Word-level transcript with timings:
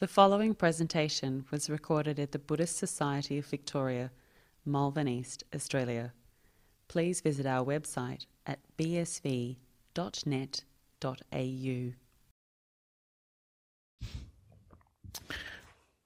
The 0.00 0.08
following 0.08 0.54
presentation 0.54 1.44
was 1.50 1.68
recorded 1.68 2.18
at 2.18 2.32
the 2.32 2.38
Buddhist 2.38 2.78
Society 2.78 3.36
of 3.36 3.44
Victoria, 3.44 4.10
Malvern 4.64 5.06
East, 5.06 5.44
Australia. 5.54 6.14
Please 6.88 7.20
visit 7.20 7.44
our 7.44 7.62
website 7.62 8.24
at 8.46 8.60
bsv.net.au. 8.78 9.56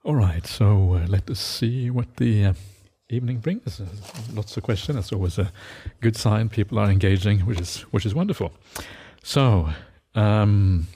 All 0.02 0.14
right, 0.16 0.44
so 0.44 0.94
uh, 0.94 1.06
let 1.06 1.30
us 1.30 1.38
see 1.38 1.88
what 1.88 2.16
the 2.16 2.46
uh, 2.46 2.54
evening 3.08 3.38
brings. 3.38 3.80
Uh, 3.80 3.86
lots 4.32 4.56
of 4.56 4.64
questions. 4.64 4.96
That's 4.96 5.12
always 5.12 5.38
a 5.38 5.52
good 6.00 6.16
sign. 6.16 6.48
People 6.48 6.80
are 6.80 6.90
engaging, 6.90 7.46
which 7.46 7.60
is 7.60 7.82
which 7.92 8.04
is 8.04 8.12
wonderful. 8.12 8.52
So, 9.22 9.68
um, 10.16 10.88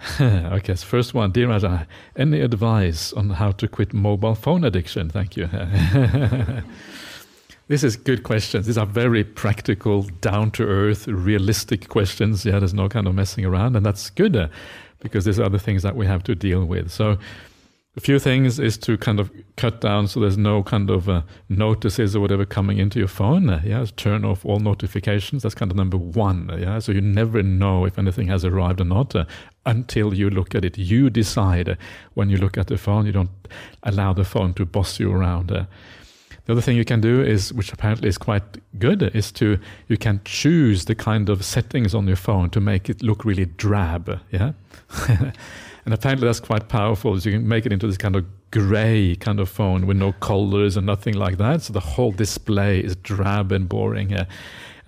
okay, 0.20 0.76
so 0.76 0.86
first 0.86 1.12
one, 1.12 1.32
dear 1.32 1.48
Raja, 1.48 1.86
any 2.16 2.40
advice 2.40 3.12
on 3.12 3.30
how 3.30 3.50
to 3.52 3.66
quit 3.66 3.92
mobile 3.92 4.36
phone 4.36 4.64
addiction? 4.64 5.10
Thank 5.10 5.36
you. 5.36 5.46
this 7.68 7.82
is 7.82 7.96
good 7.96 8.22
questions. 8.22 8.66
These 8.66 8.78
are 8.78 8.86
very 8.86 9.24
practical, 9.24 10.02
down 10.20 10.52
to 10.52 10.64
earth, 10.64 11.08
realistic 11.08 11.88
questions. 11.88 12.44
Yeah, 12.44 12.60
there's 12.60 12.74
no 12.74 12.88
kind 12.88 13.08
of 13.08 13.16
messing 13.16 13.44
around, 13.44 13.74
and 13.74 13.84
that's 13.84 14.10
good 14.10 14.36
uh, 14.36 14.46
because 15.00 15.24
these 15.24 15.40
are 15.40 15.48
the 15.48 15.58
things 15.58 15.82
that 15.82 15.96
we 15.96 16.06
have 16.06 16.22
to 16.24 16.36
deal 16.36 16.64
with. 16.64 16.92
So 16.92 17.18
a 17.98 18.00
few 18.00 18.20
things 18.20 18.60
is 18.60 18.78
to 18.78 18.96
kind 18.96 19.18
of 19.18 19.28
cut 19.56 19.80
down 19.80 20.06
so 20.06 20.20
there's 20.20 20.38
no 20.38 20.62
kind 20.62 20.88
of 20.88 21.08
uh, 21.08 21.22
notices 21.48 22.14
or 22.14 22.20
whatever 22.20 22.44
coming 22.44 22.78
into 22.78 23.00
your 23.00 23.08
phone. 23.08 23.50
Uh, 23.50 23.60
yeah, 23.64 23.84
turn 23.96 24.24
off 24.24 24.44
all 24.44 24.60
notifications. 24.60 25.42
That's 25.42 25.56
kind 25.56 25.72
of 25.72 25.76
number 25.76 25.96
one. 25.96 26.48
Uh, 26.48 26.56
yeah, 26.58 26.78
so 26.78 26.92
you 26.92 27.00
never 27.00 27.42
know 27.42 27.86
if 27.86 27.98
anything 27.98 28.28
has 28.28 28.44
arrived 28.44 28.80
or 28.80 28.84
not 28.84 29.16
uh, 29.16 29.24
until 29.66 30.14
you 30.14 30.30
look 30.30 30.54
at 30.54 30.64
it. 30.64 30.78
You 30.78 31.10
decide 31.10 31.76
when 32.14 32.30
you 32.30 32.36
look 32.36 32.56
at 32.56 32.68
the 32.68 32.78
phone. 32.78 33.04
You 33.04 33.10
don't 33.10 33.30
allow 33.82 34.12
the 34.12 34.24
phone 34.24 34.54
to 34.54 34.64
boss 34.64 35.00
you 35.00 35.12
around. 35.12 35.48
The 35.48 35.66
other 36.52 36.60
thing 36.60 36.76
you 36.76 36.84
can 36.84 37.00
do 37.00 37.20
is, 37.20 37.52
which 37.52 37.72
apparently 37.72 38.08
is 38.08 38.16
quite 38.16 38.58
good, 38.78 39.02
is 39.02 39.32
to 39.32 39.58
you 39.88 39.96
can 39.96 40.20
choose 40.24 40.84
the 40.84 40.94
kind 40.94 41.28
of 41.28 41.44
settings 41.44 41.96
on 41.96 42.06
your 42.06 42.16
phone 42.16 42.50
to 42.50 42.60
make 42.60 42.88
it 42.88 43.02
look 43.02 43.24
really 43.24 43.46
drab. 43.46 44.20
Yeah. 44.30 44.52
And 45.88 45.94
apparently 45.94 46.26
that's 46.26 46.38
quite 46.38 46.68
powerful. 46.68 47.18
You 47.18 47.32
can 47.32 47.48
make 47.48 47.64
it 47.64 47.72
into 47.72 47.86
this 47.86 47.96
kind 47.96 48.14
of 48.14 48.26
gray 48.50 49.16
kind 49.16 49.40
of 49.40 49.48
phone 49.48 49.86
with 49.86 49.96
no 49.96 50.12
colors 50.12 50.76
and 50.76 50.84
nothing 50.84 51.14
like 51.14 51.38
that. 51.38 51.62
So 51.62 51.72
the 51.72 51.80
whole 51.80 52.12
display 52.12 52.80
is 52.80 52.94
drab 52.94 53.52
and 53.52 53.66
boring. 53.66 54.12
And 54.12 54.26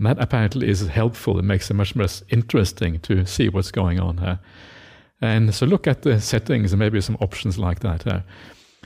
that 0.01 0.19
apparently 0.21 0.69
is 0.69 0.87
helpful. 0.89 1.39
It 1.39 1.45
makes 1.45 1.71
it 1.71 1.75
much 1.75 1.97
more 1.97 2.07
interesting 2.29 3.01
to 3.01 3.25
see 3.25 3.49
what's 3.49 3.71
going 3.71 3.99
on. 3.99 4.19
Uh. 4.19 4.37
And 5.23 5.55
so 5.55 5.65
look 5.65 5.87
at 5.87 6.03
the 6.03 6.21
settings 6.21 6.75
and 6.75 6.79
maybe 6.79 7.01
some 7.01 7.17
options 7.23 7.59
like 7.59 7.81
that. 7.81 8.07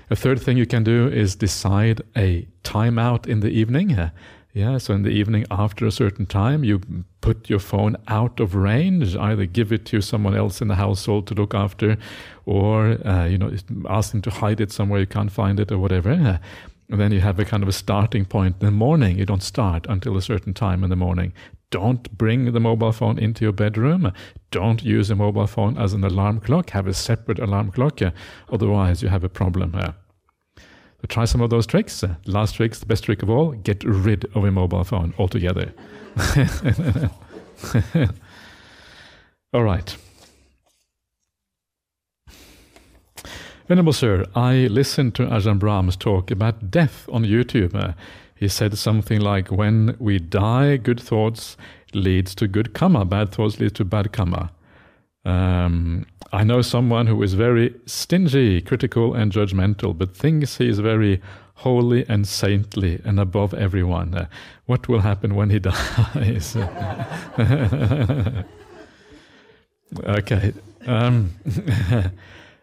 A 0.08 0.14
third 0.14 0.40
thing 0.40 0.56
you 0.56 0.66
can 0.66 0.84
do 0.84 1.08
is 1.08 1.34
decide 1.34 2.00
a 2.16 2.46
timeout 2.62 3.26
in 3.26 3.40
the 3.40 3.50
evening. 3.50 4.12
Yeah, 4.54 4.78
so 4.78 4.94
in 4.94 5.02
the 5.02 5.10
evening 5.10 5.46
after 5.50 5.84
a 5.84 5.90
certain 5.90 6.26
time, 6.26 6.62
you 6.62 6.80
put 7.20 7.50
your 7.50 7.58
phone 7.58 7.96
out 8.06 8.38
of 8.38 8.54
range. 8.54 9.16
Either 9.16 9.46
give 9.46 9.72
it 9.72 9.84
to 9.86 10.00
someone 10.00 10.36
else 10.36 10.60
in 10.60 10.68
the 10.68 10.76
household 10.76 11.26
to 11.26 11.34
look 11.34 11.54
after, 11.54 11.98
or 12.46 13.04
uh, 13.04 13.26
you 13.26 13.36
know, 13.36 13.52
ask 13.90 14.12
them 14.12 14.22
to 14.22 14.30
hide 14.30 14.60
it 14.60 14.70
somewhere 14.70 15.00
you 15.00 15.06
can't 15.06 15.32
find 15.32 15.58
it, 15.58 15.72
or 15.72 15.78
whatever. 15.78 16.38
And 16.88 17.00
then 17.00 17.10
you 17.10 17.18
have 17.18 17.40
a 17.40 17.44
kind 17.44 17.64
of 17.64 17.68
a 17.68 17.72
starting 17.72 18.24
point 18.24 18.54
in 18.60 18.66
the 18.66 18.70
morning. 18.70 19.18
You 19.18 19.26
don't 19.26 19.42
start 19.42 19.86
until 19.88 20.16
a 20.16 20.22
certain 20.22 20.54
time 20.54 20.84
in 20.84 20.90
the 20.90 20.96
morning. 20.96 21.32
Don't 21.70 22.16
bring 22.16 22.52
the 22.52 22.60
mobile 22.60 22.92
phone 22.92 23.18
into 23.18 23.44
your 23.44 23.52
bedroom. 23.52 24.12
Don't 24.52 24.84
use 24.84 25.10
a 25.10 25.16
mobile 25.16 25.48
phone 25.48 25.76
as 25.76 25.94
an 25.94 26.04
alarm 26.04 26.38
clock. 26.38 26.70
Have 26.70 26.86
a 26.86 26.94
separate 26.94 27.40
alarm 27.40 27.72
clock. 27.72 27.98
Otherwise, 28.52 29.02
you 29.02 29.08
have 29.08 29.24
a 29.24 29.28
problem. 29.28 29.94
Try 31.08 31.24
some 31.24 31.40
of 31.40 31.50
those 31.50 31.66
tricks. 31.66 32.02
Uh, 32.02 32.14
last 32.26 32.54
trick, 32.56 32.74
the 32.74 32.86
best 32.86 33.04
trick 33.04 33.22
of 33.22 33.30
all, 33.30 33.52
get 33.52 33.82
rid 33.84 34.24
of 34.34 34.44
a 34.44 34.50
mobile 34.50 34.84
phone 34.84 35.14
altogether. 35.18 35.72
all 39.52 39.62
right. 39.62 39.96
Venerable 43.66 43.94
Sir, 43.94 44.26
I 44.34 44.66
listened 44.66 45.14
to 45.14 45.22
Ajahn 45.26 45.58
Brahm's 45.58 45.96
talk 45.96 46.30
about 46.30 46.70
death 46.70 47.08
on 47.10 47.24
YouTube. 47.24 47.74
Uh, 47.74 47.94
he 48.34 48.46
said 48.48 48.76
something 48.76 49.20
like, 49.20 49.50
when 49.50 49.96
we 49.98 50.18
die, 50.18 50.76
good 50.76 51.00
thoughts 51.00 51.56
leads 51.94 52.34
to 52.34 52.46
good 52.46 52.74
karma, 52.74 53.06
bad 53.06 53.32
thoughts 53.32 53.58
lead 53.58 53.74
to 53.76 53.84
bad 53.84 54.12
karma. 54.12 54.50
Um, 55.24 56.06
I 56.32 56.44
know 56.44 56.62
someone 56.62 57.06
who 57.06 57.22
is 57.22 57.34
very 57.34 57.74
stingy, 57.86 58.60
critical, 58.60 59.14
and 59.14 59.30
judgmental, 59.32 59.96
but 59.96 60.16
thinks 60.16 60.58
he 60.58 60.68
is 60.68 60.80
very 60.80 61.22
holy 61.54 62.04
and 62.08 62.26
saintly 62.26 63.00
and 63.04 63.20
above 63.20 63.54
everyone. 63.54 64.14
Uh, 64.14 64.26
what 64.66 64.88
will 64.88 65.00
happen 65.00 65.34
when 65.36 65.50
he 65.50 65.58
dies? 65.60 66.56
okay. 70.04 70.52
Um, 70.86 71.30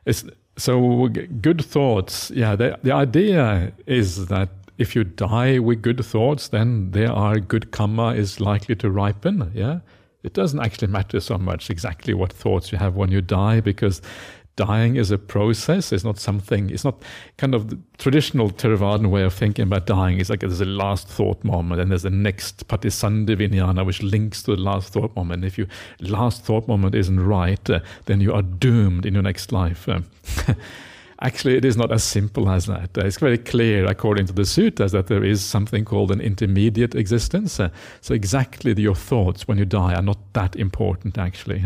so, 0.58 1.08
good 1.08 1.64
thoughts. 1.64 2.30
Yeah, 2.32 2.56
the, 2.56 2.78
the 2.84 2.92
idea 2.92 3.72
is 3.88 4.28
that 4.28 4.50
if 4.78 4.96
you 4.96 5.04
die 5.04 5.60
with 5.60 5.82
good 5.82 6.06
thoughts, 6.06 6.50
then 6.50 6.92
there 6.92 7.12
are 7.12 7.40
good 7.40 7.72
karma 7.72 8.14
is 8.16 8.40
likely 8.40 8.76
to 8.76 8.92
ripen. 8.92 9.52
Yeah 9.56 9.80
it 10.24 10.34
doesn't 10.34 10.60
actually 10.60 10.88
matter 10.88 11.20
so 11.20 11.38
much 11.38 11.70
exactly 11.70 12.14
what 12.14 12.32
thoughts 12.32 12.72
you 12.72 12.78
have 12.78 12.96
when 12.96 13.12
you 13.12 13.22
die 13.22 13.60
because 13.60 14.02
dying 14.56 14.96
is 14.96 15.12
a 15.12 15.18
process. 15.18 15.92
It's 15.92 16.04
not 16.04 16.20
something, 16.20 16.70
it's 16.70 16.84
not 16.84 17.02
kind 17.38 17.56
of 17.56 17.70
the 17.70 17.80
traditional 17.98 18.50
Theravadan 18.50 19.10
way 19.10 19.24
of 19.24 19.34
thinking 19.34 19.64
about 19.64 19.86
dying. 19.86 20.20
It's 20.20 20.30
like 20.30 20.42
there's 20.42 20.62
a 20.62 20.66
last 20.66 21.08
thought 21.08 21.44
moment 21.44 21.82
and 21.82 21.92
there's 21.92 22.04
the 22.04 22.10
next 22.10 22.68
Patisandhi 22.68 23.86
which 23.86 24.04
links 24.04 24.44
to 24.44 24.56
the 24.56 24.62
last 24.62 24.94
thought 24.94 25.16
moment. 25.16 25.46
If 25.46 25.58
your 25.58 25.68
last 26.00 26.44
thought 26.44 26.68
moment 26.68 26.96
isn't 26.96 27.20
right, 27.20 27.70
uh, 27.70 27.80
then 28.06 28.22
you 28.22 28.34
are 28.34 28.42
doomed 28.42 29.06
in 29.06 29.14
your 29.14 29.24
next 29.24 29.52
life. 29.52 29.88
Uh, 29.88 30.02
Actually, 31.24 31.56
it 31.56 31.64
is 31.66 31.78
not 31.78 31.92
as 31.92 32.04
simple 32.04 32.50
as 32.50 32.66
that. 32.66 32.98
Uh, 32.98 33.06
it's 33.06 33.20
very 33.20 33.38
clear, 33.38 33.86
according 33.86 34.26
to 34.26 34.34
the 34.34 34.42
suttas, 34.42 34.92
that 34.92 35.06
there 35.06 35.24
is 35.24 35.44
something 35.44 35.86
called 35.86 36.12
an 36.12 36.20
intermediate 36.20 36.96
existence. 36.96 37.60
Uh, 37.60 37.70
so, 38.02 38.16
exactly 38.16 38.74
your 38.82 38.96
thoughts 38.96 39.48
when 39.48 39.60
you 39.60 39.66
die 39.66 39.94
are 39.94 40.02
not 40.02 40.18
that 40.34 40.56
important, 40.56 41.20
actually. 41.20 41.64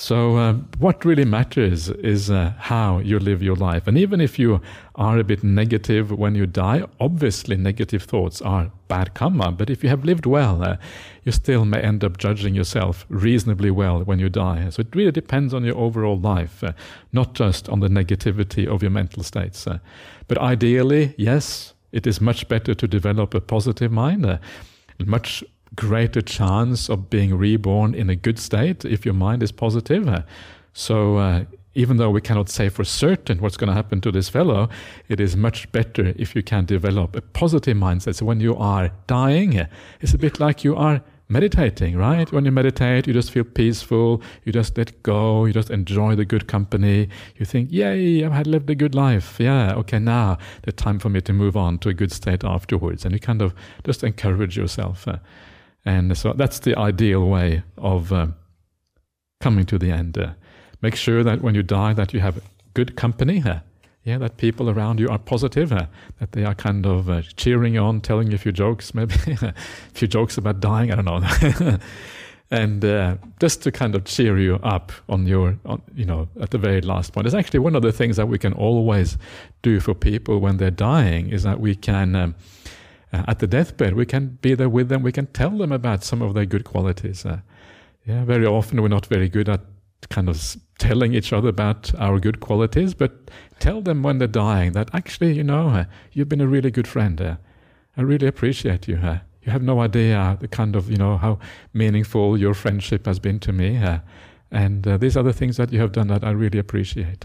So, 0.00 0.36
uh, 0.38 0.54
what 0.78 1.04
really 1.04 1.26
matters 1.26 1.90
is 1.90 2.30
uh, 2.30 2.54
how 2.56 3.00
you 3.00 3.18
live 3.18 3.42
your 3.42 3.54
life. 3.54 3.86
And 3.86 3.98
even 3.98 4.18
if 4.18 4.38
you 4.38 4.62
are 4.94 5.18
a 5.18 5.24
bit 5.24 5.44
negative 5.44 6.10
when 6.10 6.34
you 6.34 6.46
die, 6.46 6.84
obviously 6.98 7.54
negative 7.58 8.04
thoughts 8.04 8.40
are 8.40 8.72
bad 8.88 9.12
karma. 9.12 9.52
But 9.52 9.68
if 9.68 9.84
you 9.84 9.90
have 9.90 10.02
lived 10.02 10.24
well, 10.24 10.64
uh, 10.64 10.78
you 11.24 11.32
still 11.32 11.66
may 11.66 11.82
end 11.82 12.02
up 12.02 12.16
judging 12.16 12.54
yourself 12.54 13.04
reasonably 13.10 13.70
well 13.70 14.02
when 14.02 14.18
you 14.18 14.30
die. 14.30 14.70
So, 14.70 14.80
it 14.80 14.96
really 14.96 15.12
depends 15.12 15.52
on 15.52 15.64
your 15.64 15.76
overall 15.76 16.18
life, 16.18 16.64
uh, 16.64 16.72
not 17.12 17.34
just 17.34 17.68
on 17.68 17.80
the 17.80 17.88
negativity 17.88 18.66
of 18.66 18.80
your 18.80 18.90
mental 18.90 19.22
states. 19.22 19.66
Uh. 19.66 19.80
but 20.28 20.38
ideally, 20.38 21.14
yes, 21.18 21.74
it 21.92 22.06
is 22.06 22.22
much 22.22 22.48
better 22.48 22.74
to 22.74 22.88
develop 22.88 23.34
a 23.34 23.40
positive 23.42 23.92
mind, 23.92 24.24
uh, 24.24 24.38
much 25.04 25.44
greater 25.76 26.20
chance 26.20 26.88
of 26.88 27.10
being 27.10 27.36
reborn 27.36 27.94
in 27.94 28.10
a 28.10 28.16
good 28.16 28.38
state 28.38 28.84
if 28.84 29.04
your 29.04 29.14
mind 29.14 29.42
is 29.42 29.52
positive. 29.52 30.08
Uh, 30.08 30.22
so, 30.72 31.16
uh, 31.16 31.44
even 31.74 31.98
though 31.98 32.10
we 32.10 32.20
cannot 32.20 32.48
say 32.48 32.68
for 32.68 32.82
certain 32.84 33.38
what's 33.38 33.56
going 33.56 33.68
to 33.68 33.74
happen 33.74 34.00
to 34.00 34.10
this 34.10 34.28
fellow, 34.28 34.68
it 35.08 35.20
is 35.20 35.36
much 35.36 35.70
better 35.70 36.12
if 36.16 36.34
you 36.34 36.42
can 36.42 36.64
develop 36.64 37.14
a 37.14 37.20
positive 37.20 37.76
mindset. 37.76 38.16
So, 38.16 38.26
when 38.26 38.40
you 38.40 38.56
are 38.56 38.90
dying, 39.06 39.58
uh, 39.58 39.66
it's 40.00 40.14
a 40.14 40.18
bit 40.18 40.40
like 40.40 40.64
you 40.64 40.76
are 40.76 41.02
meditating, 41.30 41.96
right? 41.96 42.30
When 42.32 42.44
you 42.44 42.50
meditate, 42.50 43.06
you 43.06 43.12
just 43.12 43.30
feel 43.30 43.44
peaceful, 43.44 44.20
you 44.44 44.52
just 44.52 44.76
let 44.76 45.00
go, 45.04 45.44
you 45.44 45.52
just 45.52 45.70
enjoy 45.70 46.16
the 46.16 46.24
good 46.24 46.48
company. 46.48 47.08
You 47.36 47.46
think, 47.46 47.70
yay, 47.70 48.24
I've 48.24 48.32
had 48.32 48.48
lived 48.48 48.68
a 48.68 48.74
good 48.74 48.96
life. 48.96 49.38
Yeah, 49.38 49.74
okay, 49.74 50.00
now 50.00 50.38
the 50.62 50.72
time 50.72 50.98
for 50.98 51.08
me 51.08 51.20
to 51.22 51.32
move 51.32 51.56
on 51.56 51.78
to 51.78 51.88
a 51.88 51.94
good 51.94 52.10
state 52.10 52.42
afterwards. 52.42 53.04
And 53.04 53.14
you 53.14 53.20
kind 53.20 53.40
of 53.40 53.54
just 53.84 54.02
encourage 54.02 54.56
yourself. 54.56 55.06
Uh, 55.06 55.18
And 55.84 56.16
so 56.16 56.32
that's 56.32 56.60
the 56.60 56.76
ideal 56.76 57.26
way 57.26 57.62
of 57.78 58.12
uh, 58.12 58.28
coming 59.40 59.64
to 59.66 59.78
the 59.78 59.90
end. 59.90 60.18
Uh, 60.18 60.32
make 60.82 60.94
sure 60.94 61.22
that 61.22 61.42
when 61.42 61.54
you 61.54 61.62
die 61.62 61.92
that 61.94 62.12
you 62.12 62.20
have 62.20 62.40
good 62.74 62.96
company. 62.96 63.42
Uh, 63.44 63.60
yeah, 64.02 64.16
that 64.16 64.38
people 64.38 64.70
around 64.70 64.98
you 64.98 65.08
are 65.08 65.18
positive, 65.18 65.72
uh, 65.72 65.86
that 66.20 66.32
they 66.32 66.44
are 66.44 66.54
kind 66.54 66.86
of 66.86 67.10
uh, 67.10 67.20
cheering 67.36 67.74
you 67.74 67.80
on, 67.80 68.00
telling 68.00 68.28
you 68.28 68.34
a 68.34 68.38
few 68.38 68.52
jokes, 68.52 68.94
maybe 68.94 69.14
a 69.42 69.54
few 69.92 70.08
jokes 70.08 70.38
about 70.38 70.60
dying, 70.60 70.90
I 70.90 70.96
don't 70.96 71.04
know. 71.04 71.78
and 72.50 72.84
uh, 72.84 73.16
just 73.40 73.62
to 73.62 73.70
kind 73.70 73.94
of 73.94 74.06
cheer 74.06 74.38
you 74.38 74.56
up 74.62 74.92
on 75.08 75.26
your, 75.26 75.58
on, 75.66 75.82
you 75.94 76.06
know, 76.06 76.28
at 76.40 76.50
the 76.50 76.58
very 76.58 76.80
last 76.80 77.12
point. 77.12 77.26
It's 77.26 77.34
actually 77.34 77.60
one 77.60 77.76
of 77.76 77.82
the 77.82 77.92
things 77.92 78.16
that 78.16 78.26
we 78.26 78.38
can 78.38 78.54
always 78.54 79.18
do 79.62 79.80
for 79.80 79.94
people 79.94 80.38
when 80.38 80.56
they're 80.56 80.70
dying 80.70 81.28
is 81.28 81.42
that 81.42 81.60
we 81.60 81.74
can 81.74 82.16
um, 82.16 82.34
uh, 83.12 83.24
at 83.26 83.38
the 83.38 83.46
deathbed, 83.46 83.94
we 83.94 84.06
can 84.06 84.38
be 84.40 84.54
there 84.54 84.68
with 84.68 84.88
them. 84.88 85.02
We 85.02 85.12
can 85.12 85.26
tell 85.26 85.50
them 85.50 85.72
about 85.72 86.04
some 86.04 86.22
of 86.22 86.34
their 86.34 86.46
good 86.46 86.64
qualities. 86.64 87.26
Uh, 87.26 87.40
yeah, 88.06 88.24
very 88.24 88.46
often 88.46 88.80
we're 88.80 88.88
not 88.88 89.06
very 89.06 89.28
good 89.28 89.48
at 89.48 89.60
kind 90.08 90.28
of 90.28 90.56
telling 90.78 91.14
each 91.14 91.32
other 91.32 91.48
about 91.48 91.92
our 91.98 92.18
good 92.18 92.40
qualities, 92.40 92.94
but 92.94 93.30
tell 93.58 93.82
them 93.82 94.02
when 94.02 94.18
they're 94.18 94.28
dying 94.28 94.72
that 94.72 94.88
actually, 94.94 95.32
you 95.32 95.44
know, 95.44 95.68
uh, 95.68 95.84
you've 96.12 96.28
been 96.28 96.40
a 96.40 96.46
really 96.46 96.70
good 96.70 96.88
friend. 96.88 97.20
Uh, 97.20 97.36
I 97.96 98.02
really 98.02 98.26
appreciate 98.26 98.88
you. 98.88 98.96
Uh, 98.96 99.18
you 99.42 99.52
have 99.52 99.62
no 99.62 99.80
idea 99.80 100.36
the 100.40 100.48
kind 100.48 100.76
of, 100.76 100.90
you 100.90 100.96
know, 100.96 101.16
how 101.16 101.38
meaningful 101.72 102.38
your 102.38 102.54
friendship 102.54 103.06
has 103.06 103.18
been 103.18 103.38
to 103.40 103.52
me. 103.52 103.76
Uh, 103.76 103.98
and 104.50 104.86
uh, 104.86 104.96
these 104.96 105.16
are 105.16 105.22
the 105.22 105.32
things 105.32 105.56
that 105.56 105.72
you 105.72 105.80
have 105.80 105.92
done 105.92 106.08
that 106.08 106.24
I 106.24 106.30
really 106.30 106.58
appreciate. 106.58 107.24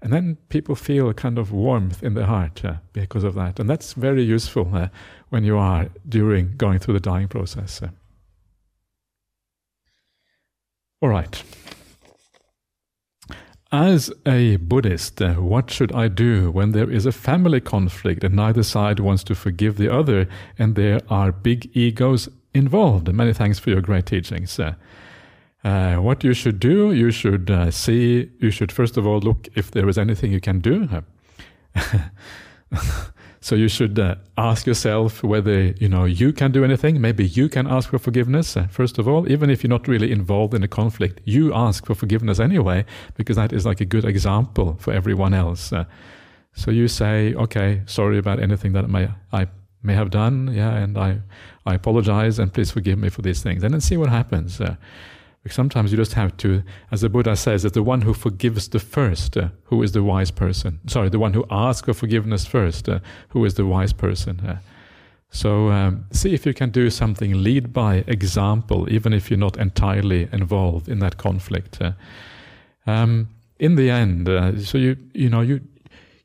Uh, 0.00 0.04
and 0.04 0.12
then 0.12 0.36
people 0.48 0.74
feel 0.74 1.08
a 1.08 1.14
kind 1.14 1.38
of 1.38 1.52
warmth 1.52 2.02
in 2.02 2.14
their 2.14 2.26
heart 2.26 2.62
because 2.92 3.24
of 3.24 3.34
that. 3.34 3.58
And 3.58 3.68
that's 3.68 3.94
very 3.94 4.22
useful 4.22 4.90
when 5.28 5.44
you 5.44 5.58
are 5.58 5.88
during 6.08 6.56
going 6.56 6.78
through 6.78 6.94
the 6.94 7.00
dying 7.00 7.28
process. 7.28 7.82
All 11.00 11.08
right. 11.08 11.42
As 13.70 14.10
a 14.24 14.56
Buddhist, 14.56 15.20
uh, 15.20 15.34
what 15.34 15.70
should 15.70 15.92
I 15.92 16.08
do 16.08 16.50
when 16.50 16.72
there 16.72 16.90
is 16.90 17.04
a 17.04 17.12
family 17.12 17.60
conflict 17.60 18.24
and 18.24 18.34
neither 18.34 18.62
side 18.62 18.98
wants 18.98 19.22
to 19.24 19.34
forgive 19.34 19.76
the 19.76 19.92
other 19.92 20.26
and 20.58 20.74
there 20.74 21.02
are 21.10 21.32
big 21.32 21.70
egos 21.76 22.30
involved? 22.54 23.12
Many 23.12 23.34
thanks 23.34 23.58
for 23.58 23.68
your 23.68 23.82
great 23.82 24.06
teachings. 24.06 24.58
Uh, 25.68 25.96
uh, 25.98 26.00
what 26.00 26.24
you 26.24 26.34
should 26.34 26.60
do, 26.60 26.92
you 26.92 27.10
should 27.10 27.50
uh, 27.50 27.70
see, 27.70 28.30
you 28.38 28.50
should 28.50 28.72
first 28.72 28.96
of 28.96 29.06
all 29.06 29.20
look 29.20 29.48
if 29.54 29.70
there 29.70 29.88
is 29.88 29.98
anything 29.98 30.32
you 30.32 30.40
can 30.40 30.60
do. 30.60 30.88
So 33.40 33.54
you 33.54 33.68
should 33.68 33.98
uh, 33.98 34.16
ask 34.36 34.66
yourself 34.66 35.22
whether 35.22 35.68
you 35.80 35.88
know 35.88 36.04
you 36.06 36.32
can 36.32 36.50
do 36.50 36.64
anything. 36.64 37.00
Maybe 37.00 37.24
you 37.24 37.48
can 37.48 37.68
ask 37.68 37.88
for 37.90 37.98
forgiveness 37.98 38.56
uh, 38.56 38.66
first 38.66 38.98
of 38.98 39.06
all, 39.06 39.30
even 39.30 39.48
if 39.48 39.62
you're 39.62 39.70
not 39.70 39.86
really 39.86 40.10
involved 40.10 40.54
in 40.54 40.64
a 40.64 40.68
conflict. 40.68 41.20
You 41.24 41.54
ask 41.54 41.86
for 41.86 41.94
forgiveness 41.94 42.40
anyway 42.40 42.84
because 43.14 43.36
that 43.36 43.52
is 43.52 43.64
like 43.64 43.80
a 43.80 43.84
good 43.84 44.04
example 44.04 44.76
for 44.80 44.92
everyone 44.92 45.34
else. 45.34 45.72
Uh, 45.72 45.84
so 46.52 46.72
you 46.72 46.88
say, 46.88 47.32
"Okay, 47.34 47.82
sorry 47.86 48.18
about 48.18 48.40
anything 48.40 48.72
that 48.72 48.90
may 48.90 49.08
I 49.32 49.46
may 49.82 49.94
have 49.94 50.10
done. 50.10 50.52
Yeah, 50.52 50.74
and 50.74 50.98
I 50.98 51.20
I 51.64 51.74
apologize 51.74 52.40
and 52.40 52.52
please 52.52 52.72
forgive 52.72 52.98
me 52.98 53.08
for 53.08 53.22
these 53.22 53.40
things." 53.40 53.62
And 53.62 53.72
then 53.72 53.80
see 53.80 53.96
what 53.96 54.10
happens. 54.10 54.60
Uh, 55.46 55.50
Sometimes 55.50 55.90
you 55.90 55.96
just 55.96 56.14
have 56.14 56.36
to, 56.38 56.62
as 56.90 57.00
the 57.00 57.08
Buddha 57.08 57.36
says, 57.36 57.62
that 57.62 57.74
the 57.74 57.82
one 57.82 58.02
who 58.02 58.14
forgives 58.14 58.68
the 58.68 58.78
first, 58.78 59.36
uh, 59.36 59.48
who 59.64 59.82
is 59.82 59.92
the 59.92 60.02
wise 60.02 60.30
person. 60.30 60.80
Sorry, 60.86 61.08
the 61.08 61.18
one 61.18 61.34
who 61.34 61.44
asks 61.50 61.86
for 61.86 61.94
forgiveness 61.94 62.46
first, 62.46 62.88
uh, 62.88 63.00
who 63.30 63.44
is 63.44 63.54
the 63.54 63.66
wise 63.66 63.92
person. 63.92 64.40
Uh, 64.40 64.58
so 65.30 65.70
um, 65.70 66.06
see 66.10 66.32
if 66.32 66.46
you 66.46 66.54
can 66.54 66.70
do 66.70 66.88
something, 66.90 67.42
lead 67.42 67.72
by 67.72 68.04
example, 68.06 68.90
even 68.90 69.12
if 69.12 69.30
you're 69.30 69.38
not 69.38 69.58
entirely 69.58 70.28
involved 70.32 70.88
in 70.88 71.00
that 71.00 71.18
conflict. 71.18 71.80
Uh. 71.80 71.92
Um, 72.86 73.28
in 73.58 73.74
the 73.74 73.90
end, 73.90 74.28
uh, 74.28 74.58
so 74.60 74.78
you 74.78 74.96
you 75.12 75.28
know 75.28 75.40
you 75.42 75.60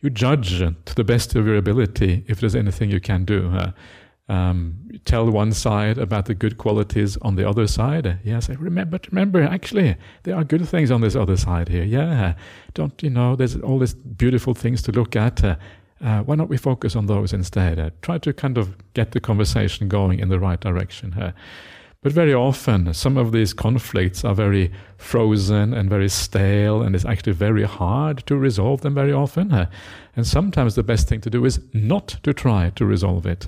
you 0.02 0.10
judge 0.10 0.60
to 0.60 0.96
the 0.96 1.04
best 1.04 1.36
of 1.36 1.46
your 1.46 1.58
ability 1.58 2.24
if 2.28 2.40
there's 2.40 2.56
anything 2.56 2.92
you 2.92 3.02
can 3.02 3.26
do. 3.26 3.74
Um, 4.30 4.90
tell 5.04 5.30
one 5.30 5.52
side 5.52 5.98
about 5.98 6.26
the 6.26 6.34
good 6.34 6.58
qualities 6.58 7.18
on 7.18 7.36
the 7.36 7.48
other 7.48 7.68
side. 7.68 8.20
Yes, 8.24 8.50
I 8.50 8.54
remember, 8.54 8.98
remember, 9.12 9.44
actually, 9.44 9.98
there 10.24 10.36
are 10.36 10.46
good 10.46 10.68
things 10.68 10.92
on 10.92 11.02
this 11.02 11.16
other 11.16 11.36
side 11.36 11.68
here. 11.68 11.84
Yeah, 11.84 12.36
don't 12.74 13.04
you 13.04 13.10
know? 13.10 13.36
There's 13.36 13.58
all 13.58 13.80
these 13.80 13.94
beautiful 13.94 14.54
things 14.54 14.82
to 14.84 14.92
look 14.94 15.16
at. 15.18 15.44
Uh, 15.44 15.56
uh, 16.02 16.22
why 16.24 16.36
not 16.36 16.48
we 16.48 16.58
focus 16.58 16.96
on 16.96 17.08
those 17.08 17.34
instead? 17.34 17.80
Uh, 17.80 17.90
try 18.02 18.18
to 18.18 18.34
kind 18.34 18.58
of 18.58 18.78
get 18.94 19.12
the 19.12 19.20
conversation 19.20 19.90
going 19.90 20.20
in 20.20 20.30
the 20.30 20.40
right 20.40 20.60
direction. 20.60 21.34
But 22.02 22.12
very 22.12 22.34
often, 22.34 22.94
some 22.94 23.16
of 23.18 23.32
these 23.32 23.54
conflicts 23.54 24.26
are 24.26 24.36
very 24.36 24.72
frozen 24.98 25.74
and 25.74 25.90
very 25.90 26.10
stale, 26.10 26.82
and 26.82 26.96
it's 26.96 27.06
actually 27.06 27.32
very 27.32 27.64
hard 27.64 28.26
to 28.28 28.36
resolve 28.36 28.82
them 28.82 28.94
very 28.94 29.14
often. 29.14 29.68
And 30.16 30.28
sometimes 30.28 30.76
the 30.76 30.84
best 30.84 31.08
thing 31.08 31.22
to 31.22 31.30
do 31.30 31.46
is 31.46 31.62
not 31.74 32.20
to 32.24 32.34
try 32.34 32.72
to 32.76 32.86
resolve 32.86 33.26
it. 33.26 33.48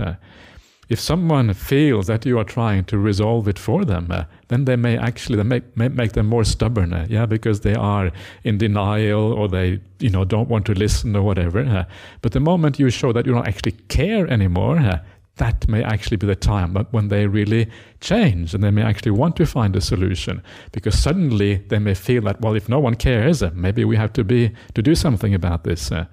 If 0.88 1.00
someone 1.00 1.54
feels 1.54 2.08
that 2.08 2.26
you 2.26 2.38
are 2.38 2.44
trying 2.44 2.86
to 2.86 2.98
resolve 2.98 3.48
it 3.48 3.58
for 3.58 3.86
them, 3.86 4.08
uh, 4.12 4.26
then 4.50 4.66
they 4.66 4.76
may 4.76 4.98
actually 4.98 5.42
make, 5.44 5.76
may 5.76 5.88
make 5.88 6.14
them 6.14 6.28
more 6.28 6.44
stubborn, 6.44 6.94
uh, 6.94 7.08
yeah, 7.10 7.26
because 7.26 7.62
they 7.62 7.74
are 7.74 8.12
in 8.44 8.58
denial 8.58 9.34
or 9.34 9.48
they, 9.48 9.80
you 10.00 10.10
know, 10.10 10.24
don't 10.26 10.50
want 10.50 10.66
to 10.68 10.74
listen 10.74 11.16
or 11.16 11.24
whatever. 11.24 11.62
Uh, 11.62 11.86
but 12.22 12.34
the 12.34 12.40
moment 12.40 12.80
you 12.80 12.90
show 12.90 13.12
that 13.14 13.26
you 13.26 13.34
don't 13.34 13.48
actually 13.48 13.74
care 13.88 14.28
anymore, 14.28 14.78
uh, 14.78 15.00
that 15.38 15.68
may 15.68 15.84
actually 15.84 16.18
be 16.18 16.28
the 16.28 16.36
time 16.36 16.76
when 16.92 17.10
they 17.10 17.28
really 17.28 17.70
change 18.00 18.54
and 18.54 18.64
they 18.64 18.72
may 18.72 18.82
actually 18.82 19.12
want 19.12 19.36
to 19.36 19.46
find 19.46 19.76
a 19.76 19.82
solution 19.82 20.42
because 20.72 20.98
suddenly 20.98 21.56
they 21.68 21.80
may 21.80 21.94
feel 21.94 22.22
that 22.22 22.40
well 22.42 22.56
if 22.56 22.70
no 22.70 22.80
one 22.80 22.96
cares 22.96 23.44
uh, 23.44 23.52
maybe 23.54 23.84
we 23.84 23.98
have 23.98 24.14
to 24.14 24.24
be 24.24 24.52
to 24.74 24.82
do 24.82 24.96
something 24.96 25.34
about 25.34 25.64
this 25.64 25.92
uh, 25.92 26.06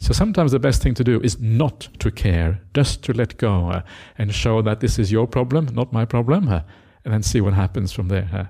so 0.00 0.14
sometimes 0.14 0.52
the 0.52 0.58
best 0.58 0.82
thing 0.82 0.94
to 0.94 1.04
do 1.04 1.20
is 1.20 1.38
not 1.38 1.88
to 1.98 2.10
care, 2.10 2.62
just 2.74 3.02
to 3.04 3.12
let 3.12 3.36
go 3.36 3.68
uh, 3.68 3.82
and 4.16 4.34
show 4.34 4.62
that 4.62 4.80
this 4.80 4.98
is 4.98 5.12
your 5.12 5.26
problem, 5.26 5.66
not 5.74 5.92
my 5.92 6.06
problem, 6.06 6.48
uh, 6.48 6.62
and 7.04 7.12
then 7.12 7.22
see 7.22 7.42
what 7.42 7.52
happens 7.52 7.92
from 7.92 8.08
there. 8.08 8.28
Uh. 8.32 8.44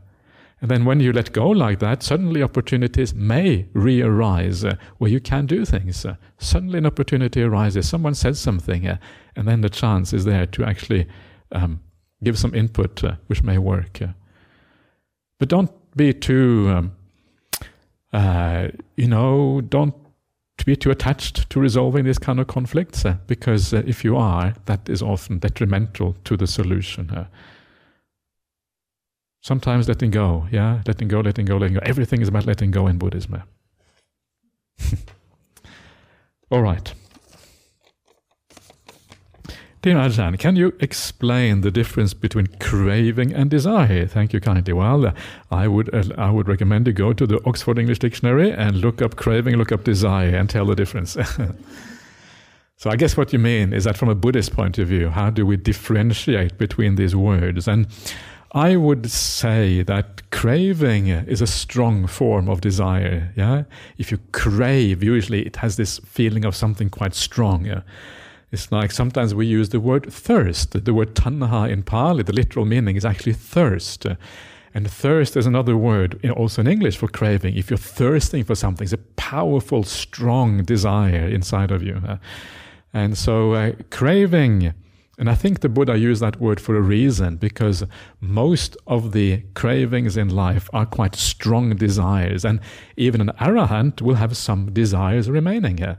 And 0.62 0.70
then 0.70 0.84
when 0.84 1.00
you 1.00 1.12
let 1.12 1.32
go 1.32 1.48
like 1.48 1.80
that, 1.80 2.04
suddenly 2.04 2.40
opportunities 2.40 3.14
may 3.14 3.66
re 3.72 4.00
arise 4.00 4.64
uh, 4.64 4.76
where 4.98 5.10
you 5.10 5.18
can 5.18 5.46
do 5.46 5.64
things. 5.64 6.06
Uh. 6.06 6.14
suddenly 6.38 6.78
an 6.78 6.86
opportunity 6.86 7.42
arises, 7.42 7.88
someone 7.88 8.14
says 8.14 8.38
something, 8.38 8.86
uh, 8.86 8.98
and 9.34 9.48
then 9.48 9.60
the 9.60 9.70
chance 9.70 10.12
is 10.12 10.24
there 10.24 10.46
to 10.46 10.64
actually 10.64 11.08
um, 11.50 11.80
give 12.22 12.38
some 12.38 12.54
input 12.54 13.02
which 13.26 13.42
may 13.42 13.58
work. 13.58 13.98
But 15.40 15.48
don't 15.48 15.70
be 15.96 16.12
too, 16.12 16.92
um, 18.12 18.72
you 18.96 19.08
know, 19.08 19.62
don't 19.62 19.94
to 20.60 20.66
be 20.66 20.76
too 20.76 20.90
attached 20.90 21.48
to 21.48 21.58
resolving 21.58 22.04
these 22.04 22.18
kind 22.18 22.38
of 22.38 22.46
conflicts, 22.46 23.06
uh, 23.06 23.16
because 23.26 23.72
uh, 23.72 23.82
if 23.86 24.04
you 24.04 24.14
are, 24.18 24.52
that 24.66 24.90
is 24.90 25.00
often 25.00 25.38
detrimental 25.38 26.14
to 26.24 26.36
the 26.36 26.46
solution. 26.46 27.10
Uh. 27.10 27.24
Sometimes 29.42 29.88
letting 29.88 30.10
go, 30.10 30.46
yeah, 30.52 30.82
letting 30.86 31.08
go, 31.08 31.20
letting 31.20 31.46
go, 31.46 31.56
letting 31.56 31.76
go. 31.76 31.80
Everything 31.84 32.20
is 32.20 32.28
about 32.28 32.44
letting 32.44 32.70
go 32.70 32.86
in 32.88 32.98
Buddhism. 32.98 33.42
All 36.50 36.60
right. 36.60 36.92
Dear 39.82 39.96
Ajahn, 39.96 40.38
can 40.38 40.56
you 40.56 40.74
explain 40.80 41.62
the 41.62 41.70
difference 41.70 42.12
between 42.12 42.48
craving 42.60 43.32
and 43.32 43.48
desire? 43.48 44.06
Thank 44.06 44.34
you 44.34 44.40
kindly. 44.40 44.74
Well, 44.74 45.14
I 45.50 45.68
would 45.68 45.94
uh, 45.94 46.04
I 46.18 46.30
would 46.30 46.48
recommend 46.48 46.86
you 46.86 46.92
go 46.92 47.14
to 47.14 47.26
the 47.26 47.40
Oxford 47.46 47.78
English 47.78 47.98
Dictionary 48.00 48.52
and 48.52 48.76
look 48.76 49.00
up 49.00 49.16
craving, 49.16 49.56
look 49.56 49.72
up 49.72 49.84
desire, 49.84 50.36
and 50.36 50.50
tell 50.50 50.66
the 50.66 50.74
difference. 50.74 51.12
so 52.76 52.90
I 52.90 52.96
guess 52.96 53.16
what 53.16 53.32
you 53.32 53.38
mean 53.38 53.72
is 53.72 53.84
that 53.84 53.96
from 53.96 54.10
a 54.10 54.14
Buddhist 54.14 54.52
point 54.52 54.76
of 54.76 54.86
view, 54.86 55.08
how 55.08 55.30
do 55.30 55.46
we 55.46 55.56
differentiate 55.56 56.58
between 56.58 56.96
these 56.96 57.16
words? 57.16 57.66
And 57.66 57.86
I 58.52 58.76
would 58.76 59.10
say 59.10 59.82
that 59.84 60.30
craving 60.30 61.06
is 61.06 61.40
a 61.40 61.46
strong 61.46 62.06
form 62.06 62.50
of 62.50 62.60
desire. 62.60 63.32
Yeah, 63.34 63.62
if 63.96 64.10
you 64.10 64.18
crave, 64.32 65.02
usually 65.02 65.46
it 65.46 65.56
has 65.56 65.76
this 65.76 66.00
feeling 66.00 66.44
of 66.44 66.54
something 66.54 66.90
quite 66.90 67.14
strong. 67.14 67.64
Yeah? 67.64 67.80
It's 68.52 68.72
like 68.72 68.90
sometimes 68.90 69.34
we 69.34 69.46
use 69.46 69.68
the 69.68 69.80
word 69.80 70.12
thirst. 70.12 70.84
The 70.84 70.94
word 70.94 71.14
tanha 71.14 71.70
in 71.70 71.82
Pali, 71.84 72.24
the 72.24 72.32
literal 72.32 72.64
meaning 72.64 72.96
is 72.96 73.04
actually 73.04 73.34
thirst. 73.34 74.06
And 74.74 74.90
thirst 74.90 75.36
is 75.36 75.46
another 75.46 75.76
word, 75.76 76.24
also 76.30 76.62
in 76.62 76.68
English, 76.68 76.96
for 76.96 77.08
craving. 77.08 77.56
If 77.56 77.70
you're 77.70 77.76
thirsting 77.76 78.44
for 78.44 78.54
something, 78.54 78.84
it's 78.84 78.92
a 78.92 78.98
powerful, 78.98 79.82
strong 79.84 80.62
desire 80.64 81.28
inside 81.28 81.70
of 81.70 81.82
you. 81.82 82.00
And 82.92 83.16
so, 83.16 83.52
uh, 83.54 83.72
craving, 83.90 84.74
and 85.18 85.28
I 85.28 85.34
think 85.34 85.60
the 85.60 85.68
Buddha 85.68 85.96
used 85.98 86.22
that 86.22 86.40
word 86.40 86.60
for 86.60 86.76
a 86.76 86.80
reason, 86.80 87.36
because 87.36 87.84
most 88.20 88.76
of 88.86 89.12
the 89.12 89.42
cravings 89.54 90.16
in 90.16 90.28
life 90.28 90.68
are 90.72 90.86
quite 90.86 91.14
strong 91.14 91.76
desires. 91.76 92.44
And 92.44 92.60
even 92.96 93.20
an 93.20 93.30
arahant 93.40 94.02
will 94.02 94.16
have 94.16 94.36
some 94.36 94.72
desires 94.72 95.28
remaining 95.28 95.78
here. 95.78 95.98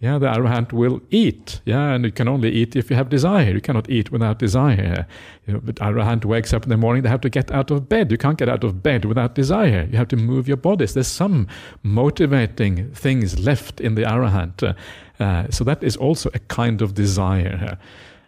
Yeah, 0.00 0.16
the 0.16 0.28
arahant 0.28 0.72
will 0.72 1.02
eat. 1.10 1.60
Yeah, 1.66 1.90
and 1.92 2.06
you 2.06 2.10
can 2.10 2.26
only 2.26 2.50
eat 2.50 2.74
if 2.74 2.88
you 2.88 2.96
have 2.96 3.10
desire. 3.10 3.52
You 3.52 3.60
cannot 3.60 3.90
eat 3.90 4.10
without 4.10 4.38
desire. 4.38 5.06
You 5.46 5.54
know, 5.54 5.60
but 5.62 5.74
arahant 5.74 6.24
wakes 6.24 6.54
up 6.54 6.62
in 6.62 6.70
the 6.70 6.78
morning, 6.78 7.02
they 7.02 7.10
have 7.10 7.20
to 7.20 7.28
get 7.28 7.50
out 7.50 7.70
of 7.70 7.86
bed. 7.86 8.10
You 8.10 8.16
can't 8.16 8.38
get 8.38 8.48
out 8.48 8.64
of 8.64 8.82
bed 8.82 9.04
without 9.04 9.34
desire. 9.34 9.86
You 9.90 9.98
have 9.98 10.08
to 10.08 10.16
move 10.16 10.48
your 10.48 10.56
bodies. 10.56 10.94
There's 10.94 11.06
some 11.06 11.48
motivating 11.82 12.90
things 12.92 13.38
left 13.38 13.78
in 13.78 13.94
the 13.94 14.02
arahant. 14.02 14.74
Uh, 15.18 15.50
so 15.50 15.64
that 15.64 15.84
is 15.84 15.96
also 15.98 16.30
a 16.32 16.38
kind 16.38 16.80
of 16.80 16.94
desire. 16.94 17.76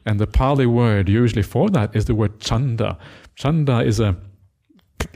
And 0.04 0.20
the 0.20 0.26
Pali 0.26 0.66
word 0.66 1.08
usually 1.08 1.42
for 1.42 1.70
that 1.70 1.96
is 1.96 2.04
the 2.04 2.14
word 2.14 2.38
chanda. 2.38 2.98
Chanda 3.34 3.78
is 3.80 3.98
a 3.98 4.14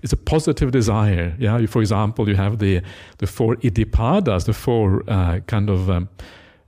it's 0.02 0.12
a 0.12 0.16
positive 0.16 0.70
desire. 0.72 1.34
Yeah, 1.38 1.64
for 1.66 1.80
example, 1.80 2.28
you 2.28 2.36
have 2.36 2.58
the 2.58 2.80
the 3.18 3.26
four 3.26 3.56
iddhipadas, 3.56 4.46
the 4.46 4.54
four 4.54 5.02
uh, 5.06 5.40
kind 5.46 5.68
of 5.68 5.90
um, 5.90 6.08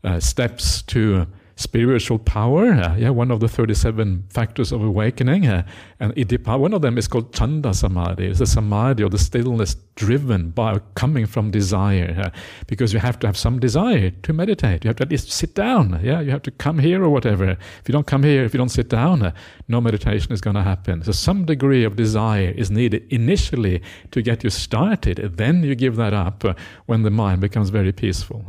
uh, 0.05 0.21
steps 0.21 0.83
to 0.83 1.27
spiritual 1.59 2.21
power. 2.21 2.71
Uh, 2.71 2.97
yeah, 2.97 3.11
one 3.11 3.33
of 3.33 3.41
the 3.41 3.49
37 3.49 4.25
factors 4.31 4.71
of 4.71 4.81
awakening. 4.81 5.47
Uh, 5.47 5.65
and 5.99 6.15
iddhipada, 6.15 6.59
one 6.59 6.73
of 6.73 6.83
them 6.83 6.97
is 6.97 7.09
called 7.09 7.35
chanda 7.35 7.75
samadhi. 7.75 8.27
It's 8.27 8.39
the 8.39 8.47
samadhi 8.47 9.03
or 9.03 9.11
the 9.11 9.19
stillness 9.19 9.75
driven 9.97 10.51
by 10.51 10.79
coming 10.95 11.27
from 11.27 11.51
desire. 11.51 12.23
Uh, 12.27 12.31
because 12.69 12.93
you 12.93 13.01
have 13.01 13.19
to 13.19 13.27
have 13.27 13.37
some 13.37 13.59
desire 13.59 14.11
to 14.11 14.33
meditate. 14.33 14.85
You 14.85 14.89
have 14.89 14.97
to 14.99 15.03
at 15.03 15.11
least 15.11 15.33
sit 15.33 15.57
down. 15.57 16.01
Yeah, 16.01 16.21
you 16.21 16.31
have 16.31 16.43
to 16.43 16.53
come 16.53 16.79
here 16.79 17.03
or 17.03 17.11
whatever. 17.11 17.51
If 17.51 17.83
you 17.89 17.93
don't 17.93 18.07
come 18.07 18.23
here, 18.23 18.45
if 18.45 18.55
you 18.55 18.59
don't 18.59 18.69
sit 18.69 18.89
down, 18.89 19.25
uh, 19.25 19.33
no 19.67 19.81
meditation 19.81 20.33
is 20.33 20.41
going 20.41 20.55
to 20.55 20.63
happen. 20.63 21.03
So 21.03 21.11
some 21.11 21.45
degree 21.45 21.83
of 21.83 21.97
desire 21.97 22.55
is 22.57 22.71
needed 22.71 23.05
initially 23.13 23.83
to 24.13 24.23
get 24.23 24.45
you 24.45 24.51
started. 24.51 25.17
Then 25.37 25.65
you 25.65 25.75
give 25.75 25.97
that 25.97 26.15
up 26.15 26.45
uh, 26.45 26.55
when 26.87 27.03
the 27.03 27.11
mind 27.11 27.41
becomes 27.41 27.71
very 27.71 27.91
peaceful. 27.91 28.45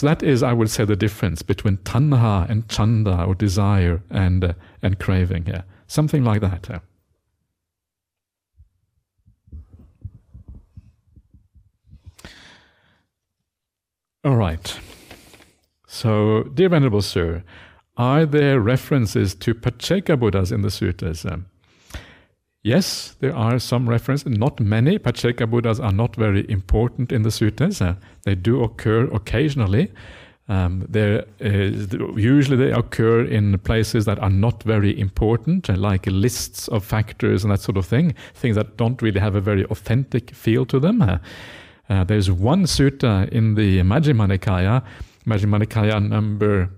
So 0.00 0.06
that 0.06 0.22
is, 0.22 0.42
I 0.42 0.54
would 0.54 0.70
say, 0.70 0.86
the 0.86 0.96
difference 0.96 1.42
between 1.42 1.76
tanha 1.76 2.48
and 2.48 2.66
chanda, 2.70 3.22
or 3.22 3.34
desire 3.34 4.02
and 4.08 4.42
uh, 4.42 4.52
and 4.80 4.98
craving. 4.98 5.46
Yeah, 5.46 5.64
something 5.88 6.24
like 6.24 6.40
that. 6.40 6.82
All 14.24 14.36
right. 14.36 14.80
So, 15.86 16.44
dear 16.44 16.70
Venerable 16.70 17.02
Sir, 17.02 17.44
are 17.98 18.24
there 18.24 18.58
references 18.58 19.34
to 19.34 19.54
Pacceka 19.54 20.18
Buddhas 20.18 20.50
in 20.50 20.62
the 20.62 20.68
suttas? 20.68 21.30
Um, 21.30 21.44
Yes, 22.62 23.16
there 23.20 23.34
are 23.34 23.58
some 23.58 23.88
references, 23.88 24.26
not 24.36 24.60
many. 24.60 24.98
Pacceka 24.98 25.48
Buddhas 25.48 25.80
are 25.80 25.92
not 25.92 26.14
very 26.14 26.48
important 26.50 27.10
in 27.10 27.22
the 27.22 27.30
suttas. 27.30 27.80
Uh, 27.80 27.94
they 28.24 28.34
do 28.34 28.62
occur 28.62 29.04
occasionally. 29.04 29.90
Um, 30.46 30.86
usually 31.40 32.56
they 32.56 32.72
occur 32.72 33.24
in 33.24 33.56
places 33.60 34.04
that 34.04 34.18
are 34.18 34.28
not 34.28 34.62
very 34.64 34.98
important, 34.98 35.70
uh, 35.70 35.76
like 35.76 36.06
lists 36.06 36.68
of 36.68 36.84
factors 36.84 37.44
and 37.44 37.52
that 37.52 37.60
sort 37.60 37.78
of 37.78 37.86
thing, 37.86 38.14
things 38.34 38.56
that 38.56 38.76
don't 38.76 39.00
really 39.00 39.20
have 39.20 39.36
a 39.36 39.40
very 39.40 39.64
authentic 39.66 40.34
feel 40.34 40.66
to 40.66 40.78
them. 40.80 41.00
Uh, 41.00 41.18
uh 41.88 42.04
there's 42.04 42.30
one 42.30 42.64
sutta 42.64 43.28
in 43.30 43.54
the 43.54 43.78
Majjhima 43.78 44.26
Nikaya, 44.28 44.82
Majjhima 45.24 45.62
Nikaya 45.62 46.06
number 46.06 46.68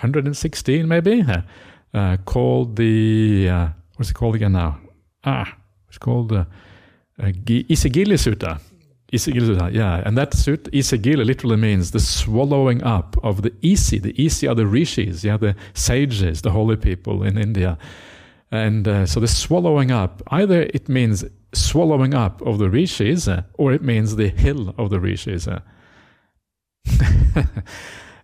116 0.00 0.86
maybe, 0.88 1.22
uh, 1.22 1.42
uh, 1.92 2.16
called 2.24 2.76
the, 2.76 3.48
what's 3.96 4.10
it 4.10 4.14
called 4.14 4.36
again 4.36 4.52
now? 4.52 4.78
Ah, 5.26 5.56
it's 5.88 5.98
called 5.98 6.32
uh, 6.32 6.44
uh, 7.18 7.32
Isigili 7.68 8.16
Sutta. 8.16 8.60
Isigili 9.12 9.56
Sutta, 9.56 9.72
yeah. 9.72 10.02
And 10.06 10.16
that 10.16 10.30
sutta, 10.32 10.70
Isigili, 10.70 11.26
literally 11.26 11.56
means 11.56 11.90
the 11.90 11.98
swallowing 11.98 12.82
up 12.84 13.16
of 13.24 13.42
the 13.42 13.52
Isi. 13.60 13.98
The 13.98 14.14
Isi 14.24 14.46
are 14.46 14.54
the 14.54 14.66
rishis, 14.66 15.24
yeah, 15.24 15.36
the 15.36 15.56
sages, 15.74 16.42
the 16.42 16.52
holy 16.52 16.76
people 16.76 17.24
in 17.24 17.36
India. 17.36 17.76
And 18.52 18.86
uh, 18.86 19.06
so 19.06 19.18
the 19.18 19.26
swallowing 19.26 19.90
up, 19.90 20.22
either 20.28 20.62
it 20.62 20.88
means 20.88 21.24
swallowing 21.52 22.14
up 22.14 22.40
of 22.42 22.58
the 22.58 22.70
rishis, 22.70 23.26
uh, 23.26 23.42
or 23.54 23.72
it 23.72 23.82
means 23.82 24.14
the 24.14 24.28
hill 24.28 24.72
of 24.78 24.90
the 24.90 25.00
rishis. 25.00 25.48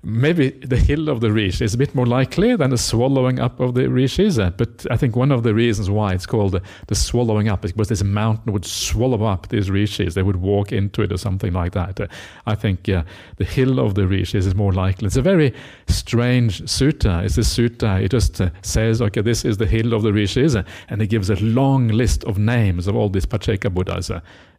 Uh. 0.05 0.09
maybe 0.09 0.51
the 0.51 0.77
hill 0.77 1.09
of 1.09 1.21
the 1.21 1.31
rishi 1.31 1.65
is 1.65 1.75
a 1.75 1.79
bit 1.79 1.95
more 1.95 2.07
likely 2.07 2.57
than 2.57 2.71
the 2.71 2.79
swallowing 2.79 3.39
up 3.39 3.61
of 3.61 3.75
the 3.75 3.89
rishis. 3.89 4.37
But 4.37 4.87
I 4.91 4.97
think 4.97 5.17
one 5.17 5.31
of 5.31 5.43
the 5.43 5.55
reasons 5.55 5.91
why 5.91 6.13
it's 6.13 6.27
called 6.27 6.61
the, 6.87 6.95
swallowing 6.95 7.49
up 7.49 7.65
is 7.65 7.73
because 7.73 7.89
this 7.89 8.03
mountain 8.05 8.53
would 8.53 8.65
swallow 8.65 9.25
up 9.25 9.49
these 9.49 9.71
rishis. 9.71 10.15
They 10.15 10.23
would 10.23 10.37
walk 10.37 10.73
into 10.73 11.03
it 11.03 11.13
or 11.13 11.17
something 11.17 11.53
like 11.53 11.73
that. 11.73 12.01
I 12.47 12.55
think 12.55 12.85
the 12.85 13.05
hill 13.45 13.79
of 13.79 13.95
the 13.95 14.07
rishis 14.07 14.47
is 14.47 14.55
more 14.55 14.73
likely. 14.73 15.07
It's 15.07 15.17
a 15.17 15.23
very 15.23 15.55
strange 15.87 16.63
sutta. 16.63 17.25
It's 17.25 17.39
a 17.39 17.43
sutta. 17.43 18.03
It 18.03 18.11
just 18.11 18.41
uh, 18.41 18.51
says, 18.63 19.01
okay, 19.03 19.23
this 19.23 19.45
is 19.45 19.57
the 19.57 19.67
hill 19.67 19.95
of 19.95 20.03
the 20.03 20.13
rishis, 20.13 20.55
and 20.55 21.03
it 21.03 21.09
gives 21.09 21.31
a 21.31 21.37
long 21.37 21.89
list 21.89 22.25
of 22.25 22.39
names 22.39 22.87
of 22.87 22.97
all 22.97 23.09
these 23.09 23.27
Pacceka 23.27 23.73
Buddhas. 23.73 24.11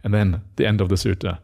and 0.03 0.13
then 0.13 0.41
the 0.57 0.65
end 0.65 0.81
of 0.81 0.89
the 0.89 0.95
sutta. 0.95 1.39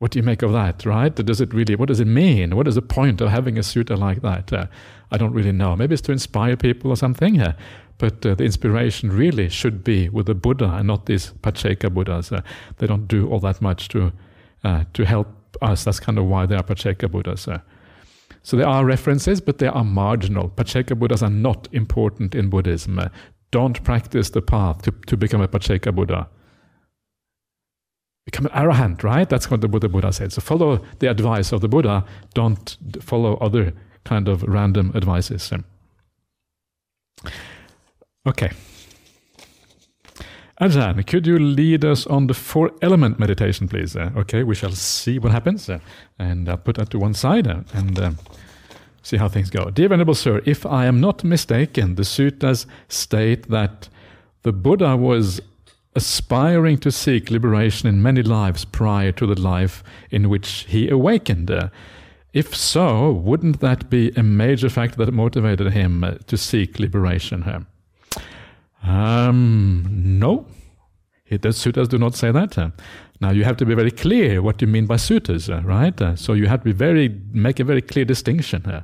What 0.00 0.12
do 0.12 0.18
you 0.18 0.22
make 0.22 0.40
of 0.40 0.52
that, 0.52 0.86
right? 0.86 1.14
Does 1.14 1.42
it 1.42 1.52
really, 1.52 1.76
what 1.76 1.88
does 1.88 2.00
it 2.00 2.06
mean? 2.06 2.56
What 2.56 2.66
is 2.66 2.74
the 2.74 2.80
point 2.80 3.20
of 3.20 3.28
having 3.28 3.58
a 3.58 3.60
sutta 3.60 3.98
like 3.98 4.22
that? 4.22 4.50
Uh, 4.50 4.64
I 5.10 5.18
don't 5.18 5.34
really 5.34 5.52
know. 5.52 5.76
Maybe 5.76 5.92
it's 5.92 6.00
to 6.02 6.12
inspire 6.12 6.56
people 6.56 6.90
or 6.90 6.96
something. 6.96 7.38
Uh, 7.38 7.52
but 7.98 8.24
uh, 8.24 8.34
the 8.34 8.44
inspiration 8.44 9.12
really 9.12 9.50
should 9.50 9.84
be 9.84 10.08
with 10.08 10.24
the 10.24 10.34
Buddha 10.34 10.72
and 10.72 10.86
not 10.86 11.04
these 11.04 11.32
Pacceka 11.42 11.92
Buddhas. 11.92 12.32
Uh, 12.32 12.40
they 12.78 12.86
don't 12.86 13.08
do 13.08 13.28
all 13.28 13.40
that 13.40 13.60
much 13.60 13.88
to, 13.90 14.10
uh, 14.64 14.84
to 14.94 15.04
help 15.04 15.28
us. 15.60 15.84
That's 15.84 16.00
kind 16.00 16.18
of 16.18 16.24
why 16.24 16.46
they 16.46 16.56
are 16.56 16.62
Pacceka 16.62 17.10
Buddhas. 17.10 17.46
Uh. 17.46 17.58
so 18.42 18.56
there 18.56 18.68
are 18.68 18.86
references, 18.86 19.42
but 19.42 19.58
they 19.58 19.66
are 19.66 19.84
marginal. 19.84 20.48
Pacceka 20.48 20.98
Buddhas 20.98 21.22
are 21.22 21.28
not 21.28 21.68
important 21.72 22.34
in 22.34 22.48
Buddhism. 22.48 22.98
don't 23.50 23.84
practice 23.84 24.30
the 24.30 24.40
path 24.40 24.80
to, 24.80 24.92
to 25.08 25.18
become 25.18 25.42
a 25.42 25.48
Pacceka 25.48 25.94
Buddha 25.94 26.26
become 28.24 28.46
an 28.46 28.52
arahant, 28.52 29.02
right? 29.02 29.28
That's 29.28 29.50
what 29.50 29.60
the 29.60 29.68
Buddha 29.68 29.88
Buddha 29.88 30.12
said. 30.12 30.32
So 30.32 30.40
follow 30.40 30.84
the 30.98 31.10
advice 31.10 31.52
of 31.52 31.60
the 31.60 31.68
Buddha. 31.68 32.04
Don't 32.34 32.76
follow 33.00 33.36
other 33.36 33.72
kind 34.04 34.28
of 34.28 34.42
random 34.42 34.92
advices. 34.94 35.52
Okay. 38.26 38.50
Ajahn, 40.60 41.06
could 41.06 41.26
you 41.26 41.38
lead 41.38 41.86
us 41.86 42.06
on 42.06 42.26
the 42.26 42.34
four 42.34 42.70
element 42.82 43.18
meditation, 43.18 43.66
please? 43.66 43.96
Uh, 43.96 44.10
okay, 44.14 44.42
we 44.42 44.54
shall 44.54 44.72
see 44.72 45.18
what 45.18 45.32
happens. 45.32 45.70
Uh, 45.70 45.78
and 46.18 46.48
I'll 46.50 46.58
put 46.58 46.76
that 46.76 46.90
to 46.90 46.98
one 46.98 47.14
side 47.14 47.46
uh, 47.46 47.62
and 47.72 48.16
see 49.02 49.16
how 49.16 49.28
things 49.28 49.48
go. 49.48 49.70
Dear 49.70 49.88
Venerable 49.88 50.14
Sir, 50.14 50.42
if 50.44 50.66
I 50.66 50.84
am 50.84 51.00
not 51.00 51.24
mistaken, 51.24 51.94
the 51.94 52.02
suttas 52.02 52.66
state 52.88 53.48
that 53.48 53.88
the 54.42 54.52
Buddha 54.52 54.96
was 54.96 55.40
aspiring 55.94 56.78
to 56.78 56.90
seek 56.90 57.30
liberation 57.30 57.88
in 57.88 58.02
many 58.02 58.22
lives 58.22 58.64
prior 58.64 59.12
to 59.12 59.26
the 59.26 59.40
life 59.40 59.82
in 60.10 60.28
which 60.28 60.66
he 60.68 60.88
awakened. 60.88 61.50
If 62.32 62.54
so, 62.54 63.10
wouldn't 63.10 63.60
that 63.60 63.90
be 63.90 64.12
a 64.16 64.22
major 64.22 64.68
factor 64.68 65.04
that 65.04 65.12
motivated 65.12 65.72
him 65.72 66.18
to 66.26 66.36
seek 66.36 66.78
liberation 66.78 67.42
here? 67.42 67.66
Um, 68.82 69.88
no, 69.90 70.46
the 71.28 71.48
suttas 71.48 71.88
do 71.88 71.98
not 71.98 72.14
say 72.14 72.30
that. 72.30 72.72
Now 73.20 73.30
you 73.30 73.44
have 73.44 73.56
to 73.58 73.66
be 73.66 73.74
very 73.74 73.90
clear 73.90 74.40
what 74.40 74.62
you 74.62 74.68
mean 74.68 74.86
by 74.86 74.94
uh, 74.94 75.60
right? 75.64 76.18
So 76.18 76.32
you 76.32 76.46
have 76.46 76.60
to 76.60 76.64
be 76.64 76.72
very 76.72 77.20
make 77.32 77.60
a 77.60 77.64
very 77.64 77.82
clear 77.82 78.04
distinction. 78.04 78.64
Uh. 78.64 78.82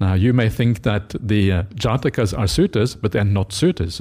now 0.00 0.14
you 0.14 0.32
may 0.32 0.48
think 0.48 0.82
that 0.82 1.14
the 1.20 1.52
uh, 1.52 1.62
jatakas 1.74 2.36
are 2.36 2.46
suttas, 2.46 2.96
but 3.00 3.12
they're 3.12 3.24
not 3.24 3.50
suttas. 3.50 4.00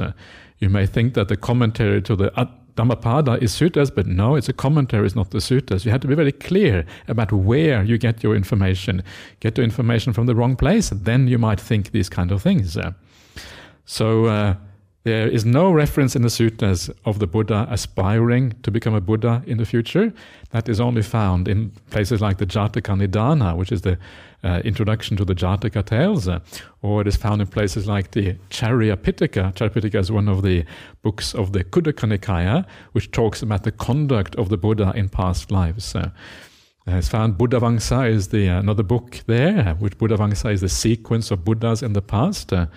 You 0.66 0.72
may 0.72 0.88
think 0.88 1.14
that 1.14 1.28
the 1.28 1.38
commentary 1.38 2.02
to 2.02 2.16
the 2.16 2.32
Dhammapada 2.76 3.34
is 3.34 3.54
suttas, 3.54 3.94
but 3.94 4.08
no, 4.08 4.36
it's 4.36 4.50
a 4.50 4.54
commentary, 4.54 5.06
it's 5.06 5.16
not 5.16 5.30
the 5.30 5.38
suttas. 5.38 5.86
You 5.86 5.92
have 5.92 6.02
to 6.02 6.08
be 6.08 6.16
very 6.16 6.32
clear 6.32 6.88
about 7.08 7.32
where 7.32 7.84
you 7.84 8.00
get 8.00 8.24
your 8.24 8.36
information. 8.36 9.04
Get 9.42 9.60
your 9.60 9.64
information 9.64 10.12
from 10.12 10.26
the 10.26 10.34
wrong 10.34 10.56
place, 10.56 10.90
then 10.90 11.28
you 11.28 11.38
might 11.38 11.62
think 11.62 11.92
these 11.92 12.10
kind 12.10 12.32
of 12.32 12.42
things. 12.42 12.76
So 13.86 14.26
uh, 14.26 14.56
there 15.04 15.28
is 15.28 15.46
no 15.46 15.72
reference 15.72 16.16
in 16.16 16.24
the 16.24 16.30
suttas 16.30 16.90
of 17.06 17.20
the 17.20 17.28
Buddha 17.28 17.68
aspiring 17.70 18.54
to 18.64 18.72
become 18.72 18.96
a 18.96 19.02
Buddha 19.02 19.44
in 19.46 19.60
the 19.60 19.66
future. 19.68 20.12
That 20.50 20.68
is 20.68 20.80
only 20.80 21.04
found 21.04 21.48
in 21.48 21.74
places 21.92 22.22
like 22.22 22.40
the 22.40 22.48
Jataka 22.48 22.96
Nidana, 22.98 23.56
which 23.56 23.72
is 23.72 23.82
the 23.84 24.00
uh, 24.46 24.62
introduction 24.64 25.18
to 25.18 25.26
the 25.26 25.34
Jataka 25.34 25.84
tales, 25.84 26.28
uh, 26.28 26.40
or 26.84 27.02
it 27.02 27.08
is 27.08 27.16
found 27.16 27.42
in 27.42 27.48
places 27.48 27.88
like 27.88 28.12
the 28.12 28.36
Charya 28.52 28.96
Pitaka. 28.96 29.54
Charya 29.56 29.72
Pitaka 29.72 30.00
is 30.00 30.12
one 30.12 30.30
of 30.30 30.44
the 30.44 30.64
books 31.02 31.34
of 31.34 31.52
the 31.52 31.64
Khuddaka 31.64 32.06
Nikaya, 32.08 32.66
which 32.92 33.10
talks 33.12 33.42
about 33.42 33.64
the 33.64 33.72
conduct 33.72 34.36
of 34.36 34.50
the 34.50 34.58
Buddha 34.58 34.94
in 34.96 35.10
past 35.10 35.52
lives. 35.52 35.96
Uh, 35.96 36.12
it's 36.88 37.10
found 37.10 37.40
Buddhavamsa 37.40 38.08
is 38.08 38.28
the 38.28 38.48
uh, 38.48 38.60
another 38.60 38.84
book 38.84 39.24
there, 39.26 39.76
which 39.80 39.98
Buddhavamsa 39.98 40.54
is 40.54 40.62
the 40.62 40.70
sequence 40.70 41.32
of 41.32 41.44
Buddhas 41.44 41.82
in 41.82 41.94
the 41.94 42.02
past. 42.02 42.54
Uh, 42.54 42.68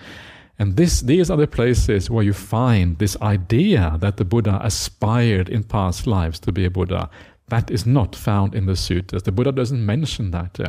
and 0.57 0.75
this, 0.75 1.01
these 1.01 1.29
are 1.29 1.37
the 1.37 1.47
places 1.47 2.09
where 2.09 2.23
you 2.23 2.33
find 2.33 2.97
this 2.97 3.15
idea 3.21 3.95
that 3.99 4.17
the 4.17 4.25
Buddha 4.25 4.59
aspired 4.63 5.47
in 5.47 5.63
past 5.63 6.07
lives 6.07 6.39
to 6.39 6.51
be 6.51 6.65
a 6.65 6.71
Buddha. 6.71 7.09
That 7.49 7.69
is 7.69 7.85
not 7.85 8.15
found 8.15 8.55
in 8.55 8.65
the 8.65 8.73
suttas. 8.73 9.23
The 9.23 9.31
Buddha 9.31 9.51
doesn't 9.51 9.85
mention 9.85 10.31
that. 10.31 10.59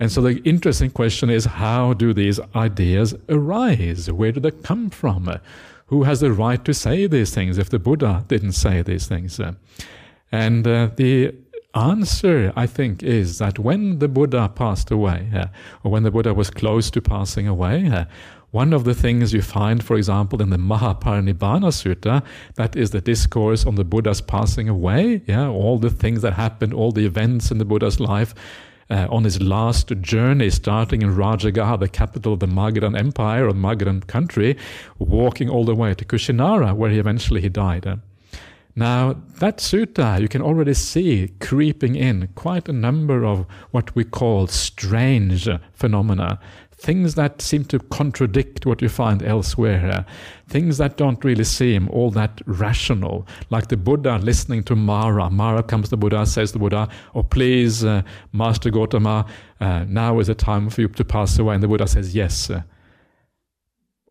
And 0.00 0.10
so 0.10 0.20
the 0.20 0.42
interesting 0.42 0.90
question 0.90 1.30
is 1.30 1.44
how 1.44 1.92
do 1.92 2.12
these 2.12 2.40
ideas 2.54 3.14
arise? 3.28 4.10
Where 4.10 4.32
do 4.32 4.40
they 4.40 4.50
come 4.50 4.90
from? 4.90 5.38
Who 5.86 6.04
has 6.04 6.20
the 6.20 6.32
right 6.32 6.64
to 6.64 6.74
say 6.74 7.06
these 7.06 7.34
things 7.34 7.58
if 7.58 7.70
the 7.70 7.78
Buddha 7.78 8.24
didn't 8.26 8.52
say 8.52 8.82
these 8.82 9.06
things? 9.06 9.40
And 10.32 10.66
uh, 10.66 10.90
the 10.96 11.34
answer, 11.74 12.52
I 12.56 12.66
think, 12.66 13.02
is 13.02 13.38
that 13.38 13.58
when 13.58 13.98
the 13.98 14.08
Buddha 14.08 14.50
passed 14.54 14.90
away, 14.90 15.30
uh, 15.34 15.46
or 15.84 15.90
when 15.90 16.02
the 16.02 16.10
Buddha 16.10 16.34
was 16.34 16.50
close 16.50 16.90
to 16.90 17.00
passing 17.00 17.46
away, 17.46 17.88
uh, 17.88 18.04
one 18.50 18.74
of 18.74 18.84
the 18.84 18.94
things 18.94 19.32
you 19.32 19.40
find, 19.40 19.82
for 19.82 19.96
example, 19.96 20.42
in 20.42 20.50
the 20.50 20.58
Mahaparinibbana 20.58 21.72
Sutta, 21.72 22.22
that 22.56 22.76
is 22.76 22.90
the 22.90 23.00
discourse 23.00 23.64
on 23.64 23.76
the 23.76 23.84
Buddha's 23.84 24.20
passing 24.20 24.68
away, 24.68 25.22
yeah, 25.26 25.48
all 25.48 25.78
the 25.78 25.88
things 25.88 26.20
that 26.20 26.34
happened, 26.34 26.74
all 26.74 26.92
the 26.92 27.06
events 27.06 27.50
in 27.50 27.56
the 27.56 27.64
Buddha's 27.64 27.98
life, 27.98 28.34
uh, 28.90 29.06
on 29.10 29.24
his 29.24 29.40
last 29.40 29.88
journey, 30.00 30.50
starting 30.50 31.02
in 31.02 31.14
Rajagaha, 31.14 31.78
the 31.80 31.88
capital 31.88 32.34
of 32.34 32.40
the 32.40 32.46
Magadhan 32.46 32.98
Empire 32.98 33.48
or 33.48 33.52
Magadhan 33.52 34.06
country, 34.06 34.56
walking 34.98 35.48
all 35.48 35.64
the 35.64 35.74
way 35.74 35.94
to 35.94 36.04
Kushinara, 36.04 36.74
where 36.74 36.90
he 36.90 36.98
eventually 36.98 37.40
he 37.40 37.48
died. 37.48 37.86
Uh, 37.86 37.96
now, 38.74 39.16
that 39.38 39.58
sutta, 39.58 40.18
you 40.20 40.28
can 40.28 40.40
already 40.40 40.72
see 40.72 41.32
creeping 41.40 41.94
in 41.94 42.28
quite 42.34 42.68
a 42.68 42.72
number 42.72 43.22
of 43.22 43.44
what 43.70 43.94
we 43.94 44.02
call 44.02 44.46
strange 44.46 45.46
phenomena 45.74 46.40
things 46.82 47.14
that 47.14 47.40
seem 47.40 47.64
to 47.64 47.78
contradict 47.78 48.66
what 48.66 48.82
you 48.82 48.88
find 48.88 49.22
elsewhere, 49.22 50.04
things 50.48 50.78
that 50.78 50.96
don't 50.96 51.24
really 51.24 51.44
seem 51.44 51.88
all 51.90 52.10
that 52.10 52.40
rational, 52.46 53.24
like 53.50 53.68
the 53.68 53.76
Buddha 53.76 54.18
listening 54.18 54.64
to 54.64 54.74
Mara. 54.74 55.30
Mara 55.30 55.62
comes 55.62 55.90
to 55.90 55.96
Buddha, 55.96 56.26
says 56.26 56.50
to 56.52 56.58
Buddha, 56.58 56.88
Oh, 57.14 57.22
please, 57.22 57.84
uh, 57.84 58.02
Master 58.32 58.68
Gautama, 58.68 59.26
uh, 59.60 59.84
now 59.86 60.18
is 60.18 60.26
the 60.26 60.34
time 60.34 60.68
for 60.70 60.80
you 60.80 60.88
to 60.88 61.04
pass 61.04 61.38
away. 61.38 61.54
And 61.54 61.62
the 61.62 61.68
Buddha 61.68 61.86
says, 61.86 62.16
Yes. 62.16 62.50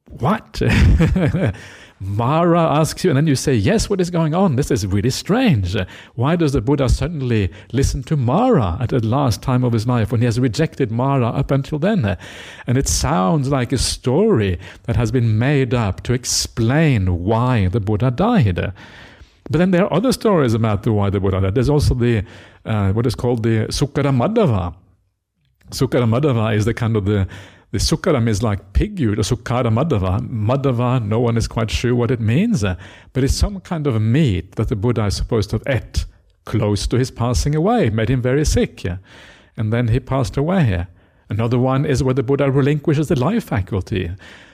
What? 0.07 0.61
Mara 2.03 2.61
asks 2.61 3.03
you, 3.03 3.11
and 3.11 3.17
then 3.17 3.27
you 3.27 3.35
say, 3.35 3.53
Yes, 3.53 3.87
what 3.87 4.01
is 4.01 4.09
going 4.09 4.33
on? 4.33 4.55
This 4.55 4.71
is 4.71 4.87
really 4.87 5.11
strange. 5.11 5.77
Why 6.15 6.35
does 6.35 6.51
the 6.51 6.59
Buddha 6.59 6.89
suddenly 6.89 7.51
listen 7.73 8.01
to 8.03 8.17
Mara 8.17 8.77
at 8.79 8.89
the 8.89 9.05
last 9.05 9.43
time 9.43 9.63
of 9.63 9.71
his 9.71 9.85
life 9.85 10.11
when 10.11 10.19
he 10.19 10.25
has 10.25 10.39
rejected 10.39 10.89
Mara 10.89 11.27
up 11.27 11.51
until 11.51 11.77
then? 11.77 12.17
And 12.65 12.75
it 12.79 12.87
sounds 12.87 13.49
like 13.49 13.71
a 13.71 13.77
story 13.77 14.57
that 14.85 14.95
has 14.95 15.11
been 15.11 15.37
made 15.37 15.75
up 15.75 16.01
to 16.01 16.13
explain 16.13 17.23
why 17.23 17.67
the 17.67 17.79
Buddha 17.79 18.09
died. 18.09 18.55
But 18.55 19.57
then 19.59 19.69
there 19.69 19.83
are 19.85 19.93
other 19.93 20.11
stories 20.11 20.55
about 20.55 20.81
the 20.81 20.93
why 20.93 21.11
the 21.11 21.19
Buddha 21.19 21.39
died. 21.39 21.53
There's 21.53 21.69
also 21.69 21.93
the 21.93 22.23
uh, 22.65 22.93
what 22.93 23.05
is 23.05 23.13
called 23.13 23.43
the 23.43 23.67
Sukara 23.67 24.11
Maddava. 24.11 24.73
Sukara 25.69 26.09
Maddava 26.09 26.55
is 26.55 26.65
the 26.65 26.73
kind 26.73 26.97
of 26.97 27.05
the 27.05 27.27
the 27.71 27.77
Sukaram 27.77 28.27
is 28.27 28.43
like 28.43 28.73
pig-eared 28.73 29.17
or 29.17 29.23
Sukara 29.23 29.71
Maddava. 29.71 30.19
Maddava, 30.19 31.03
no 31.03 31.21
one 31.21 31.37
is 31.37 31.47
quite 31.47 31.71
sure 31.71 31.95
what 31.95 32.11
it 32.11 32.19
means, 32.19 32.63
uh, 32.63 32.75
but 33.13 33.23
it's 33.23 33.33
some 33.33 33.59
kind 33.61 33.87
of 33.87 34.01
meat 34.01 34.55
that 34.55 34.67
the 34.67 34.75
Buddha 34.75 35.05
is 35.05 35.15
supposed 35.15 35.49
to 35.51 35.57
have 35.57 35.63
ate 35.67 36.05
close 36.45 36.85
to 36.87 36.97
his 36.97 37.11
passing 37.11 37.55
away, 37.55 37.89
made 37.89 38.09
him 38.09 38.21
very 38.21 38.45
sick, 38.45 38.83
and 39.55 39.71
then 39.71 39.87
he 39.87 39.99
passed 39.99 40.35
away. 40.35 40.85
Another 41.29 41.57
one 41.57 41.85
is 41.85 42.03
where 42.03 42.13
the 42.13 42.23
Buddha 42.23 42.51
relinquishes 42.51 43.07
the 43.07 43.17
life 43.17 43.45
faculty. 43.45 44.11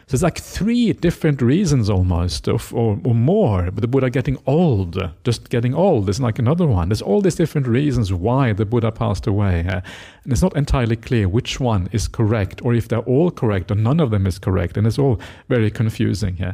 So 0.08 0.16
it's 0.16 0.24
like 0.24 0.40
three 0.40 0.94
different 0.94 1.42
reasons 1.42 1.90
almost, 1.90 2.48
or, 2.48 2.62
or, 2.72 2.98
or 3.04 3.14
more. 3.14 3.64
But 3.72 3.82
the 3.82 3.90
Buddha 3.90 4.10
getting 4.10 4.38
old, 4.46 4.98
just 5.26 5.50
getting 5.50 5.74
old 5.76 6.08
is 6.08 6.22
like 6.22 6.40
another 6.40 6.66
one. 6.66 6.88
There's 6.88 7.02
all 7.02 7.20
these 7.20 7.36
different 7.36 7.68
reasons 7.68 8.14
why 8.14 8.54
the 8.54 8.66
Buddha 8.66 8.90
passed 8.90 9.28
away. 9.28 9.66
Uh, 9.68 9.82
and 10.24 10.32
it's 10.32 10.42
not 10.42 10.56
entirely 10.56 10.96
clear 10.96 11.28
which 11.28 11.60
one 11.60 11.90
is 11.92 12.08
correct, 12.08 12.64
or 12.64 12.74
if 12.74 12.88
they're 12.88 13.00
all 13.00 13.32
correct, 13.32 13.70
or 13.70 13.76
none 13.76 14.00
of 14.00 14.10
them 14.12 14.26
is 14.26 14.40
correct. 14.40 14.78
And 14.78 14.88
it's 14.88 14.98
all 14.98 15.20
very 15.50 15.70
confusing. 15.70 16.38
Yeah? 16.40 16.54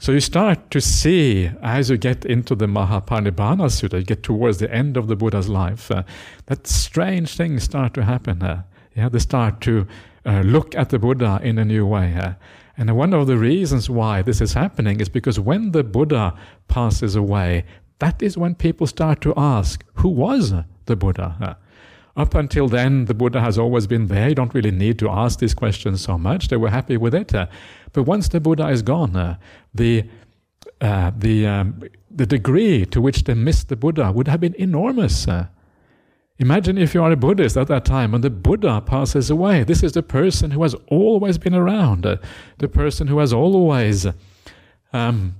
So 0.00 0.10
you 0.10 0.18
start 0.18 0.72
to 0.72 0.80
see, 0.80 1.52
as 1.62 1.90
you 1.90 1.96
get 1.96 2.24
into 2.24 2.56
the 2.56 2.66
Mahaparinibbana 2.66 3.68
Sutta, 3.68 4.00
you 4.00 4.04
get 4.04 4.24
towards 4.24 4.58
the 4.58 4.72
end 4.74 4.96
of 4.96 5.06
the 5.06 5.14
Buddha's 5.14 5.48
life, 5.48 5.92
uh, 5.92 6.02
that 6.46 6.66
strange 6.66 7.36
things 7.36 7.62
start 7.62 7.94
to 7.94 8.02
happen. 8.02 8.42
Uh, 8.42 8.64
yeah, 8.96 9.08
they 9.08 9.20
start 9.20 9.60
to 9.60 9.86
uh, 10.28 10.42
look 10.42 10.76
at 10.76 10.90
the 10.90 10.98
Buddha 10.98 11.40
in 11.42 11.58
a 11.58 11.64
new 11.64 11.86
way. 11.86 12.36
And 12.76 12.96
one 12.96 13.12
of 13.12 13.26
the 13.26 13.36
reasons 13.36 13.90
why 13.90 14.22
this 14.22 14.40
is 14.40 14.52
happening 14.52 15.00
is 15.00 15.08
because 15.08 15.40
when 15.40 15.72
the 15.72 15.82
Buddha 15.82 16.34
passes 16.68 17.16
away, 17.16 17.64
that 17.98 18.22
is 18.22 18.38
when 18.38 18.54
people 18.54 18.86
start 18.86 19.20
to 19.22 19.34
ask, 19.36 19.84
who 19.94 20.08
was 20.08 20.52
the 20.86 20.96
Buddha? 20.96 21.36
Uh, 21.40 21.54
up 22.20 22.34
until 22.34 22.68
then, 22.68 23.06
the 23.06 23.14
Buddha 23.14 23.40
has 23.40 23.58
always 23.58 23.86
been 23.86 24.06
there. 24.06 24.28
You 24.28 24.34
don't 24.34 24.54
really 24.54 24.70
need 24.70 24.98
to 25.00 25.08
ask 25.08 25.40
these 25.40 25.54
questions 25.54 26.00
so 26.00 26.18
much. 26.18 26.48
They 26.48 26.56
were 26.56 26.70
happy 26.70 26.96
with 26.96 27.14
it. 27.14 27.34
Uh, 27.34 27.46
but 27.92 28.04
once 28.04 28.28
the 28.28 28.40
Buddha 28.40 28.68
is 28.68 28.82
gone, 28.82 29.16
uh, 29.16 29.38
the 29.74 30.04
uh, 30.80 31.10
the 31.16 31.46
um, 31.46 31.82
the 32.10 32.26
degree 32.26 32.84
to 32.86 33.00
which 33.00 33.24
they 33.24 33.34
missed 33.34 33.68
the 33.68 33.76
Buddha 33.76 34.12
would 34.12 34.28
have 34.28 34.40
been 34.40 34.54
enormous. 34.54 35.26
Uh, 35.26 35.46
Imagine 36.40 36.78
if 36.78 36.94
you 36.94 37.02
are 37.02 37.10
a 37.10 37.16
Buddhist 37.16 37.56
at 37.56 37.66
that 37.66 37.84
time 37.84 38.14
and 38.14 38.22
the 38.22 38.30
Buddha 38.30 38.80
passes 38.80 39.28
away. 39.28 39.64
This 39.64 39.82
is 39.82 39.92
the 39.92 40.04
person 40.04 40.52
who 40.52 40.62
has 40.62 40.74
always 40.86 41.36
been 41.36 41.54
around, 41.54 42.06
uh, 42.06 42.16
the 42.58 42.68
person 42.68 43.08
who 43.08 43.18
has 43.18 43.32
always 43.32 44.06
um, 44.92 45.34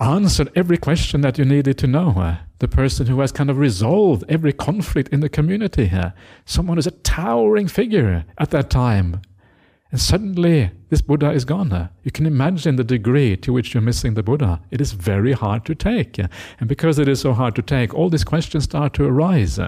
answered 0.00 0.50
every 0.56 0.78
question 0.78 1.20
that 1.20 1.38
you 1.38 1.44
needed 1.44 1.76
to 1.78 1.86
know, 1.86 2.14
uh, 2.16 2.36
the 2.60 2.68
person 2.68 3.06
who 3.06 3.20
has 3.20 3.30
kind 3.30 3.50
of 3.50 3.58
resolved 3.58 4.24
every 4.28 4.54
conflict 4.54 5.10
in 5.12 5.20
the 5.20 5.28
community, 5.28 5.90
uh, 5.92 6.10
someone 6.46 6.78
who's 6.78 6.86
a 6.86 6.90
towering 6.90 7.68
figure 7.68 8.24
at 8.38 8.50
that 8.50 8.70
time. 8.70 9.20
And 9.94 10.00
suddenly, 10.00 10.72
this 10.88 11.02
Buddha 11.02 11.30
is 11.30 11.44
gone. 11.44 11.88
You 12.02 12.10
can 12.10 12.26
imagine 12.26 12.74
the 12.74 12.82
degree 12.82 13.36
to 13.36 13.52
which 13.52 13.72
you're 13.72 13.80
missing 13.80 14.14
the 14.14 14.24
Buddha. 14.24 14.60
It 14.72 14.80
is 14.80 14.90
very 14.90 15.34
hard 15.34 15.64
to 15.66 15.74
take. 15.76 16.18
And 16.18 16.68
because 16.68 16.98
it 16.98 17.06
is 17.06 17.20
so 17.20 17.32
hard 17.32 17.54
to 17.54 17.62
take, 17.62 17.94
all 17.94 18.10
these 18.10 18.24
questions 18.24 18.64
start 18.64 18.92
to 18.94 19.04
arise. 19.04 19.60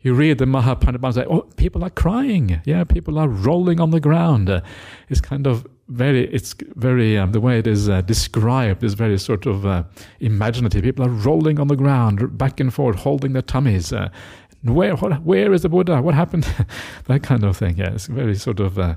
You 0.00 0.12
read 0.12 0.36
the 0.36 0.44
Mahaparinibbana, 0.44 1.14
say, 1.14 1.24
oh, 1.24 1.48
people 1.56 1.82
are 1.82 1.88
crying. 1.88 2.60
Yeah, 2.66 2.84
people 2.84 3.18
are 3.18 3.26
rolling 3.26 3.80
on 3.80 3.90
the 3.90 4.00
ground. 4.00 4.50
It's 5.08 5.22
kind 5.22 5.46
of 5.46 5.66
very, 5.88 6.30
it's 6.30 6.54
very, 6.74 7.16
um, 7.16 7.32
the 7.32 7.40
way 7.40 7.58
it 7.58 7.66
is 7.66 7.88
uh, 7.88 8.02
described 8.02 8.84
is 8.84 8.92
very 8.92 9.18
sort 9.18 9.46
of 9.46 9.64
uh, 9.64 9.84
imaginative. 10.20 10.82
People 10.82 11.06
are 11.06 11.08
rolling 11.08 11.58
on 11.58 11.68
the 11.68 11.76
ground, 11.76 12.36
back 12.36 12.60
and 12.60 12.74
forth, 12.74 12.96
holding 12.96 13.32
their 13.32 13.40
tummies. 13.40 13.94
Uh, 13.94 14.10
where, 14.62 14.94
what, 14.96 15.22
where 15.22 15.54
is 15.54 15.62
the 15.62 15.70
Buddha? 15.70 16.02
What 16.02 16.14
happened? 16.14 16.46
that 17.06 17.22
kind 17.22 17.44
of 17.44 17.56
thing. 17.56 17.78
Yeah, 17.78 17.94
it's 17.94 18.08
very 18.08 18.34
sort 18.34 18.60
of 18.60 18.78
uh, 18.78 18.96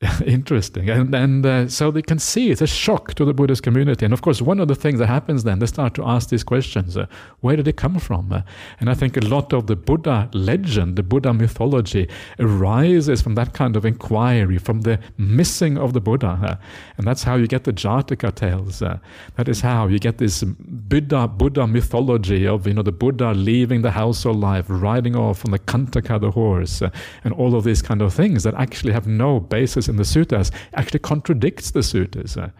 Interesting. 0.24 0.88
And, 0.88 1.12
and 1.12 1.44
uh, 1.44 1.68
so 1.68 1.90
they 1.90 2.02
can 2.02 2.20
see 2.20 2.52
it's 2.52 2.60
a 2.60 2.68
shock 2.68 3.14
to 3.14 3.24
the 3.24 3.34
Buddhist 3.34 3.64
community. 3.64 4.04
And 4.04 4.14
of 4.14 4.22
course, 4.22 4.40
one 4.40 4.60
of 4.60 4.68
the 4.68 4.76
things 4.76 5.00
that 5.00 5.08
happens 5.08 5.42
then, 5.42 5.58
they 5.58 5.66
start 5.66 5.94
to 5.94 6.04
ask 6.04 6.28
these 6.28 6.44
questions 6.44 6.96
uh, 6.96 7.06
where 7.40 7.56
did 7.56 7.66
it 7.66 7.76
come 7.76 7.98
from? 7.98 8.32
Uh, 8.32 8.42
and 8.78 8.88
I 8.88 8.94
think 8.94 9.16
a 9.16 9.20
lot 9.20 9.52
of 9.52 9.66
the 9.66 9.74
Buddha 9.74 10.30
legend, 10.32 10.94
the 10.94 11.02
Buddha 11.02 11.34
mythology, 11.34 12.08
arises 12.38 13.20
from 13.20 13.34
that 13.34 13.54
kind 13.54 13.74
of 13.74 13.84
inquiry, 13.84 14.58
from 14.58 14.82
the 14.82 15.00
missing 15.16 15.76
of 15.76 15.94
the 15.94 16.00
Buddha. 16.00 16.38
Uh, 16.40 16.56
and 16.96 17.04
that's 17.04 17.24
how 17.24 17.34
you 17.34 17.48
get 17.48 17.64
the 17.64 17.72
Jataka 17.72 18.32
tales. 18.36 18.80
Uh, 18.80 18.98
that 19.34 19.48
is 19.48 19.60
how 19.60 19.88
you 19.88 19.98
get 19.98 20.18
this 20.18 20.44
Buddha, 20.44 21.26
Buddha 21.26 21.66
mythology 21.66 22.46
of 22.46 22.68
you 22.68 22.74
know 22.74 22.82
the 22.82 22.92
Buddha 22.92 23.32
leaving 23.32 23.82
the 23.82 23.90
household 23.90 24.38
life, 24.38 24.66
riding 24.68 25.16
off 25.16 25.44
on 25.44 25.50
the 25.50 25.58
Kanthaka, 25.58 26.20
the 26.20 26.30
horse, 26.30 26.82
uh, 26.82 26.90
and 27.24 27.34
all 27.34 27.56
of 27.56 27.64
these 27.64 27.82
kind 27.82 28.00
of 28.00 28.14
things 28.14 28.44
that 28.44 28.54
actually 28.54 28.92
have 28.92 29.08
no 29.08 29.40
basis 29.40 29.87
in 29.88 29.96
the 29.96 30.04
suttas 30.04 30.50
actually 30.74 31.00
contradicts 31.00 31.70
the 31.70 31.80
suttas. 31.80 32.52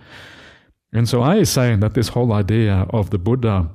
And 0.92 1.08
so 1.08 1.22
I 1.22 1.36
is 1.36 1.50
saying 1.50 1.80
that 1.80 1.94
this 1.94 2.08
whole 2.08 2.32
idea 2.32 2.86
of 2.90 3.10
the 3.10 3.18
Buddha 3.18 3.68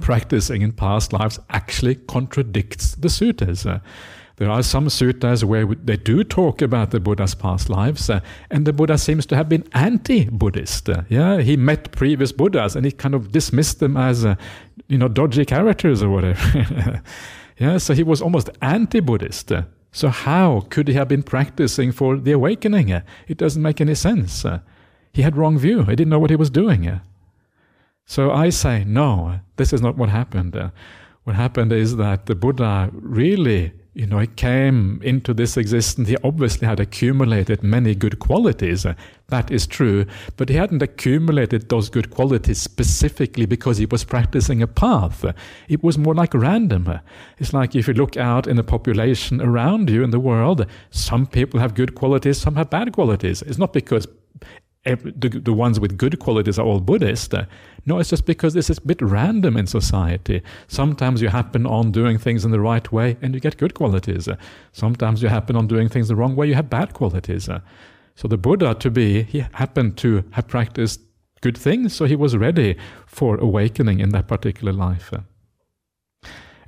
practicing 0.00 0.62
in 0.62 0.72
past 0.72 1.12
lives 1.12 1.38
actually 1.50 1.94
contradicts 1.94 2.94
the 2.94 3.08
suttas. 3.08 3.80
There 4.36 4.50
are 4.50 4.62
some 4.62 4.88
suttas 4.88 5.44
where 5.44 5.64
they 5.64 5.96
do 5.96 6.22
talk 6.22 6.60
about 6.60 6.90
the 6.90 7.00
Buddha's 7.00 7.34
past 7.34 7.70
lives, 7.70 8.10
uh, 8.10 8.20
and 8.50 8.66
the 8.66 8.72
Buddha 8.72 8.98
seems 8.98 9.24
to 9.26 9.36
have 9.36 9.48
been 9.48 9.64
anti-Buddhist. 9.72 10.90
Uh, 10.90 11.02
yeah, 11.08 11.40
he 11.40 11.56
met 11.56 11.92
previous 11.92 12.32
Buddhas 12.32 12.76
and 12.76 12.84
he 12.84 12.92
kind 12.92 13.14
of 13.14 13.32
dismissed 13.32 13.80
them 13.80 13.96
as, 13.96 14.26
uh, 14.26 14.34
you 14.88 14.98
know, 14.98 15.08
dodgy 15.08 15.46
characters 15.46 16.02
or 16.02 16.10
whatever. 16.10 17.02
yeah, 17.58 17.78
so 17.78 17.94
he 17.94 18.02
was 18.02 18.20
almost 18.20 18.50
anti-Buddhist. 18.60 19.52
So, 19.96 20.10
how 20.10 20.66
could 20.68 20.88
he 20.88 20.94
have 20.94 21.08
been 21.08 21.22
practicing 21.22 21.90
for 21.90 22.18
the 22.18 22.32
awakening? 22.32 22.90
It 23.28 23.38
doesn't 23.38 23.62
make 23.62 23.80
any 23.80 23.94
sense. 23.94 24.44
He 25.14 25.22
had 25.22 25.38
wrong 25.38 25.56
view. 25.58 25.84
He 25.84 25.96
didn't 25.96 26.10
know 26.10 26.18
what 26.18 26.28
he 26.28 26.36
was 26.36 26.50
doing. 26.50 27.00
So 28.04 28.30
I 28.30 28.50
say, 28.50 28.84
no, 28.84 29.40
this 29.56 29.72
is 29.72 29.80
not 29.80 29.96
what 29.96 30.10
happened. 30.10 30.54
What 31.24 31.34
happened 31.36 31.72
is 31.72 31.96
that 31.96 32.26
the 32.26 32.34
Buddha 32.34 32.90
really 32.92 33.72
you 33.96 34.06
know, 34.06 34.18
he 34.18 34.26
came 34.26 35.00
into 35.02 35.32
this 35.32 35.56
existence. 35.56 36.10
He 36.10 36.18
obviously 36.22 36.68
had 36.68 36.78
accumulated 36.80 37.62
many 37.62 37.94
good 37.94 38.18
qualities. 38.18 38.84
Uh, 38.84 38.92
that 39.28 39.50
is 39.50 39.66
true. 39.66 40.04
But 40.36 40.50
he 40.50 40.56
hadn't 40.56 40.82
accumulated 40.82 41.70
those 41.70 41.88
good 41.88 42.10
qualities 42.10 42.60
specifically 42.60 43.46
because 43.46 43.78
he 43.78 43.86
was 43.86 44.04
practicing 44.04 44.60
a 44.60 44.66
path. 44.66 45.24
It 45.66 45.82
was 45.82 45.96
more 45.96 46.14
like 46.14 46.34
random. 46.34 47.00
It's 47.38 47.54
like 47.54 47.74
if 47.74 47.88
you 47.88 47.94
look 47.94 48.18
out 48.18 48.46
in 48.46 48.56
the 48.56 48.62
population 48.62 49.40
around 49.40 49.88
you 49.88 50.04
in 50.04 50.10
the 50.10 50.20
world, 50.20 50.66
some 50.90 51.26
people 51.26 51.58
have 51.58 51.74
good 51.74 51.94
qualities, 51.94 52.36
some 52.36 52.56
have 52.56 52.68
bad 52.68 52.92
qualities. 52.92 53.40
It's 53.40 53.58
not 53.58 53.72
because 53.72 54.06
the, 54.86 55.40
the 55.42 55.52
ones 55.52 55.80
with 55.80 55.98
good 55.98 56.18
qualities 56.18 56.58
are 56.58 56.64
all 56.64 56.80
Buddhist. 56.80 57.34
No, 57.84 57.98
it's 57.98 58.10
just 58.10 58.24
because 58.24 58.54
this 58.54 58.70
is 58.70 58.78
a 58.78 58.82
bit 58.82 59.02
random 59.02 59.56
in 59.56 59.66
society. 59.66 60.42
Sometimes 60.68 61.20
you 61.20 61.28
happen 61.28 61.66
on 61.66 61.90
doing 61.90 62.18
things 62.18 62.44
in 62.44 62.52
the 62.52 62.60
right 62.60 62.90
way 62.92 63.16
and 63.20 63.34
you 63.34 63.40
get 63.40 63.56
good 63.56 63.74
qualities. 63.74 64.28
Sometimes 64.72 65.22
you 65.22 65.28
happen 65.28 65.56
on 65.56 65.66
doing 65.66 65.88
things 65.88 66.08
the 66.08 66.16
wrong 66.16 66.36
way, 66.36 66.46
you 66.46 66.54
have 66.54 66.70
bad 66.70 66.94
qualities. 66.94 67.48
So 68.14 68.28
the 68.28 68.38
Buddha, 68.38 68.74
to 68.74 68.90
be, 68.90 69.24
he 69.24 69.44
happened 69.52 69.96
to 69.98 70.24
have 70.30 70.48
practiced 70.48 71.00
good 71.42 71.58
things, 71.58 71.94
so 71.94 72.06
he 72.06 72.16
was 72.16 72.36
ready 72.36 72.76
for 73.06 73.36
awakening 73.36 74.00
in 74.00 74.08
that 74.10 74.26
particular 74.26 74.72
life. 74.72 75.12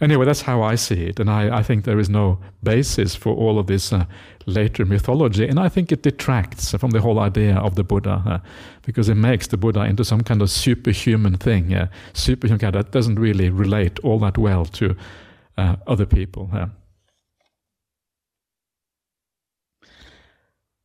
Anyway, 0.00 0.24
that's 0.24 0.42
how 0.42 0.62
I 0.62 0.74
see 0.76 1.06
it, 1.06 1.20
and 1.20 1.30
I, 1.30 1.58
I 1.58 1.62
think 1.62 1.84
there 1.84 1.98
is 1.98 2.08
no 2.08 2.38
basis 2.62 3.14
for 3.14 3.34
all 3.34 3.58
of 3.58 3.66
this 3.66 3.92
uh, 3.92 4.04
later 4.46 4.84
mythology, 4.84 5.46
and 5.46 5.58
I 5.58 5.68
think 5.68 5.92
it 5.92 6.02
detracts 6.02 6.72
from 6.72 6.90
the 6.90 7.00
whole 7.00 7.18
idea 7.18 7.56
of 7.56 7.74
the 7.74 7.84
Buddha, 7.84 8.22
uh, 8.26 8.38
because 8.82 9.08
it 9.08 9.16
makes 9.16 9.46
the 9.46 9.56
Buddha 9.56 9.84
into 9.84 10.04
some 10.04 10.22
kind 10.22 10.42
of 10.42 10.50
superhuman 10.50 11.36
thing, 11.36 11.74
uh, 11.74 11.88
superhuman 12.12 12.72
that 12.72 12.90
doesn't 12.90 13.18
really 13.18 13.50
relate 13.50 13.98
all 14.00 14.18
that 14.20 14.38
well 14.38 14.64
to 14.64 14.96
uh, 15.56 15.76
other 15.86 16.06
people. 16.06 16.50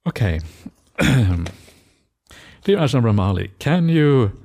Okay. 0.08 0.40
Dear 1.00 2.78
Ajahn 2.78 3.02
Brahmali, 3.02 3.52
can 3.60 3.90
you 3.90 4.43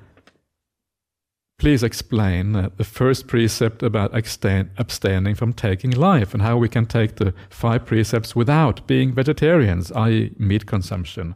please 1.58 1.82
explain 1.82 2.54
uh, 2.54 2.70
the 2.76 2.84
first 2.84 3.26
precept 3.26 3.82
about 3.82 4.14
abstain, 4.14 4.70
abstaining 4.78 5.34
from 5.34 5.52
taking 5.52 5.90
life 5.90 6.32
and 6.32 6.42
how 6.42 6.56
we 6.56 6.68
can 6.68 6.86
take 6.86 7.16
the 7.16 7.34
five 7.50 7.84
precepts 7.84 8.36
without 8.36 8.86
being 8.86 9.12
vegetarians, 9.12 9.90
i.e., 9.92 10.32
meat 10.38 10.66
consumption? 10.66 11.34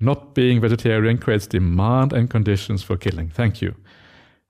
Not 0.00 0.34
being 0.34 0.60
vegetarian 0.60 1.16
creates 1.16 1.46
demand 1.46 2.12
and 2.12 2.28
conditions 2.28 2.82
for 2.82 2.96
killing. 2.96 3.28
Thank 3.28 3.62
you. 3.62 3.76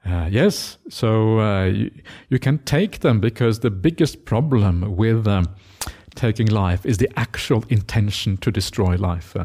Uh, 0.05 0.29
yes, 0.31 0.79
so 0.89 1.39
uh, 1.39 1.65
you, 1.67 1.91
you, 2.31 2.39
can 2.39 2.59
take 2.59 3.01
them 3.01 3.21
because 3.21 3.61
the 3.61 3.71
biggest 3.71 4.25
problem 4.25 4.97
with 4.97 5.29
um, 5.29 5.47
taking 6.17 6.49
life 6.49 6.85
is 6.85 6.99
the 6.99 7.09
actual 7.17 7.65
intention 7.69 8.37
to 8.39 8.51
destroy 8.51 8.97
life. 8.97 9.37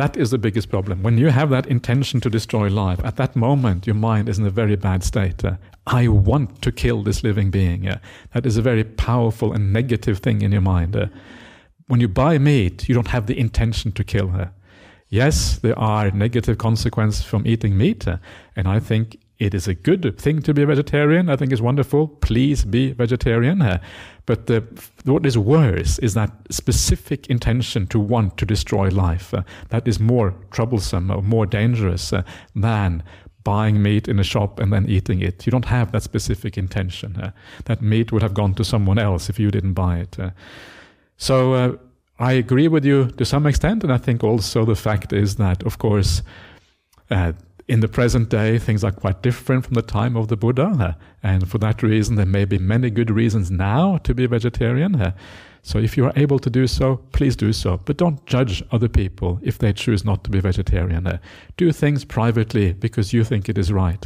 That 0.00 0.16
is 0.16 0.30
the 0.30 0.38
biggest 0.38 0.70
problem. 0.70 1.02
When 1.02 1.18
you 1.18 1.28
have 1.28 1.50
that 1.50 1.66
intention 1.66 2.22
to 2.22 2.30
destroy 2.30 2.70
life, 2.70 3.04
at 3.04 3.16
that 3.16 3.36
moment 3.36 3.86
your 3.86 3.96
mind 3.96 4.30
is 4.30 4.38
in 4.38 4.46
a 4.46 4.50
very 4.50 4.74
bad 4.74 5.04
state. 5.04 5.44
Uh, 5.44 5.56
I 5.86 6.08
want 6.08 6.62
to 6.62 6.72
kill 6.72 7.02
this 7.02 7.22
living 7.22 7.50
being. 7.50 7.86
Uh, 7.86 7.98
that 8.32 8.46
is 8.46 8.56
a 8.56 8.62
very 8.62 8.82
powerful 8.82 9.52
and 9.52 9.74
negative 9.74 10.20
thing 10.20 10.40
in 10.40 10.52
your 10.52 10.62
mind. 10.62 10.96
Uh, 10.96 11.08
when 11.88 12.00
you 12.00 12.08
buy 12.08 12.38
meat, 12.38 12.88
you 12.88 12.94
don't 12.94 13.08
have 13.08 13.26
the 13.26 13.38
intention 13.38 13.92
to 13.92 14.02
kill 14.02 14.28
her. 14.28 14.54
Yes, 15.10 15.58
there 15.58 15.78
are 15.78 16.10
negative 16.12 16.56
consequences 16.56 17.22
from 17.22 17.46
eating 17.46 17.76
meat, 17.76 18.08
uh, 18.08 18.16
and 18.56 18.66
I 18.66 18.80
think 18.80 19.18
it 19.40 19.54
is 19.54 19.66
a 19.66 19.74
good 19.74 20.18
thing 20.18 20.42
to 20.42 20.52
be 20.52 20.62
a 20.62 20.66
vegetarian. 20.66 21.30
I 21.30 21.36
think 21.36 21.50
it's 21.50 21.62
wonderful. 21.62 22.08
Please 22.08 22.64
be 22.64 22.92
vegetarian. 22.92 23.62
Uh, 23.62 23.78
but 24.26 24.46
the, 24.46 24.62
what 25.04 25.24
is 25.24 25.38
worse 25.38 25.98
is 26.00 26.12
that 26.14 26.30
specific 26.50 27.26
intention 27.28 27.86
to 27.86 27.98
want 27.98 28.36
to 28.36 28.44
destroy 28.44 28.88
life. 28.88 29.32
Uh, 29.32 29.42
that 29.70 29.88
is 29.88 29.98
more 29.98 30.34
troublesome 30.50 31.10
or 31.10 31.22
more 31.22 31.46
dangerous 31.46 32.12
uh, 32.12 32.22
than 32.54 33.02
buying 33.42 33.82
meat 33.82 34.08
in 34.08 34.18
a 34.18 34.22
shop 34.24 34.60
and 34.60 34.72
then 34.74 34.86
eating 34.86 35.22
it. 35.22 35.46
You 35.46 35.50
don't 35.50 35.64
have 35.64 35.90
that 35.92 36.02
specific 36.02 36.58
intention. 36.58 37.16
Uh, 37.16 37.30
that 37.64 37.80
meat 37.80 38.12
would 38.12 38.22
have 38.22 38.34
gone 38.34 38.52
to 38.54 38.64
someone 38.64 38.98
else 38.98 39.30
if 39.30 39.40
you 39.40 39.50
didn't 39.50 39.72
buy 39.72 40.00
it. 40.00 40.18
Uh. 40.20 40.30
so 41.16 41.54
uh, 41.54 41.72
I 42.18 42.32
agree 42.32 42.68
with 42.68 42.84
you 42.84 43.06
to 43.12 43.24
some 43.24 43.46
extent, 43.46 43.82
and 43.82 43.90
I 43.90 43.96
think 43.96 44.22
also 44.22 44.66
the 44.66 44.76
fact 44.76 45.14
is 45.14 45.36
that, 45.36 45.62
of 45.62 45.78
course, 45.78 46.22
in 47.70 47.78
the 47.78 47.88
present 47.88 48.30
day, 48.30 48.58
things 48.58 48.82
are 48.82 48.90
quite 48.90 49.22
different 49.22 49.64
from 49.64 49.74
the 49.74 49.82
time 49.82 50.16
of 50.16 50.26
the 50.26 50.36
Buddha, 50.36 50.96
and 51.22 51.48
for 51.48 51.58
that 51.58 51.84
reason, 51.84 52.16
there 52.16 52.26
may 52.26 52.44
be 52.44 52.58
many 52.58 52.90
good 52.90 53.12
reasons 53.12 53.48
now 53.48 53.98
to 53.98 54.12
be 54.12 54.26
vegetarian. 54.26 55.14
So, 55.62 55.78
if 55.78 55.96
you 55.96 56.04
are 56.06 56.12
able 56.16 56.40
to 56.40 56.50
do 56.50 56.66
so, 56.66 56.96
please 57.12 57.36
do 57.36 57.52
so. 57.52 57.78
But 57.84 57.96
don't 57.96 58.26
judge 58.26 58.64
other 58.72 58.88
people 58.88 59.38
if 59.40 59.58
they 59.58 59.72
choose 59.72 60.04
not 60.04 60.24
to 60.24 60.30
be 60.30 60.40
vegetarian. 60.40 61.20
Do 61.56 61.70
things 61.70 62.04
privately 62.04 62.72
because 62.72 63.12
you 63.12 63.22
think 63.22 63.48
it 63.48 63.56
is 63.56 63.72
right. 63.72 64.04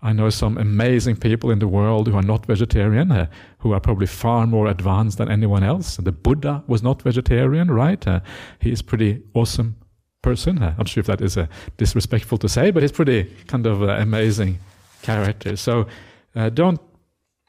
I 0.00 0.12
know 0.12 0.30
some 0.30 0.56
amazing 0.56 1.16
people 1.16 1.50
in 1.50 1.58
the 1.58 1.66
world 1.66 2.06
who 2.06 2.16
are 2.16 2.22
not 2.22 2.46
vegetarian, 2.46 3.10
uh, 3.10 3.26
who 3.58 3.72
are 3.72 3.80
probably 3.80 4.06
far 4.06 4.46
more 4.46 4.68
advanced 4.68 5.18
than 5.18 5.30
anyone 5.30 5.64
else. 5.64 5.96
The 5.96 6.12
Buddha 6.12 6.62
was 6.68 6.82
not 6.82 7.02
vegetarian, 7.02 7.72
right? 7.72 8.06
Uh, 8.06 8.20
he 8.60 8.70
is 8.70 8.82
pretty 8.82 9.22
awesome 9.32 9.76
person. 10.24 10.62
I'm 10.78 10.86
sure 10.86 11.00
if 11.00 11.06
that 11.06 11.20
is 11.20 11.36
uh, 11.36 11.46
disrespectful 11.76 12.38
to 12.38 12.48
say, 12.48 12.70
but 12.70 12.82
he's 12.82 12.92
pretty 12.92 13.24
kind 13.46 13.66
of 13.66 13.82
uh, 13.82 13.88
amazing 14.08 14.58
character. 15.02 15.56
So 15.56 15.86
uh, 16.34 16.48
don't 16.48 16.80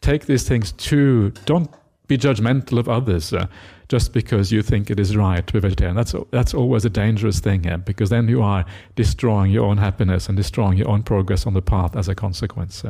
take 0.01 0.25
these 0.25 0.47
things 0.47 0.73
too. 0.73 1.31
Don't 1.45 1.69
be 2.07 2.17
judgmental 2.17 2.77
of 2.77 2.87
others 2.87 3.33
just 3.87 4.13
because 4.13 4.51
you 4.51 4.61
think 4.61 4.89
it 4.89 4.99
is 4.99 5.15
right 5.15 5.45
to 5.47 5.53
be 5.53 5.59
vegetarian. 5.59 5.95
That's 5.95 6.13
that's 6.31 6.53
always 6.53 6.85
a 6.85 6.89
dangerous 6.89 7.39
thing, 7.39 7.63
yeah, 7.63 7.77
because 7.77 8.09
then 8.09 8.27
you 8.27 8.41
are 8.41 8.65
destroying 8.95 9.51
your 9.51 9.65
own 9.65 9.77
happiness 9.77 10.27
and 10.27 10.37
destroying 10.37 10.77
your 10.77 10.89
own 10.89 11.03
progress 11.03 11.47
on 11.47 11.53
the 11.53 11.61
path 11.61 11.95
as 11.95 12.07
a 12.07 12.15
consequence. 12.15 12.83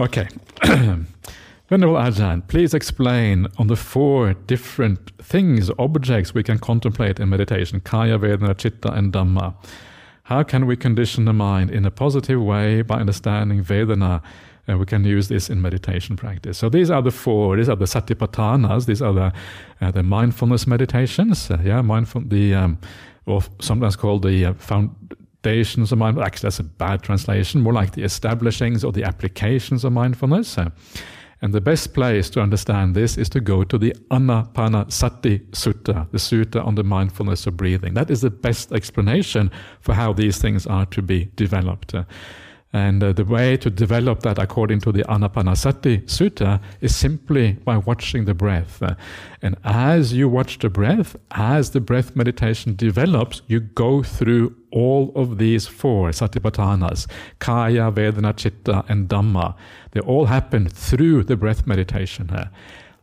Okay. 0.00 0.28
Venerable 1.68 1.96
Ajahn, 1.96 2.46
please 2.46 2.74
explain 2.74 3.46
on 3.56 3.68
the 3.68 3.76
four 3.76 4.34
different 4.34 5.10
things, 5.22 5.70
objects 5.78 6.34
we 6.34 6.42
can 6.42 6.58
contemplate 6.58 7.18
in 7.18 7.30
meditation 7.30 7.80
Kaya, 7.80 8.18
Vedana, 8.18 8.54
Chitta, 8.54 8.92
and 8.92 9.14
Dhamma. 9.14 9.54
How 10.24 10.42
can 10.42 10.66
we 10.66 10.76
condition 10.76 11.24
the 11.24 11.32
mind 11.32 11.70
in 11.70 11.86
a 11.86 11.90
positive 11.90 12.42
way 12.42 12.82
by 12.82 12.96
understanding 12.96 13.64
Vedana? 13.64 14.22
And 14.66 14.78
we 14.78 14.84
can 14.84 15.04
use 15.04 15.28
this 15.28 15.48
in 15.48 15.62
meditation 15.62 16.16
practice. 16.16 16.58
So 16.58 16.68
these 16.68 16.90
are 16.90 17.00
the 17.00 17.10
four. 17.10 17.56
These 17.56 17.70
are 17.70 17.76
the 17.76 17.84
satipatthanas. 17.86 18.84
These 18.86 19.00
are 19.00 19.12
the 19.12 19.32
uh, 19.80 19.90
the 19.90 20.02
mindfulness 20.02 20.66
meditations. 20.66 21.50
Uh, 21.50 21.58
yeah, 21.62 21.82
mindful. 21.82 22.22
The 22.26 22.54
um, 22.54 22.78
or 23.26 23.42
sometimes 23.60 23.96
called 23.96 24.22
the 24.22 24.46
uh, 24.46 24.54
foundations 24.54 25.92
of 25.92 25.98
mindfulness. 25.98 26.26
Actually, 26.26 26.46
that's 26.46 26.58
a 26.60 26.64
bad 26.64 27.02
translation. 27.02 27.60
More 27.60 27.74
like 27.74 27.92
the 27.92 28.04
establishings 28.04 28.84
or 28.84 28.92
the 28.92 29.04
applications 29.04 29.84
of 29.84 29.92
mindfulness. 29.92 30.58
And 31.44 31.52
the 31.52 31.60
best 31.60 31.92
place 31.92 32.30
to 32.30 32.40
understand 32.40 32.94
this 32.94 33.18
is 33.18 33.28
to 33.28 33.38
go 33.38 33.64
to 33.64 33.76
the 33.76 33.94
Anapanasati 34.10 35.50
Sutta, 35.50 36.10
the 36.10 36.16
sutta 36.16 36.64
on 36.64 36.74
the 36.74 36.82
mindfulness 36.82 37.46
of 37.46 37.54
breathing. 37.54 37.92
That 37.92 38.10
is 38.10 38.22
the 38.22 38.30
best 38.30 38.72
explanation 38.72 39.50
for 39.78 39.92
how 39.92 40.14
these 40.14 40.38
things 40.38 40.66
are 40.66 40.86
to 40.86 41.02
be 41.02 41.30
developed. 41.36 41.92
And 42.74 43.04
uh, 43.04 43.12
the 43.12 43.24
way 43.24 43.56
to 43.58 43.70
develop 43.70 44.24
that 44.24 44.36
according 44.36 44.80
to 44.80 44.90
the 44.90 45.04
Anapanasati 45.04 46.06
Sutta 46.06 46.60
is 46.80 46.94
simply 46.94 47.52
by 47.52 47.76
watching 47.76 48.24
the 48.24 48.34
breath. 48.34 48.82
And 49.42 49.56
as 49.62 50.12
you 50.12 50.28
watch 50.28 50.58
the 50.58 50.68
breath, 50.68 51.14
as 51.30 51.70
the 51.70 51.80
breath 51.80 52.16
meditation 52.16 52.74
develops, 52.74 53.42
you 53.46 53.60
go 53.60 54.02
through 54.02 54.56
all 54.72 55.12
of 55.14 55.38
these 55.38 55.68
four 55.68 56.10
satipatthanas 56.10 57.06
Kaya, 57.38 57.92
Vedana, 57.92 58.34
Chitta, 58.34 58.84
and 58.88 59.08
Dhamma. 59.08 59.54
They 59.92 60.00
all 60.00 60.26
happen 60.26 60.68
through 60.68 61.22
the 61.22 61.36
breath 61.36 61.68
meditation. 61.68 62.28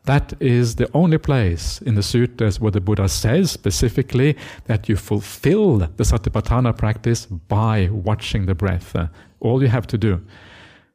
That 0.03 0.33
is 0.41 0.75
the 0.75 0.89
only 0.93 1.17
place 1.17 1.81
in 1.81 1.95
the 1.95 2.03
sutras 2.03 2.59
where 2.59 2.71
the 2.71 2.81
Buddha 2.81 3.07
says 3.07 3.51
specifically 3.51 4.35
that 4.65 4.89
you 4.89 4.97
fulfill 4.97 5.77
the 5.77 6.03
satipatthana 6.03 6.77
practice 6.77 7.25
by 7.25 7.87
watching 7.89 8.47
the 8.47 8.55
breath. 8.55 8.97
All 9.41 9.61
you 9.61 9.67
have 9.67 9.87
to 9.87 9.97
do. 9.97 10.21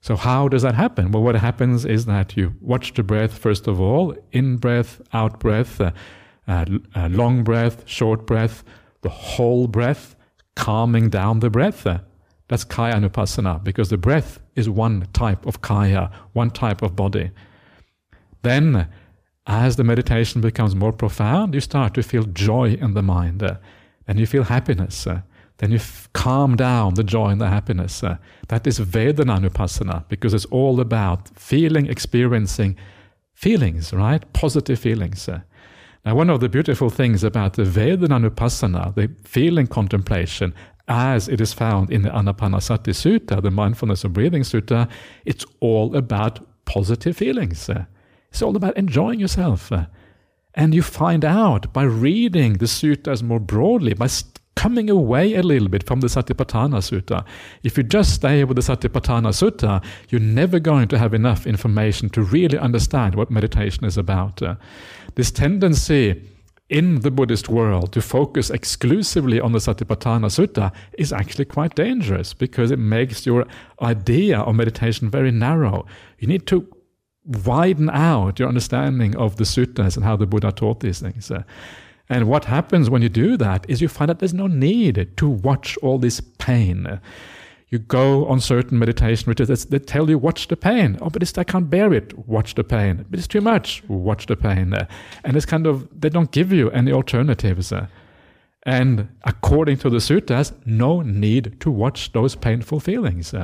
So, 0.00 0.16
how 0.16 0.48
does 0.48 0.62
that 0.62 0.74
happen? 0.74 1.10
Well, 1.10 1.22
what 1.22 1.34
happens 1.34 1.84
is 1.84 2.06
that 2.06 2.36
you 2.36 2.54
watch 2.60 2.94
the 2.94 3.02
breath 3.02 3.36
first 3.36 3.66
of 3.66 3.80
all 3.80 4.14
in 4.32 4.56
breath, 4.56 5.00
out 5.12 5.40
breath, 5.40 5.80
uh, 5.80 5.90
uh, 6.46 6.64
uh 6.94 7.08
long 7.08 7.42
breath, 7.42 7.82
short 7.86 8.26
breath, 8.26 8.62
the 9.02 9.08
whole 9.08 9.66
breath, 9.66 10.14
calming 10.54 11.10
down 11.10 11.40
the 11.40 11.50
breath. 11.50 11.86
Uh, 11.86 11.98
that's 12.48 12.62
kaya 12.64 12.94
anupassana 12.94 13.62
because 13.64 13.90
the 13.90 13.98
breath 13.98 14.38
is 14.54 14.70
one 14.70 15.08
type 15.12 15.44
of 15.44 15.60
kaya, 15.60 16.10
one 16.32 16.50
type 16.50 16.82
of 16.82 16.94
body. 16.94 17.32
Then, 18.42 18.88
as 19.46 19.74
the 19.74 19.84
meditation 19.84 20.40
becomes 20.40 20.76
more 20.76 20.92
profound, 20.92 21.54
you 21.54 21.60
start 21.60 21.94
to 21.94 22.02
feel 22.02 22.22
joy 22.22 22.74
in 22.74 22.94
the 22.94 23.02
mind. 23.02 23.42
Uh, 23.42 23.56
and 24.06 24.18
you 24.18 24.26
feel 24.26 24.44
happiness. 24.44 25.06
Uh, 25.56 25.62
then 25.62 25.70
you 25.70 25.76
f- 25.76 26.08
calm 26.12 26.56
down 26.56 26.94
the 26.94 27.04
joy 27.04 27.28
and 27.30 27.40
the 27.40 27.48
happiness. 27.48 28.02
Uh, 28.02 28.16
that 28.48 28.66
is 28.66 28.78
Vedananupassana 28.78 30.08
because 30.08 30.34
it's 30.34 30.44
all 30.46 30.80
about 30.80 31.28
feeling, 31.38 31.86
experiencing 31.86 32.76
feelings, 33.34 33.92
right? 33.92 34.32
Positive 34.32 34.78
feelings. 34.78 35.28
Uh, 35.28 35.40
now, 36.04 36.14
one 36.14 36.30
of 36.30 36.40
the 36.40 36.48
beautiful 36.48 36.90
things 36.90 37.24
about 37.24 37.54
the 37.54 37.64
Vedananupassana, 37.64 38.94
the 38.94 39.10
feeling 39.24 39.66
contemplation, 39.66 40.54
as 40.88 41.28
it 41.28 41.40
is 41.40 41.52
found 41.52 41.90
in 41.90 42.02
the 42.02 42.10
Anapanasati 42.10 42.92
Sutta, 42.92 43.42
the 43.42 43.50
mindfulness 43.50 44.04
of 44.04 44.12
breathing 44.12 44.42
sutta, 44.42 44.88
it's 45.24 45.44
all 45.58 45.96
about 45.96 46.46
positive 46.64 47.16
feelings. 47.16 47.68
It's 48.30 48.42
all 48.42 48.54
about 48.56 48.76
enjoying 48.76 49.18
yourself. 49.18 49.72
And 50.54 50.74
you 50.74 50.82
find 50.82 51.24
out 51.24 51.72
by 51.72 51.82
reading 51.82 52.54
the 52.54 52.66
suttas 52.66 53.22
more 53.22 53.40
broadly, 53.40 53.94
by 53.94 54.06
coming 54.56 54.90
away 54.90 55.34
a 55.34 55.42
little 55.42 55.68
bit 55.68 55.84
from 55.84 56.00
the 56.00 56.08
Satipatthana 56.08 56.80
Sutta. 56.80 57.24
If 57.62 57.76
you 57.76 57.82
just 57.82 58.14
stay 58.14 58.42
with 58.42 58.56
the 58.56 58.62
Satipatthana 58.62 59.32
Sutta, 59.32 59.84
you're 60.08 60.20
never 60.20 60.58
going 60.58 60.88
to 60.88 60.98
have 60.98 61.14
enough 61.14 61.46
information 61.46 62.08
to 62.10 62.22
really 62.22 62.58
understand 62.58 63.14
what 63.14 63.30
meditation 63.30 63.84
is 63.84 63.96
about. 63.96 64.42
Uh, 64.42 64.56
this 65.14 65.30
tendency 65.30 66.22
in 66.68 67.00
the 67.02 67.10
Buddhist 67.10 67.48
world 67.48 67.92
to 67.92 68.02
focus 68.02 68.50
exclusively 68.50 69.40
on 69.40 69.52
the 69.52 69.58
Satipatthana 69.58 70.28
Sutta 70.28 70.72
is 70.98 71.12
actually 71.12 71.44
quite 71.44 71.76
dangerous 71.76 72.34
because 72.34 72.70
it 72.70 72.78
makes 72.78 73.24
your 73.24 73.46
idea 73.82 74.40
of 74.40 74.56
meditation 74.56 75.08
very 75.08 75.30
narrow. 75.30 75.86
You 76.18 76.26
need 76.26 76.46
to 76.48 76.66
widen 77.44 77.90
out 77.90 78.38
your 78.38 78.48
understanding 78.48 79.16
of 79.16 79.36
the 79.36 79.44
suttas 79.44 79.96
and 79.96 80.04
how 80.04 80.16
the 80.16 80.26
Buddha 80.26 80.52
taught 80.52 80.80
these 80.80 81.00
things. 81.00 81.30
And 82.08 82.28
what 82.28 82.44
happens 82.44 82.88
when 82.88 83.02
you 83.02 83.08
do 83.08 83.36
that 83.36 83.66
is 83.68 83.80
you 83.80 83.88
find 83.88 84.08
that 84.08 84.20
there's 84.20 84.34
no 84.34 84.46
need 84.46 85.16
to 85.16 85.28
watch 85.28 85.76
all 85.78 85.98
this 85.98 86.20
pain 86.38 87.00
you 87.68 87.78
go 87.80 88.26
on 88.26 88.40
certain 88.40 88.78
meditation 88.78 89.28
retreats, 89.28 89.64
they 89.64 89.78
tell 89.78 90.08
you, 90.08 90.18
watch 90.18 90.46
the 90.46 90.56
pain. 90.56 90.98
Oh, 91.00 91.10
but 91.10 91.22
it's, 91.22 91.36
I 91.36 91.44
can't 91.44 91.68
bear 91.68 91.92
it. 91.92 92.16
Watch 92.28 92.54
the 92.54 92.62
pain. 92.62 93.04
But 93.10 93.18
it's 93.18 93.26
too 93.26 93.40
much. 93.40 93.82
Watch 93.88 94.26
the 94.26 94.36
pain. 94.36 94.72
And 95.24 95.36
it's 95.36 95.46
kind 95.46 95.66
of, 95.66 95.88
they 96.00 96.08
don't 96.08 96.30
give 96.30 96.52
you 96.52 96.70
any 96.70 96.92
alternatives. 96.92 97.72
And 98.62 99.08
according 99.24 99.78
to 99.78 99.90
the 99.90 99.98
suttas, 99.98 100.52
no 100.64 101.02
need 101.02 101.60
to 101.60 101.70
watch 101.70 102.12
those 102.12 102.36
painful 102.36 102.78
feelings. 102.80 103.34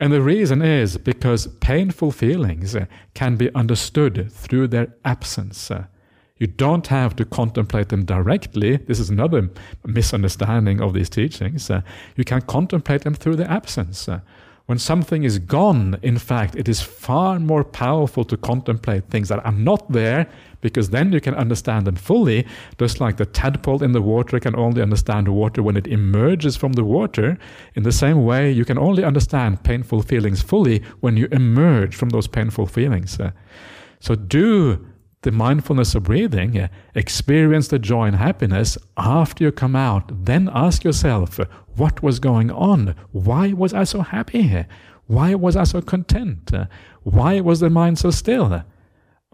And 0.00 0.12
the 0.12 0.22
reason 0.22 0.62
is 0.62 0.98
because 0.98 1.46
painful 1.60 2.10
feelings 2.12 2.76
can 3.14 3.36
be 3.36 3.54
understood 3.54 4.30
through 4.32 4.68
their 4.68 4.94
absence. 5.04 5.70
You 6.38 6.46
don't 6.46 6.86
have 6.86 7.16
to 7.16 7.24
contemplate 7.24 7.88
them 7.88 8.04
directly. 8.04 8.76
This 8.76 9.00
is 9.00 9.10
another 9.10 9.50
misunderstanding 9.84 10.80
of 10.80 10.94
these 10.94 11.10
teachings. 11.10 11.70
Uh, 11.70 11.82
you 12.16 12.24
can 12.24 12.42
contemplate 12.42 13.02
them 13.02 13.14
through 13.14 13.36
the 13.36 13.50
absence. 13.50 14.08
Uh, 14.08 14.20
when 14.68 14.78
something 14.78 15.24
is 15.24 15.38
gone, 15.38 15.98
in 16.02 16.18
fact, 16.18 16.54
it 16.54 16.68
is 16.68 16.82
far 16.82 17.38
more 17.40 17.64
powerful 17.64 18.22
to 18.24 18.36
contemplate 18.36 19.08
things 19.08 19.30
that 19.30 19.42
are 19.46 19.52
not 19.52 19.90
there 19.90 20.26
because 20.60 20.90
then 20.90 21.10
you 21.10 21.22
can 21.22 21.34
understand 21.34 21.86
them 21.86 21.96
fully, 21.96 22.46
just 22.78 23.00
like 23.00 23.16
the 23.16 23.24
tadpole 23.24 23.82
in 23.82 23.92
the 23.92 24.02
water 24.02 24.38
can 24.38 24.54
only 24.56 24.82
understand 24.82 25.26
water 25.28 25.62
when 25.62 25.78
it 25.78 25.86
emerges 25.86 26.54
from 26.54 26.74
the 26.74 26.84
water. 26.84 27.38
In 27.76 27.82
the 27.82 27.92
same 27.92 28.26
way, 28.26 28.52
you 28.52 28.66
can 28.66 28.76
only 28.76 29.04
understand 29.04 29.64
painful 29.64 30.02
feelings 30.02 30.42
fully 30.42 30.82
when 31.00 31.16
you 31.16 31.28
emerge 31.32 31.96
from 31.96 32.10
those 32.10 32.28
painful 32.28 32.66
feelings. 32.66 33.18
Uh, 33.18 33.30
so 34.00 34.16
do 34.16 34.86
the 35.22 35.32
mindfulness 35.32 35.94
of 35.94 36.04
breathing, 36.04 36.58
uh, 36.58 36.68
experience 36.94 37.68
the 37.68 37.78
joy 37.78 38.06
and 38.06 38.16
happiness 38.16 38.78
after 38.96 39.44
you 39.44 39.52
come 39.52 39.74
out. 39.74 40.24
Then 40.24 40.48
ask 40.52 40.84
yourself, 40.84 41.40
uh, 41.40 41.46
what 41.76 42.02
was 42.02 42.20
going 42.20 42.50
on? 42.50 42.94
Why 43.12 43.52
was 43.52 43.74
I 43.74 43.84
so 43.84 44.02
happy? 44.02 44.64
Why 45.06 45.34
was 45.34 45.56
I 45.56 45.64
so 45.64 45.80
content? 45.80 46.52
Uh, 46.54 46.66
why 47.02 47.40
was 47.40 47.60
the 47.60 47.70
mind 47.70 47.98
so 47.98 48.10
still? 48.10 48.62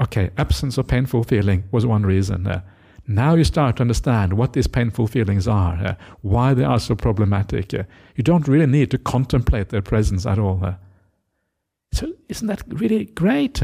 Okay, 0.01 0.31
absence 0.38 0.79
of 0.79 0.87
painful 0.88 1.25
feeling 1.25 1.64
was 1.70 1.85
one 1.85 2.05
reason. 2.05 2.62
Now 3.07 3.35
you 3.35 3.44
start 3.44 3.77
to 3.77 3.83
understand 3.83 4.33
what 4.33 4.55
these 4.55 4.66
painful 4.66 5.07
feelings 5.09 5.47
are, 5.47 5.97
why 6.23 6.55
they 6.55 6.64
are 6.64 6.81
so 6.81 6.94
problematic. 6.94 7.73
You 7.73 8.23
don't 8.23 8.49
really 8.49 8.66
need 8.66 8.90
to 8.92 8.99
contemplate 8.99 9.68
their 9.68 9.83
presence 9.83 10.27
at 10.27 10.38
all. 10.38 10.77
So, 11.92 12.12
isn't 12.29 12.49
that 12.49 12.62
really 12.68 13.05
great? 13.05 13.62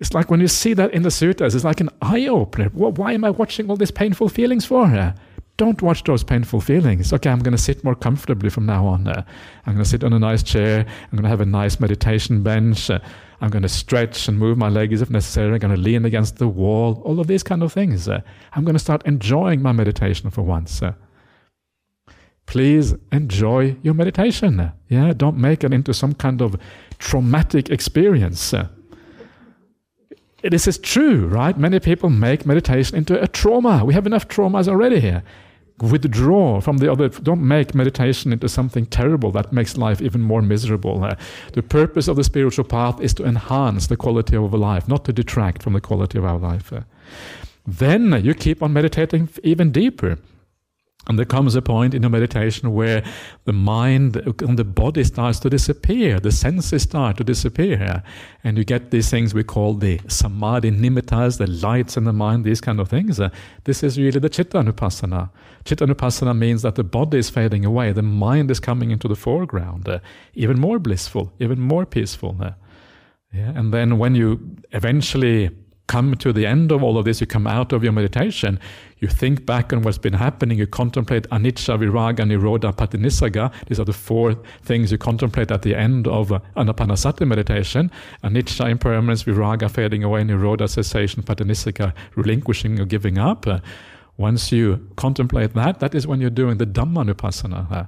It's 0.00 0.14
like 0.14 0.30
when 0.30 0.40
you 0.40 0.48
see 0.48 0.72
that 0.74 0.94
in 0.94 1.02
the 1.02 1.10
sutras, 1.10 1.54
it's 1.54 1.64
like 1.64 1.80
an 1.80 1.90
eye 2.00 2.26
opener. 2.26 2.70
Why 2.70 3.12
am 3.12 3.22
I 3.22 3.30
watching 3.30 3.68
all 3.68 3.76
these 3.76 3.90
painful 3.90 4.30
feelings 4.30 4.64
for? 4.64 4.86
her? 4.86 5.14
Don't 5.58 5.82
watch 5.82 6.04
those 6.04 6.24
painful 6.24 6.62
feelings. 6.62 7.12
Okay, 7.12 7.28
I'm 7.28 7.40
going 7.40 7.52
to 7.52 7.62
sit 7.62 7.84
more 7.84 7.94
comfortably 7.94 8.48
from 8.48 8.64
now 8.64 8.86
on. 8.86 9.06
Uh, 9.06 9.22
I'm 9.66 9.74
going 9.74 9.84
to 9.84 9.90
sit 9.90 10.02
on 10.02 10.14
a 10.14 10.18
nice 10.18 10.42
chair. 10.42 10.86
I'm 10.88 11.10
going 11.10 11.24
to 11.24 11.28
have 11.28 11.42
a 11.42 11.46
nice 11.46 11.78
meditation 11.80 12.42
bench. 12.42 12.88
Uh, 12.88 12.98
I'm 13.42 13.50
going 13.50 13.62
to 13.62 13.68
stretch 13.68 14.26
and 14.26 14.38
move 14.38 14.56
my 14.56 14.70
legs 14.70 15.02
if 15.02 15.10
necessary. 15.10 15.52
I'm 15.52 15.58
going 15.58 15.74
to 15.74 15.80
lean 15.80 16.06
against 16.06 16.38
the 16.38 16.48
wall. 16.48 17.02
All 17.04 17.20
of 17.20 17.26
these 17.26 17.42
kind 17.42 17.62
of 17.62 17.70
things. 17.70 18.08
Uh, 18.08 18.22
I'm 18.54 18.64
going 18.64 18.74
to 18.74 18.78
start 18.78 19.02
enjoying 19.04 19.60
my 19.60 19.72
meditation 19.72 20.30
for 20.30 20.40
once. 20.40 20.80
Please 22.46 22.94
enjoy 23.12 23.76
your 23.82 23.92
meditation. 23.92 24.72
Yeah, 24.88 25.12
don't 25.12 25.36
make 25.36 25.62
it 25.62 25.74
into 25.74 25.92
some 25.92 26.14
kind 26.14 26.40
of 26.40 26.56
traumatic 26.98 27.68
experience 27.68 28.54
this 30.42 30.66
is 30.66 30.78
true, 30.78 31.26
right? 31.26 31.56
Many 31.56 31.80
people 31.80 32.10
make 32.10 32.46
meditation 32.46 32.96
into 32.96 33.20
a 33.20 33.28
trauma. 33.28 33.84
We 33.84 33.94
have 33.94 34.06
enough 34.06 34.28
traumas 34.28 34.68
already 34.68 35.00
here. 35.00 35.22
Withdraw 35.80 36.60
from 36.60 36.78
the 36.78 36.92
other. 36.92 37.08
Don't 37.08 37.46
make 37.46 37.74
meditation 37.74 38.32
into 38.32 38.48
something 38.48 38.86
terrible 38.86 39.30
that 39.32 39.52
makes 39.52 39.76
life 39.76 40.02
even 40.02 40.20
more 40.20 40.42
miserable. 40.42 41.02
Uh, 41.02 41.16
the 41.52 41.62
purpose 41.62 42.06
of 42.06 42.16
the 42.16 42.24
spiritual 42.24 42.64
path 42.64 43.00
is 43.00 43.14
to 43.14 43.24
enhance 43.24 43.86
the 43.86 43.96
quality 43.96 44.36
of 44.36 44.52
our 44.52 44.60
life, 44.60 44.88
not 44.88 45.04
to 45.06 45.12
detract 45.12 45.62
from 45.62 45.72
the 45.72 45.80
quality 45.80 46.18
of 46.18 46.24
our 46.24 46.38
life. 46.38 46.72
Uh, 46.72 46.82
then 47.66 48.22
you 48.24 48.34
keep 48.34 48.62
on 48.62 48.72
meditating 48.72 49.28
even 49.42 49.70
deeper. 49.70 50.18
And 51.08 51.18
there 51.18 51.24
comes 51.24 51.54
a 51.54 51.62
point 51.62 51.94
in 51.94 52.02
your 52.02 52.10
meditation 52.10 52.74
where 52.74 53.02
the 53.44 53.54
mind 53.54 54.16
and 54.16 54.58
the 54.58 54.64
body 54.64 55.02
starts 55.02 55.40
to 55.40 55.48
disappear, 55.48 56.20
the 56.20 56.30
senses 56.30 56.82
start 56.82 57.16
to 57.16 57.24
disappear, 57.24 58.02
and 58.44 58.58
you 58.58 58.64
get 58.64 58.90
these 58.90 59.08
things 59.08 59.32
we 59.32 59.42
call 59.42 59.74
the 59.74 59.98
samadhi 60.08 60.70
nimittas, 60.70 61.38
the 61.38 61.46
lights 61.46 61.96
in 61.96 62.04
the 62.04 62.12
mind, 62.12 62.44
these 62.44 62.60
kind 62.60 62.78
of 62.78 62.88
things. 62.88 63.18
Uh, 63.18 63.30
this 63.64 63.82
is 63.82 63.98
really 63.98 64.20
the 64.20 64.28
chittanupassana. 64.28 65.30
Chittanupassana 65.64 66.36
means 66.36 66.60
that 66.62 66.74
the 66.74 66.84
body 66.84 67.18
is 67.18 67.30
fading 67.30 67.64
away, 67.64 67.92
the 67.92 68.02
mind 68.02 68.50
is 68.50 68.60
coming 68.60 68.90
into 68.90 69.08
the 69.08 69.16
foreground, 69.16 69.88
uh, 69.88 70.00
even 70.34 70.60
more 70.60 70.78
blissful, 70.78 71.32
even 71.40 71.58
more 71.58 71.86
peaceful. 71.86 72.36
Uh, 72.38 72.50
yeah, 73.32 73.52
and 73.54 73.72
then 73.72 73.96
when 73.96 74.14
you 74.14 74.56
eventually 74.72 75.50
come 75.90 76.14
to 76.14 76.32
the 76.32 76.46
end 76.46 76.70
of 76.70 76.84
all 76.84 76.96
of 76.96 77.04
this, 77.04 77.20
you 77.20 77.26
come 77.26 77.48
out 77.48 77.72
of 77.72 77.82
your 77.82 77.92
meditation, 77.92 78.60
you 78.98 79.08
think 79.08 79.44
back 79.44 79.72
on 79.72 79.82
what's 79.82 79.98
been 79.98 80.12
happening, 80.12 80.56
you 80.56 80.64
contemplate 80.64 81.24
anicca, 81.30 81.76
viraga, 81.80 82.22
nirodha, 82.24 82.72
patinissagga. 82.72 83.52
These 83.66 83.80
are 83.80 83.84
the 83.84 83.92
four 83.92 84.36
things 84.62 84.92
you 84.92 84.98
contemplate 84.98 85.50
at 85.50 85.62
the 85.62 85.74
end 85.74 86.06
of 86.06 86.30
uh, 86.30 86.38
anapanasati 86.56 87.26
meditation. 87.26 87.90
Anicca, 88.22 88.70
impermanence, 88.70 89.24
viraga, 89.24 89.68
fading 89.68 90.04
away, 90.04 90.22
nirodha, 90.22 90.68
cessation, 90.70 91.24
patinissagga, 91.24 91.92
relinquishing 92.14 92.78
or 92.78 92.84
giving 92.84 93.18
up. 93.18 93.48
Uh, 93.48 93.58
once 94.16 94.52
you 94.52 94.88
contemplate 94.94 95.54
that, 95.54 95.80
that 95.80 95.92
is 95.96 96.06
when 96.06 96.20
you're 96.20 96.30
doing 96.30 96.58
the 96.58 96.66
Dhammanupassana. 96.66 97.72
Uh, 97.72 97.86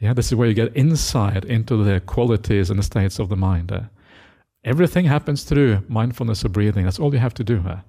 yeah, 0.00 0.14
this 0.14 0.28
is 0.28 0.36
where 0.36 0.48
you 0.48 0.54
get 0.54 0.74
insight 0.74 1.44
into 1.44 1.84
the 1.84 2.00
qualities 2.00 2.70
and 2.70 2.78
the 2.78 2.82
states 2.82 3.18
of 3.18 3.28
the 3.28 3.36
mind. 3.36 3.70
Everything 4.64 5.06
happens 5.06 5.42
through 5.42 5.84
mindfulness 5.88 6.44
of 6.44 6.52
breathing. 6.52 6.84
That's 6.84 6.98
all 7.00 7.12
you 7.12 7.20
have 7.20 7.34
to 7.34 7.44
do. 7.44 7.62
Uh. 7.66 7.80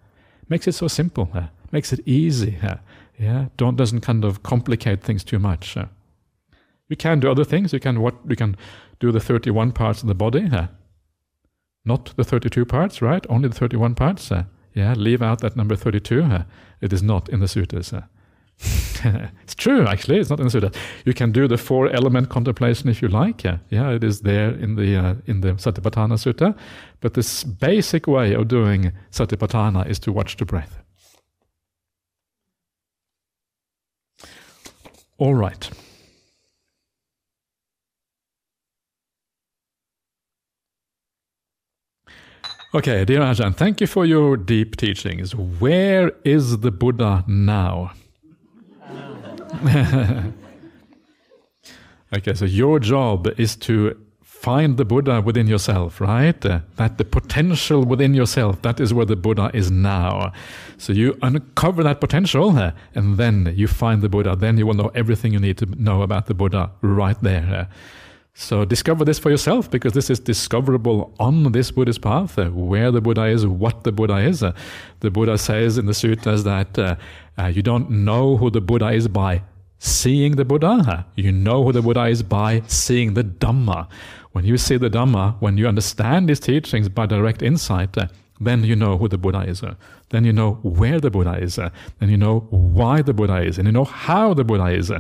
Makes 0.50 0.68
it 0.68 0.74
so 0.74 0.88
simple. 0.88 1.30
Uh. 1.34 1.48
Makes 1.72 1.94
it 1.94 2.02
easy. 2.08 2.58
Uh. 2.62 2.78
Yeah, 3.20 3.46
don't 3.58 3.78
doesn't 3.78 4.02
kind 4.02 4.26
of 4.26 4.42
complicate 4.42 5.04
things 5.04 5.24
too 5.24 5.40
much. 5.40 5.78
Uh. 5.78 5.86
You 6.90 6.96
can 6.96 7.20
do 7.20 7.30
other 7.30 7.46
things. 7.46 7.74
You 7.74 7.80
can 7.80 8.02
what 8.02 8.16
you 8.28 8.36
can 8.36 8.56
do 9.00 9.12
the 9.12 9.20
31 9.20 9.72
parts 9.72 10.02
of 10.02 10.08
the 10.08 10.16
body. 10.16 10.50
Uh. 10.52 10.68
Not 11.86 12.14
the 12.16 12.24
32 12.24 12.66
parts, 12.66 13.02
right? 13.02 13.26
Only 13.30 13.50
the 13.50 13.56
31 13.56 13.96
parts. 13.96 14.32
Uh. 14.32 14.46
Yeah, 14.74 14.94
leave 14.94 15.22
out 15.22 15.42
that 15.42 15.56
number 15.56 15.76
32. 15.76 16.24
Uh. 16.24 16.44
It 16.82 16.92
is 16.92 17.04
not 17.04 17.30
in 17.30 17.40
the 17.40 17.48
sutras. 17.48 17.94
It's 19.44 19.56
true, 19.56 19.86
actually. 19.88 20.20
It's 20.20 20.30
not 20.30 20.40
in 20.40 20.48
the 20.48 20.60
Sutta. 20.60 20.76
You 21.06 21.14
can 21.14 21.32
do 21.32 21.48
the 21.48 21.58
four 21.58 21.90
element 21.90 22.30
contemplation 22.30 22.90
if 22.90 23.02
you 23.02 23.08
like. 23.08 23.44
Yeah, 23.44 23.58
yeah 23.70 23.90
it 23.92 24.04
is 24.04 24.22
there 24.22 24.52
in 24.52 24.76
the 24.76 24.96
uh, 24.96 25.16
in 25.26 25.42
the 25.42 25.54
Satipatthana 25.54 26.18
Sutta. 26.18 26.56
But 27.02 27.14
this 27.14 27.44
basic 27.44 28.08
way 28.08 28.34
of 28.34 28.48
doing 28.48 28.94
Satipatthana 29.12 29.88
is 29.90 30.00
to 30.00 30.12
watch 30.12 30.38
the 30.38 30.46
breath. 30.46 30.80
All 35.18 35.36
right. 35.36 35.70
Okay, 42.76 43.06
dear 43.06 43.20
Ajahn, 43.20 43.56
thank 43.56 43.82
you 43.82 43.86
for 43.88 44.04
your 44.04 44.36
deep 44.36 44.76
teachings. 44.78 45.36
Where 45.36 46.12
is 46.26 46.58
the 46.62 46.72
Buddha 46.72 47.24
now? 47.28 47.92
okay, 52.16 52.34
so 52.34 52.46
your 52.46 52.80
job 52.80 53.28
is 53.40 53.56
to 53.58 53.96
find 54.44 54.76
the 54.76 54.84
Buddha 54.84 55.22
within 55.22 55.48
yourself, 55.48 56.02
right? 56.02 56.46
Uh, 56.46 56.60
that 56.76 56.98
the 56.98 57.06
potential 57.06 57.86
within 57.86 58.14
yourself, 58.14 58.62
that 58.62 58.80
is 58.82 58.94
where 58.94 59.06
the 59.06 59.16
Buddha 59.16 59.50
is 59.54 59.72
now. 59.72 60.34
So 60.78 60.92
you 60.92 61.18
uncover 61.22 61.82
that 61.84 62.02
potential 62.02 62.58
uh, 62.58 62.74
and 62.94 63.18
then 63.18 63.54
you 63.56 63.68
find 63.68 64.02
the 64.02 64.10
Buddha. 64.10 64.36
Then 64.36 64.58
you 64.58 64.68
will 64.68 64.74
know 64.74 64.92
everything 64.94 65.32
you 65.32 65.40
need 65.40 65.58
to 65.60 65.66
know 65.66 66.02
about 66.02 66.26
the 66.26 66.34
Buddha 66.34 66.72
right 66.82 67.16
there. 67.22 67.70
Uh, 67.70 67.74
so 68.36 68.66
discover 68.66 69.06
this 69.06 69.20
for 69.20 69.30
yourself 69.30 69.72
because 69.72 69.94
this 69.94 70.10
is 70.10 70.20
discoverable 70.20 71.14
on 71.20 71.52
this 71.52 71.72
Buddhist 71.72 72.02
path, 72.02 72.38
where 72.38 72.92
the 72.92 73.00
Buddha 73.00 73.26
is, 73.26 73.46
what 73.46 73.84
the 73.84 73.92
Buddha 73.92 74.18
is. 74.18 74.40
The 74.40 75.12
Buddha 75.12 75.38
says 75.38 75.78
in 75.78 75.86
the 75.86 75.94
sutras 75.94 76.44
that 76.44 77.00
uh, 77.38 77.44
uh, 77.44 77.48
you 77.48 77.62
don't 77.62 77.90
know 77.90 78.38
who 78.38 78.50
the 78.50 78.62
Buddha 78.62 78.90
is 78.90 79.08
by 79.08 79.44
seeing 79.80 80.36
the 80.36 80.46
Buddha. 80.46 81.06
You 81.16 81.32
know 81.32 81.64
who 81.64 81.72
the 81.72 81.82
Buddha 81.82 82.06
is 82.06 82.24
by 82.24 82.62
seeing 82.68 83.14
the 83.14 83.24
Dhamma. 83.24 83.88
When 84.32 84.46
you 84.46 84.58
see 84.58 84.78
the 84.78 84.90
Dhamma, 84.90 85.36
when 85.40 85.58
you 85.58 85.68
understand 85.68 86.30
these 86.30 86.40
teachings 86.40 86.90
by 86.90 87.06
direct 87.06 87.42
insight, 87.42 87.98
uh, 87.98 88.08
then 88.40 88.64
you 88.64 88.76
know 88.76 88.98
who 88.98 89.08
the 89.08 89.18
Buddha 89.18 89.42
is. 89.42 89.64
Then 90.10 90.26
you 90.26 90.34
know 90.34 90.54
where 90.64 91.00
the 91.00 91.10
Buddha 91.10 91.34
is. 91.34 91.56
Then 91.56 92.10
you 92.10 92.18
know 92.18 92.42
why 92.52 93.02
the 93.02 93.14
Buddha 93.14 93.42
is. 93.42 93.58
And 93.58 93.68
you 93.68 93.72
know 93.72 93.86
how 93.86 94.34
the 94.34 94.44
Buddha 94.44 94.68
is. 94.68 94.92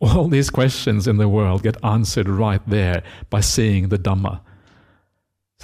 All 0.00 0.28
these 0.28 0.50
questions 0.50 1.06
in 1.06 1.16
the 1.16 1.28
world 1.28 1.62
get 1.62 1.82
answered 1.84 2.28
right 2.28 2.60
there 2.66 3.02
by 3.30 3.40
seeing 3.40 3.88
the 3.88 3.98
Dhamma. 3.98 4.40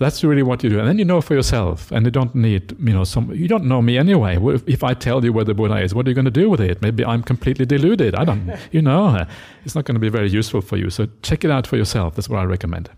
So 0.00 0.06
that's 0.06 0.24
really 0.24 0.42
what 0.42 0.64
you 0.64 0.70
do. 0.70 0.78
And 0.78 0.88
then 0.88 0.98
you 0.98 1.04
know 1.04 1.20
for 1.20 1.34
yourself, 1.34 1.92
and 1.92 2.06
you 2.06 2.10
don't 2.10 2.34
need, 2.34 2.74
you 2.80 2.94
know, 2.94 3.04
some, 3.04 3.30
you 3.34 3.46
don't 3.46 3.66
know 3.66 3.82
me 3.82 3.98
anyway. 3.98 4.38
If 4.66 4.82
I 4.82 4.94
tell 4.94 5.22
you 5.22 5.30
where 5.30 5.44
the 5.44 5.52
Buddha 5.52 5.82
is, 5.82 5.94
what 5.94 6.06
are 6.06 6.08
you 6.08 6.14
going 6.14 6.24
to 6.24 6.30
do 6.30 6.48
with 6.48 6.58
it? 6.58 6.80
Maybe 6.80 7.04
I'm 7.04 7.22
completely 7.22 7.66
deluded. 7.66 8.14
I 8.14 8.24
don't, 8.24 8.50
you 8.72 8.80
know, 8.80 9.26
it's 9.62 9.74
not 9.74 9.84
going 9.84 9.96
to 9.96 10.00
be 10.00 10.08
very 10.08 10.30
useful 10.30 10.62
for 10.62 10.78
you. 10.78 10.88
So 10.88 11.06
check 11.20 11.44
it 11.44 11.50
out 11.50 11.66
for 11.66 11.76
yourself. 11.76 12.14
That's 12.14 12.30
what 12.30 12.38
I 12.38 12.44
recommend. 12.44 12.88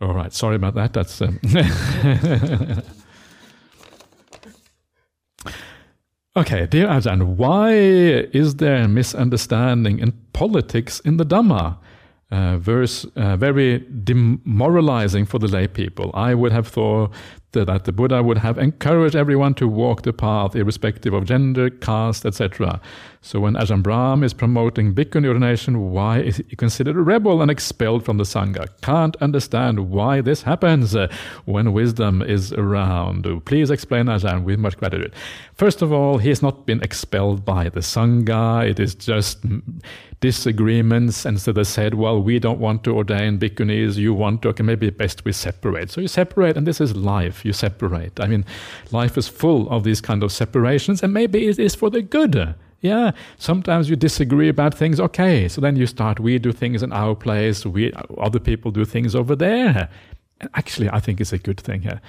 All 0.00 0.12
right. 0.12 0.32
Sorry 0.32 0.56
about 0.56 0.74
that. 0.74 0.92
That's. 0.92 1.22
Um 1.22 1.38
okay, 6.36 6.66
dear 6.66 6.88
Ajahn, 6.88 7.36
why 7.36 7.74
is 7.74 8.56
there 8.56 8.88
misunderstanding 8.88 10.00
in 10.00 10.14
politics 10.32 10.98
in 10.98 11.16
the 11.16 11.24
Dhamma? 11.24 11.78
Uh, 12.34 12.58
verse 12.58 13.04
uh, 13.14 13.36
very 13.36 13.78
demoralizing 14.02 15.24
for 15.24 15.38
the 15.38 15.46
lay 15.46 15.68
people. 15.68 16.10
I 16.14 16.34
would 16.34 16.50
have 16.50 16.66
thought 16.66 17.12
that 17.54 17.84
the 17.84 17.92
Buddha 17.92 18.22
would 18.22 18.38
have 18.38 18.58
encouraged 18.58 19.14
everyone 19.14 19.54
to 19.54 19.68
walk 19.68 20.02
the 20.02 20.12
path, 20.12 20.56
irrespective 20.56 21.14
of 21.14 21.24
gender, 21.24 21.70
caste, 21.70 22.26
etc. 22.26 22.80
So 23.20 23.40
when 23.40 23.54
Ajahn 23.54 23.82
Brahm 23.82 24.24
is 24.24 24.34
promoting 24.34 24.94
bhikkhuni 24.94 25.28
ordination, 25.28 25.92
why 25.92 26.20
is 26.20 26.38
he 26.38 26.56
considered 26.56 26.96
a 26.96 27.00
rebel 27.00 27.40
and 27.40 27.50
expelled 27.50 28.04
from 28.04 28.18
the 28.18 28.24
Sangha? 28.24 28.66
Can't 28.82 29.16
understand 29.22 29.90
why 29.90 30.20
this 30.20 30.42
happens 30.42 30.96
uh, 30.96 31.08
when 31.44 31.72
wisdom 31.72 32.20
is 32.20 32.52
around. 32.52 33.26
Please 33.44 33.70
explain, 33.70 34.06
Ajahn, 34.06 34.44
with 34.44 34.58
much 34.58 34.76
gratitude. 34.76 35.14
First 35.54 35.82
of 35.82 35.92
all, 35.92 36.18
he 36.18 36.30
has 36.30 36.42
not 36.42 36.66
been 36.66 36.82
expelled 36.82 37.44
by 37.44 37.68
the 37.68 37.80
Sangha. 37.80 38.68
It 38.68 38.80
is 38.80 38.94
just 38.94 39.44
disagreements, 40.20 41.26
and 41.26 41.38
so 41.38 41.52
they 41.52 41.64
said, 41.64 41.94
well, 41.94 42.20
we 42.20 42.38
don't 42.38 42.58
want 42.58 42.82
to 42.82 42.96
ordain 42.96 43.38
bhikkhunis, 43.38 43.96
you 43.96 44.14
want 44.14 44.40
to, 44.40 44.48
okay, 44.48 44.62
maybe 44.62 44.88
best 44.88 45.22
we 45.26 45.32
separate. 45.32 45.90
So 45.90 46.00
you 46.00 46.08
separate, 46.08 46.56
and 46.56 46.66
this 46.66 46.80
is 46.80 46.96
life, 46.96 47.43
you 47.44 47.52
separate. 47.52 48.18
I 48.20 48.26
mean, 48.26 48.44
life 48.90 49.16
is 49.18 49.28
full 49.28 49.68
of 49.70 49.84
these 49.84 50.00
kind 50.00 50.22
of 50.22 50.32
separations, 50.32 51.02
and 51.02 51.12
maybe 51.12 51.46
it 51.46 51.58
is 51.58 51.74
for 51.74 51.90
the 51.90 52.02
good. 52.02 52.54
Yeah, 52.80 53.12
sometimes 53.38 53.88
you 53.88 53.96
disagree 53.96 54.50
about 54.50 54.74
things. 54.74 55.00
Okay, 55.00 55.48
so 55.48 55.60
then 55.60 55.76
you 55.76 55.86
start. 55.86 56.20
We 56.20 56.38
do 56.38 56.52
things 56.52 56.82
in 56.82 56.92
our 56.92 57.14
place. 57.14 57.64
We 57.64 57.92
other 58.18 58.38
people 58.38 58.70
do 58.70 58.84
things 58.84 59.14
over 59.14 59.34
there. 59.34 59.88
And 60.40 60.50
actually, 60.54 60.90
I 60.90 61.00
think 61.00 61.20
it's 61.20 61.32
a 61.32 61.38
good 61.38 61.60
thing 61.60 61.80
here. 61.82 62.02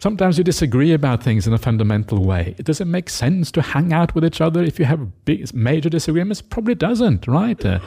Sometimes 0.00 0.38
you 0.38 0.44
disagree 0.44 0.92
about 0.92 1.24
things 1.24 1.46
in 1.46 1.52
a 1.52 1.58
fundamental 1.58 2.24
way. 2.24 2.54
It 2.56 2.66
doesn't 2.66 2.88
make 2.88 3.08
sense 3.10 3.50
to 3.50 3.62
hang 3.62 3.92
out 3.92 4.14
with 4.14 4.24
each 4.24 4.40
other 4.40 4.62
if 4.62 4.78
you 4.78 4.84
have 4.84 5.24
big, 5.24 5.52
major 5.52 5.88
disagreements. 5.88 6.40
Probably 6.40 6.76
doesn't, 6.76 7.26
right? 7.26 7.64
Uh, 7.64 7.80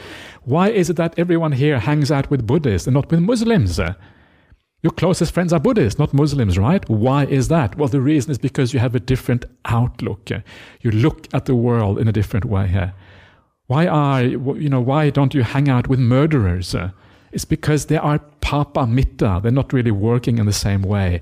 why 0.44 0.70
is 0.70 0.90
it 0.90 0.98
that 0.98 1.14
everyone 1.18 1.54
here 1.54 1.80
hangs 1.80 2.12
out 2.12 2.30
with 2.30 2.46
Buddhists 2.46 2.86
and 2.86 2.96
not 2.96 3.10
with 3.10 3.22
Muslims? 3.22 3.80
Uh, 3.80 3.94
your 4.84 4.92
closest 4.92 5.34
friends 5.34 5.54
are 5.54 5.60
Buddhists, 5.60 6.00
not 6.00 6.14
Muslims, 6.14 6.58
right? 6.58 6.88
Why 6.90 7.26
is 7.26 7.50
that? 7.50 7.78
Well, 7.78 7.88
the 7.88 8.02
reason 8.02 8.32
is 8.32 8.40
because 8.40 8.74
you 8.74 8.80
have 8.80 8.96
a 8.96 9.00
different 9.00 9.46
outlook. 9.66 10.30
You 10.82 10.92
look 10.92 11.28
at 11.34 11.46
the 11.46 11.56
world 11.56 12.00
in 12.00 12.08
a 12.08 12.12
different 12.12 12.46
way. 12.46 12.92
Why 13.68 13.88
are 13.88 14.24
you 14.24 14.70
know? 14.70 14.82
Why 14.82 15.12
don't 15.12 15.34
you 15.34 15.44
hang 15.44 15.70
out 15.70 15.88
with 15.88 16.00
murderers? 16.00 16.76
It's 17.32 17.46
because 17.46 17.86
they 17.86 17.98
are 17.98 18.20
papamitta. 18.42 19.42
They're 19.42 19.52
not 19.52 19.72
really 19.72 19.92
working 19.92 20.40
in 20.40 20.46
the 20.46 20.54
same 20.54 20.82
way. 20.82 21.22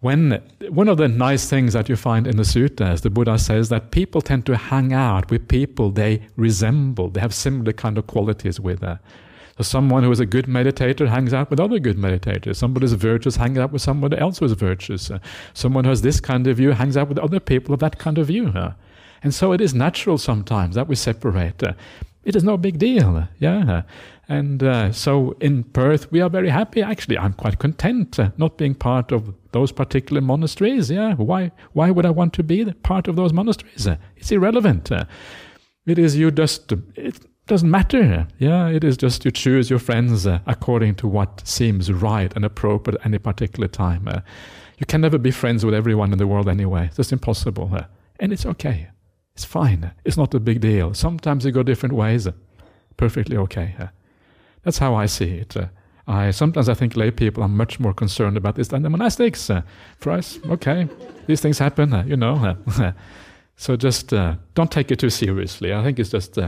When 0.00 0.42
one 0.68 0.88
of 0.88 0.96
the 0.96 1.08
nice 1.08 1.48
things 1.48 1.74
that 1.74 1.88
you 1.88 1.96
find 1.96 2.26
in 2.26 2.36
the 2.36 2.44
suttas, 2.44 3.02
the 3.02 3.10
Buddha 3.10 3.38
says 3.38 3.68
that 3.68 3.90
people 3.90 4.20
tend 4.20 4.46
to 4.46 4.56
hang 4.56 4.92
out 4.92 5.30
with 5.30 5.46
people 5.48 5.90
they 5.90 6.22
resemble. 6.36 7.08
They 7.08 7.20
have 7.20 7.34
similar 7.34 7.72
kind 7.72 7.98
of 7.98 8.06
qualities 8.06 8.58
with. 8.58 8.82
Uh, 8.82 8.96
So 9.58 9.62
someone 9.64 10.02
who 10.02 10.10
is 10.10 10.20
a 10.20 10.26
good 10.26 10.46
meditator 10.46 11.08
hangs 11.08 11.34
out 11.34 11.50
with 11.50 11.60
other 11.60 11.78
good 11.78 11.98
meditators. 11.98 12.56
Somebody 12.56 12.84
who's 12.84 12.94
virtuous 12.94 13.36
hangs 13.36 13.58
out 13.58 13.72
with 13.72 13.82
somebody 13.82 14.16
else 14.16 14.38
who 14.38 14.46
is 14.46 14.52
virtuous. 14.52 15.10
Uh, 15.10 15.18
someone 15.52 15.84
who 15.84 15.90
has 15.90 16.02
this 16.02 16.20
kind 16.20 16.46
of 16.46 16.56
view 16.56 16.70
hangs 16.70 16.96
out 16.96 17.08
with 17.08 17.18
other 17.18 17.40
people 17.40 17.74
of 17.74 17.80
that 17.80 17.98
kind 17.98 18.18
of 18.18 18.28
view. 18.28 18.52
And 19.22 19.34
so 19.34 19.52
it 19.52 19.60
is 19.60 19.74
natural 19.74 20.18
sometimes 20.18 20.74
that 20.74 20.88
we 20.88 20.96
separate. 20.96 21.62
Uh, 21.62 21.74
it 22.24 22.34
is 22.34 22.44
no 22.44 22.56
big 22.56 22.78
deal. 22.78 23.28
Yeah. 23.38 23.82
And 24.28 24.62
uh, 24.62 24.92
so 24.92 25.36
in 25.40 25.64
Perth, 25.64 26.10
we 26.10 26.20
are 26.20 26.30
very 26.30 26.48
happy. 26.48 26.80
Actually, 26.80 27.18
I'm 27.18 27.34
quite 27.34 27.58
content 27.58 28.18
uh, 28.18 28.30
not 28.38 28.56
being 28.56 28.74
part 28.74 29.12
of 29.12 29.34
those 29.52 29.70
particular 29.70 30.22
monasteries. 30.22 30.90
Yeah. 30.90 31.14
Why, 31.14 31.50
why 31.72 31.90
would 31.90 32.06
I 32.06 32.10
want 32.10 32.32
to 32.34 32.42
be 32.42 32.64
part 32.64 33.06
of 33.06 33.16
those 33.16 33.32
monasteries? 33.32 33.86
It's 34.16 34.32
irrelevant. 34.32 34.90
it 35.84 35.98
is 35.98 36.16
you 36.16 36.30
just, 36.30 36.72
doesn't 37.52 37.70
matter. 37.70 38.26
Yeah, 38.38 38.68
it 38.68 38.82
is 38.82 38.96
just 38.96 39.26
you 39.26 39.30
choose 39.30 39.68
your 39.68 39.78
friends 39.78 40.26
uh, 40.26 40.38
according 40.46 40.94
to 40.94 41.06
what 41.06 41.46
seems 41.46 41.92
right 41.92 42.32
and 42.34 42.46
appropriate 42.46 42.98
at 42.98 43.04
any 43.04 43.18
particular 43.18 43.68
time. 43.68 44.08
Uh, 44.08 44.20
you 44.78 44.86
can 44.86 45.02
never 45.02 45.18
be 45.18 45.30
friends 45.30 45.62
with 45.62 45.74
everyone 45.74 46.12
in 46.12 46.18
the 46.18 46.26
world 46.26 46.48
anyway. 46.48 46.86
It's 46.86 46.96
just 46.96 47.12
impossible. 47.12 47.70
Uh, 47.70 47.84
and 48.18 48.32
it's 48.32 48.46
okay. 48.46 48.88
It's 49.34 49.44
fine. 49.44 49.90
It's 50.02 50.16
not 50.16 50.32
a 50.32 50.40
big 50.40 50.62
deal. 50.62 50.94
Sometimes 50.94 51.44
you 51.44 51.52
go 51.52 51.62
different 51.62 51.94
ways. 51.94 52.26
Uh, 52.26 52.32
perfectly 52.96 53.36
okay. 53.36 53.74
Uh. 53.78 53.88
that's 54.62 54.78
how 54.78 54.94
I 54.94 55.04
see 55.04 55.34
it. 55.34 55.54
Uh. 55.54 55.66
I 56.06 56.30
sometimes 56.30 56.70
I 56.70 56.74
think 56.74 56.96
lay 56.96 57.10
people 57.10 57.42
are 57.42 57.50
much 57.50 57.78
more 57.78 57.92
concerned 57.92 58.38
about 58.38 58.54
this 58.54 58.68
than 58.68 58.80
the 58.80 58.88
monastics. 58.88 59.62
for 59.98 60.12
us, 60.12 60.38
okay, 60.48 60.88
these 61.26 61.42
things 61.42 61.58
happen, 61.58 62.08
you 62.08 62.16
know. 62.16 62.56
so 63.56 63.76
just 63.76 64.08
don't 64.08 64.70
take 64.70 64.90
it 64.90 64.98
too 64.98 65.10
seriously. 65.10 65.74
I 65.74 65.82
think 65.84 65.98
it's 65.98 66.10
just 66.10 66.38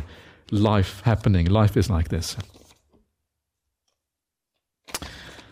life 0.54 1.02
happening. 1.04 1.46
Life 1.46 1.76
is 1.76 1.90
like 1.90 2.08
this. 2.08 2.36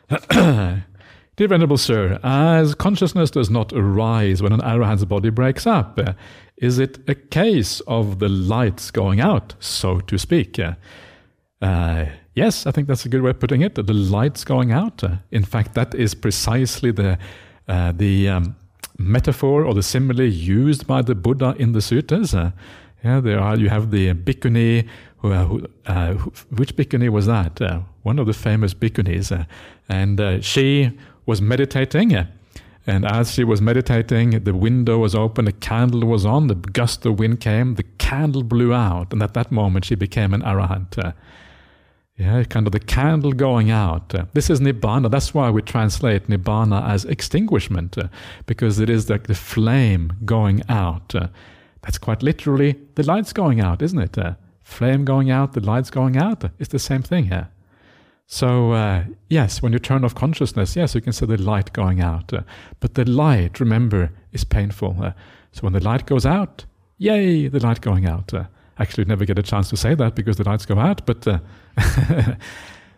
Dear 0.31 1.49
Venerable 1.49 1.79
Sir, 1.79 2.21
as 2.23 2.75
consciousness 2.75 3.31
does 3.31 3.49
not 3.49 3.73
arise 3.73 4.43
when 4.43 4.53
an 4.53 4.61
arahant's 4.61 5.05
body 5.05 5.31
breaks 5.31 5.67
up, 5.67 5.99
is 6.59 6.79
it 6.79 6.99
a 7.09 7.15
case 7.15 7.81
of 7.81 8.19
the 8.19 8.29
lights 8.29 8.91
going 8.91 9.21
out, 9.21 9.55
so 9.59 10.01
to 10.01 10.19
speak? 10.19 10.61
Uh, 11.63 12.05
yes, 12.35 12.67
I 12.67 12.71
think 12.71 12.87
that's 12.89 13.07
a 13.07 13.09
good 13.09 13.23
way 13.23 13.31
of 13.31 13.41
putting 13.41 13.63
it. 13.63 13.75
The 13.75 13.93
lights 13.95 14.45
going 14.45 14.73
out. 14.73 15.03
In 15.31 15.45
fact, 15.45 15.75
that 15.75 15.95
is 15.95 16.15
precisely 16.15 16.91
the 16.91 17.19
uh, 17.69 17.93
the 17.93 18.29
um, 18.29 18.57
metaphor 18.99 19.65
or 19.65 19.73
the 19.75 19.83
simile 19.83 20.25
used 20.25 20.87
by 20.87 21.03
the 21.03 21.15
Buddha 21.15 21.55
in 21.59 21.73
the 21.73 21.79
suttas. 21.79 22.35
Uh, 22.35 22.51
yeah, 23.05 23.21
there 23.21 23.41
are. 23.41 23.57
You 23.57 23.69
have 23.69 23.91
the 23.91 24.15
bhikkhuni. 24.15 24.89
Who, 25.19 25.33
uh, 25.33 25.59
uh, 25.87 26.15
which 26.51 26.77
bhikkhuni 26.77 27.09
was 27.09 27.27
that? 27.27 27.61
Uh, 27.61 27.81
one 28.03 28.19
of 28.19 28.27
the 28.27 28.33
famous 28.33 28.75
bhikkhunis, 28.75 29.31
uh, 29.31 29.45
and 29.89 30.21
uh, 30.21 30.41
she 30.41 30.99
was 31.27 31.41
meditating. 31.41 32.13
and 32.85 33.05
as 33.07 33.33
she 33.33 33.45
was 33.45 33.61
meditating, 33.61 34.31
the 34.43 34.55
window 34.55 34.99
was 34.99 35.15
open, 35.15 35.45
the 35.45 35.53
candle 35.53 36.05
was 36.09 36.27
on, 36.27 36.49
the 36.49 36.57
gust 36.57 37.07
of 37.07 37.21
wind 37.21 37.41
came, 37.41 37.77
the 37.77 37.85
candle 37.99 38.43
blew 38.43 38.75
out, 38.75 39.13
and 39.13 39.23
at 39.23 39.35
that 39.35 39.53
moment 39.53 39.85
she 39.85 39.95
became 39.95 40.35
an 40.35 40.43
arahant. 40.43 41.15
Yeah, 42.19 42.45
kind 42.45 42.67
of 42.67 42.73
the 42.73 42.81
candle 42.81 43.33
going 43.33 43.71
out. 43.71 44.15
Uh, 44.15 44.27
this 44.35 44.51
is 44.51 44.61
nibbana. 44.61 45.11
That's 45.11 45.33
why 45.33 45.51
we 45.51 45.63
translate 45.63 46.29
nibbana 46.29 46.87
as 46.89 47.05
extinguishment, 47.05 47.97
uh, 47.97 48.09
because 48.47 48.79
it 48.79 48.91
is 48.91 49.09
like 49.09 49.27
the 49.27 49.35
flame 49.35 50.13
going 50.25 50.63
out. 50.69 51.15
Uh, 51.83 51.87
that's 51.87 51.99
quite 51.99 52.23
literally 52.23 52.79
the 52.95 53.03
lights 53.03 53.33
going 53.33 53.61
out, 53.61 53.83
isn't 53.83 53.99
it? 53.99 54.19
Uh, 54.19 54.35
flame 54.63 55.05
going 55.05 55.31
out, 55.31 55.53
the 55.53 55.61
lights 55.61 55.91
going 55.91 56.17
out. 56.17 56.45
It's 56.59 56.71
the 56.71 56.79
same 56.79 57.03
thing 57.03 57.27
here. 57.27 57.49
So, 58.27 58.73
uh, 58.73 59.05
yes, 59.29 59.61
when 59.61 59.73
you 59.73 59.79
turn 59.79 60.05
off 60.05 60.15
consciousness, 60.15 60.75
yes, 60.77 60.95
you 60.95 61.01
can 61.01 61.13
see 61.13 61.27
the 61.27 61.37
light 61.37 61.73
going 61.73 62.01
out. 62.01 62.33
Uh, 62.33 62.43
but 62.81 62.95
the 62.95 63.05
light, 63.05 63.61
remember, 63.61 64.11
is 64.33 64.45
painful. 64.45 64.97
Uh, 65.03 65.13
so 65.51 65.63
when 65.63 65.73
the 65.75 65.85
light 65.85 66.07
goes 66.07 66.25
out, 66.25 66.65
yay, 66.99 67.49
the 67.49 67.61
light 67.61 67.81
going 67.81 68.07
out. 68.07 68.33
Uh, 68.33 68.45
actually, 68.79 69.05
never 69.05 69.27
get 69.27 69.39
a 69.39 69.43
chance 69.43 69.69
to 69.71 69.77
say 69.77 69.95
that 69.95 70.15
because 70.15 70.37
the 70.37 70.45
lights 70.45 70.65
go 70.65 70.79
out, 70.79 71.05
but 71.05 71.27
uh, 71.29 71.41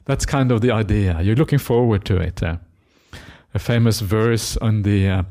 that's 0.04 0.24
kind 0.24 0.52
of 0.52 0.60
the 0.60 0.70
idea. 0.70 1.20
You're 1.20 1.34
looking 1.34 1.58
forward 1.58 2.04
to 2.04 2.16
it. 2.18 2.40
a 2.42 2.60
famous 3.58 4.00
verse 4.00 4.56
on 4.58 4.82
the 4.82 5.24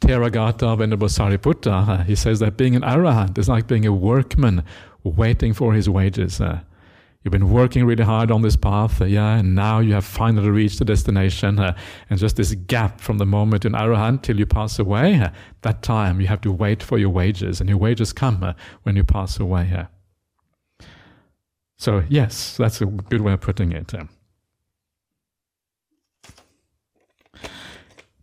Theragatha 0.00 0.76
Venerable 0.76 1.08
Sariputta, 1.08 2.04
he 2.04 2.14
says 2.14 2.40
that 2.40 2.56
being 2.56 2.76
an 2.76 2.82
arahant 2.82 3.38
is 3.38 3.48
like 3.48 3.66
being 3.66 3.86
a 3.86 3.92
workman 3.92 4.62
waiting 5.02 5.54
for 5.54 5.72
his 5.72 5.88
wages. 5.88 6.40
Uh, 6.40 6.60
you've 7.22 7.32
been 7.32 7.50
working 7.50 7.84
really 7.84 8.04
hard 8.04 8.30
on 8.30 8.42
this 8.42 8.56
path, 8.56 9.00
uh, 9.00 9.06
yeah, 9.06 9.36
and 9.38 9.54
now 9.54 9.78
you 9.78 9.94
have 9.94 10.04
finally 10.04 10.50
reached 10.50 10.78
the 10.78 10.84
destination. 10.84 11.58
Uh, 11.58 11.74
and 12.10 12.18
just 12.18 12.36
this 12.36 12.54
gap 12.54 13.00
from 13.00 13.18
the 13.18 13.26
moment 13.26 13.64
an 13.64 13.72
arahant 13.72 14.22
till 14.22 14.38
you 14.38 14.46
pass 14.46 14.78
away, 14.78 15.18
uh, 15.18 15.30
that 15.62 15.82
time 15.82 16.20
you 16.20 16.26
have 16.26 16.42
to 16.42 16.52
wait 16.52 16.82
for 16.82 16.98
your 16.98 17.10
wages, 17.10 17.60
and 17.60 17.68
your 17.68 17.78
wages 17.78 18.12
come 18.12 18.42
uh, 18.42 18.52
when 18.82 18.96
you 18.96 19.04
pass 19.04 19.40
away. 19.40 19.72
Uh. 19.74 19.86
So, 21.78 22.04
yes, 22.08 22.56
that's 22.56 22.80
a 22.80 22.86
good 22.86 23.22
way 23.22 23.32
of 23.32 23.40
putting 23.40 23.72
it. 23.72 23.92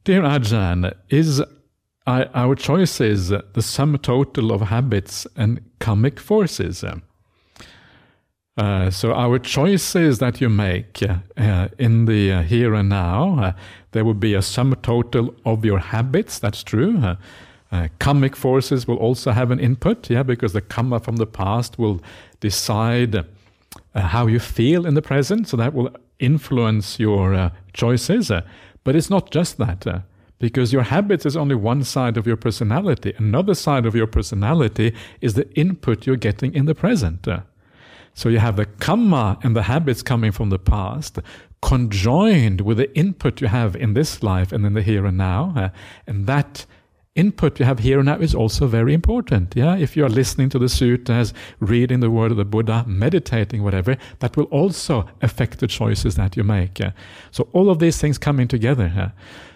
Dear 0.04 0.22
Ajahn, 0.24 0.93
is 1.10 1.41
our 2.06 2.56
choices 2.56 3.30
the 3.30 3.62
sum 3.62 3.97
total 3.97 4.51
of 4.51 4.62
habits 4.62 5.26
and 5.36 5.62
karmic 5.80 6.20
forces? 6.20 6.84
Uh, 8.56 8.91
so 8.91 9.14
our 9.14 9.39
choices 9.39 10.20
that 10.20 10.39
you 10.39 10.47
make 10.47 11.01
uh, 11.01 11.68
in 11.80 12.06
the 12.06 12.32
uh, 12.32 12.41
here 12.43 12.76
and 12.76 12.89
now, 12.89 13.39
uh, 13.39 13.54
there 13.93 14.06
will 14.06 14.14
be 14.14 14.36
a 14.36 14.43
sum 14.43 14.76
total 14.84 15.34
of 15.43 15.66
your 15.66 15.80
habits. 15.80 16.38
That's 16.38 16.62
true. 16.62 16.99
Uh, 16.99 17.16
uh, 17.72 17.88
karmic 17.97 18.36
forces 18.36 18.88
will 18.88 18.97
also 18.97 19.32
have 19.32 19.49
an 19.49 19.60
input, 19.60 20.08
yeah, 20.08 20.22
because 20.22 20.54
the 20.54 20.62
karma 20.62 20.99
from 20.99 21.16
the 21.16 21.26
past 21.26 21.80
will 21.80 21.99
decide 22.41 23.26
how 23.95 24.28
you 24.28 24.38
feel 24.39 24.86
in 24.86 24.93
the 24.93 25.01
present. 25.01 25.47
So 25.47 25.58
that 25.58 25.74
will 25.74 25.89
influence 26.20 26.99
your 26.99 27.51
choices. 27.74 28.30
but 28.84 28.95
it's 28.95 29.10
not 29.10 29.32
just 29.32 29.58
that 29.58 30.04
because 30.44 30.74
your 30.74 30.84
habits 30.84 31.26
is 31.26 31.38
only 31.38 31.56
one 31.56 31.86
side 31.86 32.18
of 32.18 32.28
your 32.28 32.36
personality. 32.36 33.14
Another 33.18 33.56
side 33.56 33.86
of 33.86 33.96
your 33.96 34.08
personality 34.08 34.94
is 35.22 35.36
the 35.36 35.50
input 35.58 36.06
you're 36.06 36.18
getting 36.18 36.54
in 36.54 36.66
the 36.66 36.76
present. 36.76 37.26
So 38.14 38.28
you 38.28 38.39
have 38.39 38.58
the 38.58 38.66
karma 38.66 39.39
and 39.41 39.56
the 39.56 39.64
habits 39.64 40.02
coming 40.02 40.34
from 40.34 40.50
the 40.50 40.60
past 40.60 41.18
conjoined 41.62 42.60
with 42.60 42.76
the 42.76 42.94
input 42.94 43.39
you 43.39 43.48
have 43.48 43.78
in 43.78 43.94
this 43.94 44.22
life 44.22 44.52
and 44.52 44.66
in 44.66 44.74
the 44.74 44.82
here 44.82 45.06
and 45.06 45.18
now. 45.18 45.72
And 46.08 46.28
that 46.28 46.66
input 47.16 47.58
you 47.58 47.66
have 47.66 47.80
here 47.80 48.00
and 48.00 48.08
now 48.08 48.18
is 48.18 48.36
also 48.36 48.68
very 48.68 48.94
important. 48.94 49.54
Yeah, 49.56 49.78
if 49.78 49.96
you 49.96 50.04
are 50.04 50.10
listening 50.10 50.50
to 50.50 50.60
the 50.60 50.66
suttas, 50.66 51.32
reading 51.62 52.02
the 52.02 52.12
word 52.12 52.32
of 52.32 52.38
the 52.38 52.44
Buddha, 52.44 52.84
meditating, 52.86 53.64
whatever, 53.64 53.96
that 54.20 54.36
will 54.36 54.50
also 54.52 55.08
affect 55.22 55.60
the 55.60 55.68
choices 55.68 56.16
that 56.16 56.36
you 56.36 56.44
make. 56.44 56.82
So 57.32 57.48
all 57.54 57.70
of 57.70 57.80
these 57.80 57.98
things 57.98 58.18
coming 58.18 58.50
together. 58.50 59.14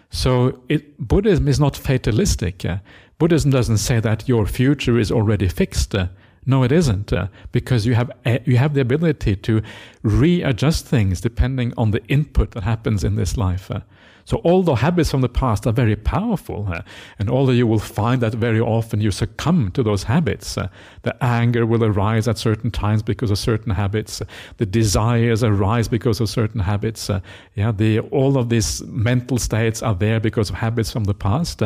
So 0.09 0.61
it, 0.69 0.97
Buddhism 0.97 1.47
is 1.47 1.59
not 1.59 1.75
fatalistic. 1.75 2.63
Yeah? 2.63 2.79
Buddhism 3.19 3.51
doesn't 3.51 3.77
say 3.77 3.99
that 3.99 4.27
your 4.27 4.45
future 4.45 4.97
is 4.97 5.11
already 5.11 5.47
fixed. 5.47 5.95
Uh, 5.95 6.07
no, 6.45 6.63
it 6.63 6.71
isn't, 6.71 7.11
uh, 7.11 7.27
because 7.51 7.85
you 7.85 7.95
have 7.95 8.09
you 8.45 8.55
have 8.55 8.73
the 8.73 8.79
ability 8.79 9.35
to 9.35 9.61
readjust 10.01 10.85
things 10.85 11.19
depending 11.19 11.73
on 11.75 11.91
the 11.91 12.01
input 12.07 12.51
that 12.51 12.63
happens 12.63 13.03
in 13.03 13.15
this 13.15 13.35
life. 13.35 13.69
Uh. 13.69 13.81
So, 14.27 14.41
although 14.43 14.75
habits 14.75 15.09
from 15.09 15.21
the 15.21 15.29
past 15.29 15.65
are 15.67 15.71
very 15.71 15.95
powerful, 15.95 16.67
uh, 16.69 16.81
and 17.17 17.29
although 17.29 17.53
you 17.53 17.65
will 17.65 17.79
find 17.79 18.21
that 18.21 18.33
very 18.33 18.59
often 18.59 18.99
you 18.99 19.09
succumb 19.09 19.71
to 19.71 19.81
those 19.81 20.03
habits, 20.03 20.57
uh, 20.57 20.67
the 21.03 21.15
anger 21.23 21.65
will 21.65 21.81
arise 21.81 22.27
at 22.27 22.37
certain 22.37 22.69
times 22.69 23.01
because 23.01 23.31
of 23.31 23.37
certain 23.37 23.71
habits, 23.71 24.21
the 24.57 24.65
desires 24.65 25.45
arise 25.45 25.87
because 25.87 26.19
of 26.19 26.27
certain 26.27 26.59
habits. 26.59 27.09
Uh, 27.09 27.21
yeah, 27.55 27.71
the 27.71 27.99
all 27.99 28.37
of 28.37 28.49
these 28.49 28.83
mental 28.87 29.37
states 29.37 29.81
are 29.81 29.95
there 29.95 30.19
because 30.19 30.49
of 30.49 30.57
habits 30.57 30.91
from 30.91 31.05
the 31.05 31.13
past. 31.13 31.63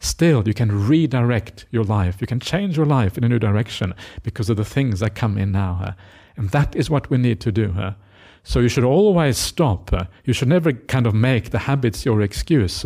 Still, 0.00 0.42
you 0.48 0.54
can 0.54 0.88
redirect 0.88 1.66
your 1.70 1.84
life. 1.84 2.20
You 2.20 2.26
can 2.26 2.40
change 2.40 2.76
your 2.76 2.86
life 2.86 3.18
in 3.18 3.22
a 3.22 3.28
new 3.28 3.38
direction 3.38 3.94
because 4.24 4.50
of 4.50 4.56
the 4.56 4.64
things 4.64 4.98
that 4.98 5.14
come 5.14 5.38
in 5.38 5.52
now. 5.52 5.78
Uh, 5.80 5.92
and 6.36 6.50
that 6.50 6.74
is 6.74 6.90
what 6.90 7.08
we 7.08 7.18
need 7.18 7.40
to 7.42 7.52
do. 7.52 7.94
So 8.42 8.60
you 8.60 8.68
should 8.68 8.84
always 8.84 9.38
stop. 9.38 9.90
You 10.24 10.32
should 10.32 10.48
never 10.48 10.72
kind 10.72 11.06
of 11.06 11.14
make 11.14 11.50
the 11.50 11.58
habits 11.58 12.04
your 12.04 12.22
excuse. 12.22 12.84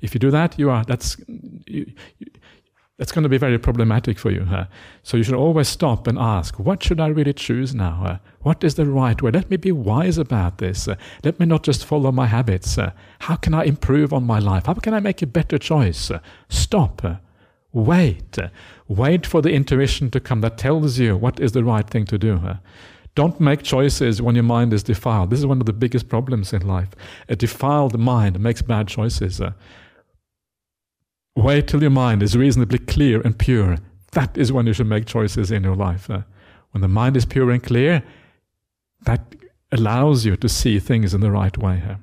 If 0.00 0.14
you 0.14 0.20
do 0.20 0.30
that, 0.30 0.58
you 0.58 0.70
are 0.70 0.84
that's 0.84 1.16
that's 2.98 3.12
going 3.12 3.24
to 3.24 3.28
be 3.28 3.38
very 3.38 3.58
problematic 3.58 4.18
for 4.18 4.30
you. 4.30 4.46
So 5.02 5.16
you 5.16 5.22
should 5.22 5.34
always 5.34 5.68
stop 5.68 6.06
and 6.06 6.18
ask, 6.18 6.58
what 6.58 6.82
should 6.82 6.98
I 6.98 7.08
really 7.08 7.34
choose 7.34 7.74
now? 7.74 8.20
what 8.40 8.62
is 8.62 8.76
the 8.76 8.86
right 8.86 9.20
way? 9.20 9.32
Let 9.32 9.50
me 9.50 9.56
be 9.56 9.72
wise 9.72 10.18
about 10.18 10.58
this. 10.58 10.88
let 11.24 11.40
me 11.40 11.46
not 11.46 11.64
just 11.64 11.84
follow 11.84 12.12
my 12.12 12.26
habits. 12.26 12.78
how 13.18 13.36
can 13.36 13.54
I 13.54 13.64
improve 13.64 14.12
on 14.12 14.24
my 14.24 14.38
life? 14.38 14.66
How 14.66 14.74
can 14.74 14.94
I 14.94 15.00
make 15.00 15.20
a 15.20 15.26
better 15.26 15.58
choice? 15.58 16.10
stop. 16.48 17.02
wait. 17.72 18.38
wait 18.88 19.26
for 19.26 19.42
the 19.42 19.52
intuition 19.52 20.10
to 20.12 20.20
come 20.20 20.40
that 20.40 20.56
tells 20.56 20.98
you 20.98 21.16
what 21.16 21.40
is 21.40 21.52
the 21.52 21.64
right 21.64 21.88
thing 21.88 22.06
to 22.06 22.18
do. 22.18 22.40
Don't 23.16 23.40
make 23.40 23.62
choices 23.62 24.20
when 24.20 24.34
your 24.34 24.44
mind 24.44 24.72
is 24.74 24.82
defiled. 24.82 25.30
This 25.30 25.40
is 25.40 25.46
one 25.46 25.58
of 25.58 25.66
the 25.66 25.72
biggest 25.72 26.08
problems 26.08 26.52
in 26.52 26.66
life. 26.66 26.90
A 27.30 27.34
defiled 27.34 27.98
mind 27.98 28.38
makes 28.38 28.60
bad 28.62 28.88
choices. 28.88 29.40
Wait 31.34 31.66
till 31.66 31.80
your 31.80 31.90
mind 31.90 32.22
is 32.22 32.36
reasonably 32.36 32.78
clear 32.78 33.22
and 33.22 33.38
pure. 33.38 33.78
That 34.12 34.36
is 34.36 34.52
when 34.52 34.66
you 34.66 34.74
should 34.74 34.86
make 34.86 35.06
choices 35.06 35.50
in 35.50 35.64
your 35.64 35.74
life. 35.74 36.08
Uh, 36.10 36.22
when 36.72 36.82
the 36.82 36.88
mind 36.88 37.16
is 37.16 37.24
pure 37.24 37.50
and 37.50 37.62
clear, 37.62 38.02
that 39.02 39.34
allows 39.72 40.26
you 40.26 40.36
to 40.36 40.48
see 40.48 40.78
things 40.78 41.14
in 41.14 41.20
the 41.22 41.30
right 41.30 41.56
way. 41.56 41.96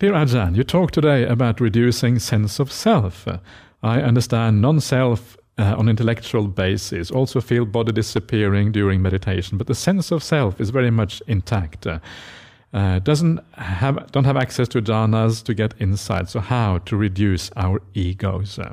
Dear 0.00 0.14
Ajahn, 0.14 0.56
you 0.56 0.64
talked 0.64 0.94
today 0.94 1.26
about 1.26 1.60
reducing 1.60 2.18
sense 2.18 2.58
of 2.58 2.72
self. 2.72 3.28
I 3.82 4.00
understand 4.00 4.62
non 4.62 4.80
self 4.80 5.36
uh, 5.58 5.74
on 5.76 5.90
intellectual 5.90 6.48
basis, 6.48 7.10
also 7.10 7.42
feel 7.42 7.66
body 7.66 7.92
disappearing 7.92 8.72
during 8.72 9.02
meditation, 9.02 9.58
but 9.58 9.66
the 9.66 9.74
sense 9.74 10.10
of 10.10 10.22
self 10.22 10.58
is 10.58 10.70
very 10.70 10.90
much 10.90 11.22
intact. 11.26 11.86
Uh, 11.86 12.98
doesn't 13.00 13.40
have 13.58 14.10
don't 14.10 14.24
have 14.24 14.38
access 14.38 14.68
to 14.68 14.80
jhanas 14.80 15.44
to 15.44 15.52
get 15.52 15.74
insight. 15.78 16.30
So 16.30 16.40
how 16.40 16.78
to 16.78 16.96
reduce 16.96 17.50
our 17.56 17.82
egos? 17.92 18.58
Uh, 18.58 18.72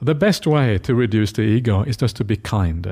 the 0.00 0.14
best 0.14 0.46
way 0.46 0.78
to 0.78 0.94
reduce 0.94 1.32
the 1.32 1.42
ego 1.42 1.82
is 1.82 1.96
just 1.96 2.14
to 2.18 2.24
be 2.24 2.36
kind. 2.36 2.86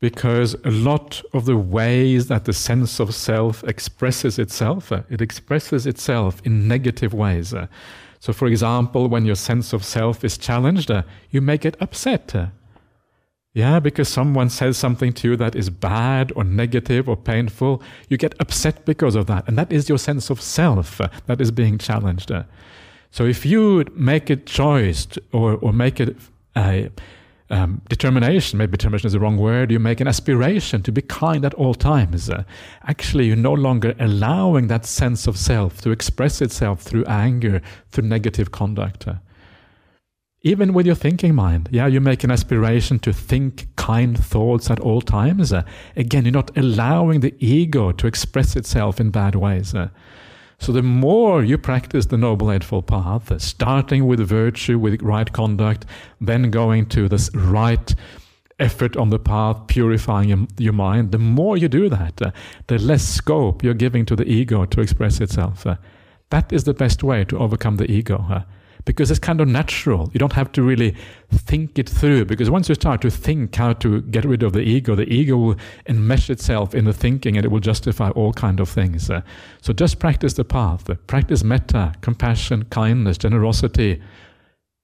Because 0.00 0.54
a 0.64 0.70
lot 0.70 1.22
of 1.32 1.44
the 1.44 1.56
ways 1.56 2.28
that 2.28 2.44
the 2.44 2.52
sense 2.52 3.00
of 3.00 3.14
self 3.14 3.64
expresses 3.64 4.38
itself, 4.38 4.92
uh, 4.92 5.02
it 5.10 5.20
expresses 5.20 5.86
itself 5.86 6.40
in 6.44 6.68
negative 6.68 7.12
ways. 7.12 7.52
Uh, 7.52 7.66
so, 8.20 8.32
for 8.32 8.46
example, 8.46 9.08
when 9.08 9.24
your 9.24 9.34
sense 9.34 9.72
of 9.72 9.84
self 9.84 10.24
is 10.24 10.38
challenged, 10.38 10.90
uh, 10.90 11.02
you 11.30 11.40
may 11.40 11.58
get 11.58 11.76
upset. 11.80 12.34
Yeah, 13.54 13.80
because 13.80 14.08
someone 14.08 14.50
says 14.50 14.76
something 14.76 15.12
to 15.14 15.30
you 15.30 15.36
that 15.36 15.56
is 15.56 15.70
bad 15.70 16.32
or 16.36 16.44
negative 16.44 17.08
or 17.08 17.16
painful, 17.16 17.82
you 18.08 18.16
get 18.16 18.34
upset 18.38 18.84
because 18.84 19.16
of 19.16 19.26
that. 19.26 19.48
And 19.48 19.58
that 19.58 19.72
is 19.72 19.88
your 19.88 19.98
sense 19.98 20.30
of 20.30 20.40
self 20.40 21.00
that 21.26 21.40
is 21.40 21.50
being 21.50 21.78
challenged. 21.78 22.30
So, 23.10 23.24
if 23.24 23.46
you 23.46 23.84
make 23.94 24.30
a 24.30 24.36
choice 24.36 25.08
or, 25.32 25.54
or 25.56 25.72
make 25.72 25.98
it 25.98 26.16
a 26.56 26.90
um, 27.50 27.80
determination, 27.88 28.58
maybe 28.58 28.72
determination 28.72 29.06
is 29.06 29.12
the 29.14 29.20
wrong 29.20 29.38
word, 29.38 29.70
you 29.70 29.78
make 29.78 30.00
an 30.00 30.08
aspiration 30.08 30.82
to 30.82 30.92
be 30.92 31.02
kind 31.02 31.44
at 31.44 31.54
all 31.54 31.74
times. 31.74 32.28
Uh, 32.28 32.44
actually, 32.86 33.26
you're 33.26 33.36
no 33.36 33.54
longer 33.54 33.94
allowing 33.98 34.66
that 34.68 34.84
sense 34.84 35.26
of 35.26 35.36
self 35.36 35.80
to 35.82 35.90
express 35.90 36.42
itself 36.42 36.82
through 36.82 37.04
anger, 37.06 37.62
through 37.90 38.06
negative 38.06 38.50
conduct. 38.50 39.08
Uh, 39.08 39.14
even 40.42 40.72
with 40.72 40.86
your 40.86 40.94
thinking 40.94 41.34
mind, 41.34 41.68
yeah, 41.72 41.86
you 41.86 42.00
make 42.00 42.22
an 42.22 42.30
aspiration 42.30 42.98
to 43.00 43.12
think 43.12 43.66
kind 43.76 44.22
thoughts 44.22 44.70
at 44.70 44.78
all 44.80 45.00
times. 45.00 45.52
Uh, 45.52 45.62
again, 45.96 46.24
you're 46.24 46.32
not 46.32 46.56
allowing 46.56 47.20
the 47.20 47.34
ego 47.44 47.92
to 47.92 48.06
express 48.06 48.56
itself 48.56 49.00
in 49.00 49.10
bad 49.10 49.34
ways. 49.34 49.74
So 50.58 50.72
the 50.72 50.82
more 50.82 51.44
you 51.44 51.56
practice 51.56 52.06
the 52.06 52.16
Noble 52.16 52.50
Eightfold 52.50 52.88
Path, 52.88 53.40
starting 53.40 54.06
with 54.06 54.20
virtue, 54.20 54.78
with 54.78 55.00
right 55.02 55.32
conduct, 55.32 55.86
then 56.20 56.50
going 56.50 56.86
to 56.86 57.08
this 57.08 57.30
right 57.34 57.94
effort 58.58 58.96
on 58.96 59.10
the 59.10 59.20
path, 59.20 59.68
purifying 59.68 60.28
your, 60.28 60.46
your 60.58 60.72
mind, 60.72 61.12
the 61.12 61.18
more 61.18 61.56
you 61.56 61.68
do 61.68 61.88
that, 61.88 62.20
uh, 62.20 62.32
the 62.66 62.78
less 62.78 63.04
scope 63.04 63.62
you're 63.62 63.72
giving 63.74 64.04
to 64.06 64.16
the 64.16 64.24
ego 64.24 64.64
to 64.64 64.80
express 64.80 65.20
itself. 65.20 65.64
Uh, 65.64 65.76
that 66.30 66.52
is 66.52 66.64
the 66.64 66.74
best 66.74 67.04
way 67.04 67.24
to 67.24 67.38
overcome 67.38 67.76
the 67.76 67.90
ego. 67.90 68.26
Uh, 68.28 68.42
because 68.88 69.10
it's 69.10 69.20
kind 69.20 69.38
of 69.42 69.46
natural. 69.46 70.08
You 70.14 70.18
don't 70.18 70.32
have 70.32 70.50
to 70.52 70.62
really 70.62 70.96
think 71.30 71.78
it 71.78 71.86
through 71.86 72.24
because 72.24 72.48
once 72.48 72.70
you 72.70 72.74
start 72.74 73.02
to 73.02 73.10
think 73.10 73.54
how 73.54 73.74
to 73.74 74.00
get 74.00 74.24
rid 74.24 74.42
of 74.42 74.54
the 74.54 74.60
ego, 74.60 74.94
the 74.94 75.06
ego 75.12 75.36
will 75.36 75.56
enmesh 75.86 76.30
itself 76.30 76.74
in 76.74 76.86
the 76.86 76.94
thinking 76.94 77.36
and 77.36 77.44
it 77.44 77.50
will 77.50 77.60
justify 77.60 78.08
all 78.08 78.32
kind 78.32 78.60
of 78.60 78.68
things. 78.70 79.10
Uh, 79.10 79.20
so 79.60 79.74
just 79.74 79.98
practice 79.98 80.32
the 80.32 80.44
path. 80.44 80.88
Practice 81.06 81.44
metta, 81.44 81.92
compassion, 82.00 82.64
kindness, 82.70 83.18
generosity, 83.18 84.00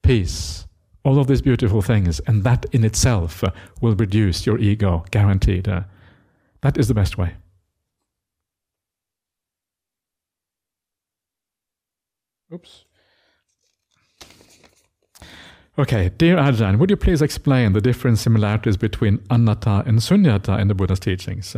peace, 0.03 0.67
all 1.03 1.19
of 1.19 1.27
these 1.27 1.41
beautiful 1.41 1.81
things, 1.81 2.21
and 2.27 2.45
that 2.45 2.67
in 2.73 2.85
itself 2.85 3.43
uh, 3.43 3.53
will 3.81 3.95
reduce 3.95 4.45
your 4.45 4.59
ego, 4.59 5.07
guaranteed. 5.13 5.67
Uh, 5.67 5.85
that 6.61 6.77
is 6.77 6.89
the 6.89 6.95
best 6.95 7.17
way. 7.17 7.33
Oops. 12.53 12.85
Okay, 15.77 16.13
dear 16.19 16.37
Ajahn, 16.37 16.79
would 16.79 16.89
you 16.89 16.97
please 16.97 17.21
explain 17.21 17.73
the 17.73 17.81
different 17.81 18.19
similarities 18.19 18.77
between 18.77 19.19
anatta 19.29 19.83
and 19.85 19.99
sunyata 19.99 20.61
in 20.61 20.69
the 20.69 20.75
Buddha's 20.75 21.01
teachings? 21.01 21.57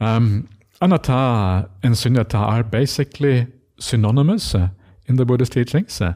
Um, 0.00 0.48
anatta 0.82 1.70
and 1.84 1.94
sunyata 1.94 2.34
are 2.34 2.64
basically 2.64 3.46
synonymous 3.78 4.56
uh, 4.56 4.70
in 5.06 5.14
the 5.14 5.24
Buddha's 5.24 5.48
teachings. 5.48 6.00
Uh, 6.00 6.14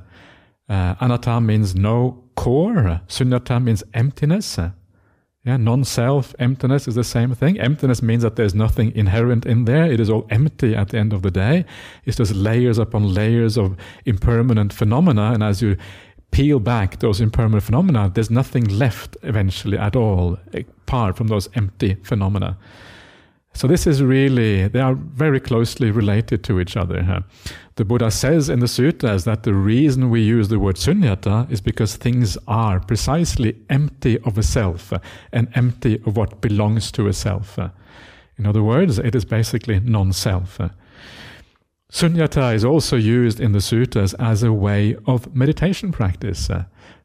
anatta 0.69 1.41
means 1.41 1.77
no 1.77 2.25
core, 2.35 3.01
sunyata 3.07 3.63
means 3.63 3.85
emptiness. 3.95 4.59
Yeah, 5.45 5.57
non-self, 5.57 6.35
emptiness 6.41 6.89
is 6.89 6.97
the 6.97 7.05
same 7.05 7.33
thing. 7.35 7.61
Emptiness 7.61 8.03
means 8.03 8.23
that 8.25 8.35
there's 8.35 8.57
nothing 8.57 8.95
inherent 8.95 9.47
in 9.47 9.67
there. 9.67 9.91
It 9.91 10.01
is 10.01 10.11
all 10.11 10.27
empty 10.31 10.75
at 10.75 10.89
the 10.89 10.99
end 10.99 11.13
of 11.13 11.23
the 11.23 11.31
day. 11.31 11.65
It's 12.05 12.17
just 12.17 12.35
layers 12.35 12.77
upon 12.77 13.15
layers 13.15 13.57
of 13.57 13.77
impermanent 14.05 14.73
phenomena. 14.73 15.31
And 15.33 15.45
as 15.45 15.63
you 15.63 15.77
peel 16.31 16.61
back 16.61 16.99
those 17.01 17.21
impermanent 17.21 17.63
phenomena, 17.63 18.11
there's 18.13 18.31
nothing 18.31 18.65
left 18.65 19.17
eventually 19.23 19.79
at 19.79 19.97
all, 19.97 20.39
apart 20.53 21.17
from 21.17 21.29
those 21.29 21.49
empty 21.55 21.97
phenomena. 22.03 22.57
So 23.55 23.67
this 23.67 23.87
is 23.87 24.03
really, 24.03 24.69
they 24.69 24.81
are 24.81 24.95
very 24.95 25.41
closely 25.41 25.91
related 25.91 26.45
to 26.45 26.61
each 26.61 26.77
other. 26.77 27.25
The 27.75 27.85
Buddha 27.85 28.11
says 28.11 28.49
in 28.49 28.61
the 28.61 28.67
suttas 28.67 29.25
that 29.25 29.43
the 29.43 29.55
reason 29.55 30.11
we 30.11 30.21
use 30.21 30.49
the 30.49 30.61
word 30.61 30.77
sunyata 30.77 31.51
is 31.51 31.61
because 31.61 31.97
things 31.97 32.39
are 32.47 32.79
precisely 32.79 33.57
empty 33.69 34.19
of 34.21 34.39
a 34.39 34.43
self 34.43 34.93
and 35.33 35.49
empty 35.55 36.01
of 36.07 36.17
what 36.17 36.41
belongs 36.41 36.93
to 36.93 37.09
a 37.09 37.13
self. 37.13 37.59
In 38.39 38.47
other 38.47 38.63
words, 38.63 38.99
it 39.01 39.17
is 39.17 39.25
basically 39.25 39.81
non-self. 39.81 40.61
Sunyata 41.91 42.55
is 42.55 42.67
also 42.67 42.97
used 42.97 43.41
in 43.41 43.53
the 43.53 43.61
suttas 43.61 44.15
as 44.19 44.43
a 44.43 44.53
way 44.53 44.95
of 45.07 45.35
meditation 45.35 45.91
practice. 45.91 46.51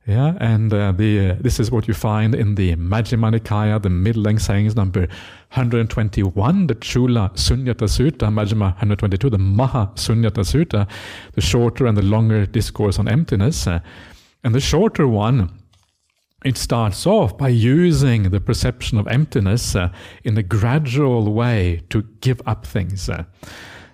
Yeah, 0.05 0.35
and 0.41 0.73
uh, 0.73 0.91
the 0.91 1.29
uh, 1.29 1.35
this 1.39 1.57
is 1.57 1.71
what 1.71 1.87
you 1.87 1.93
find 1.93 2.35
in 2.35 2.55
the 2.55 2.75
Majjhima 2.75 3.33
Nikaya, 3.33 3.81
the 3.81 3.89
middle 3.89 4.23
length 4.23 4.41
sayings 4.41 4.75
number 4.75 5.07
121, 5.53 6.67
the 6.67 6.75
Chula 6.75 7.31
Sunyata 7.35 7.87
Sutta, 7.87 8.27
Majjhima 8.27 8.73
122, 8.73 9.29
the 9.29 9.37
Maha 9.37 9.89
Sunyata 9.95 10.43
Sutta, 10.43 10.89
the 11.31 11.39
shorter 11.39 11.85
and 11.85 11.97
the 11.97 12.01
longer 12.01 12.45
discourse 12.45 12.99
on 12.99 13.07
emptiness. 13.07 13.65
Uh, 13.65 13.79
and 14.43 14.53
the 14.53 14.59
shorter 14.59 15.07
one, 15.07 15.57
it 16.43 16.57
starts 16.57 17.07
off 17.07 17.37
by 17.37 17.47
using 17.47 18.23
the 18.23 18.41
perception 18.41 18.97
of 18.97 19.07
emptiness 19.07 19.73
uh, 19.73 19.87
in 20.25 20.37
a 20.37 20.43
gradual 20.43 21.31
way 21.31 21.81
to 21.89 22.01
give 22.19 22.41
up 22.45 22.65
things. 22.65 23.09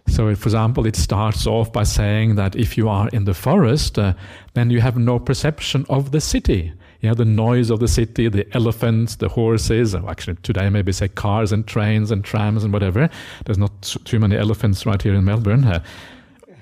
Uh, 0.10 0.14
so, 0.14 0.36
for 0.36 0.48
example, 0.48 0.86
it 0.86 0.96
starts 0.96 1.48
off 1.48 1.72
by 1.72 1.84
saying 1.84 2.36
that 2.36 2.56
if 2.56 2.78
you 2.78 2.90
are 2.90 3.10
in 3.10 3.26
the 3.26 3.34
forest, 3.34 3.98
uh, 3.98 4.14
then 4.54 4.70
you 4.70 4.82
have 4.82 4.98
no 4.98 5.20
perception 5.20 5.86
of 5.90 6.12
the 6.12 6.22
city. 6.22 6.74
You 7.02 7.10
have 7.10 7.18
the 7.18 7.26
noise 7.26 7.70
of 7.70 7.80
the 7.80 7.88
city, 7.88 8.28
the 8.28 8.46
elephants, 8.54 9.16
the 9.16 9.30
horses, 9.30 9.96
actually 9.96 10.36
today 10.44 10.70
maybe 10.70 10.92
say 10.92 11.08
cars 11.08 11.54
and 11.54 11.66
trains 11.66 12.12
and 12.12 12.26
trams 12.26 12.64
and 12.64 12.74
whatever. 12.74 13.10
There's 13.46 13.58
not 13.58 13.82
too 14.04 14.20
many 14.20 14.36
elephants 14.36 14.86
right 14.86 15.02
here 15.02 15.14
in 15.14 15.24
Melbourne. 15.24 15.64
Uh, 15.64 15.84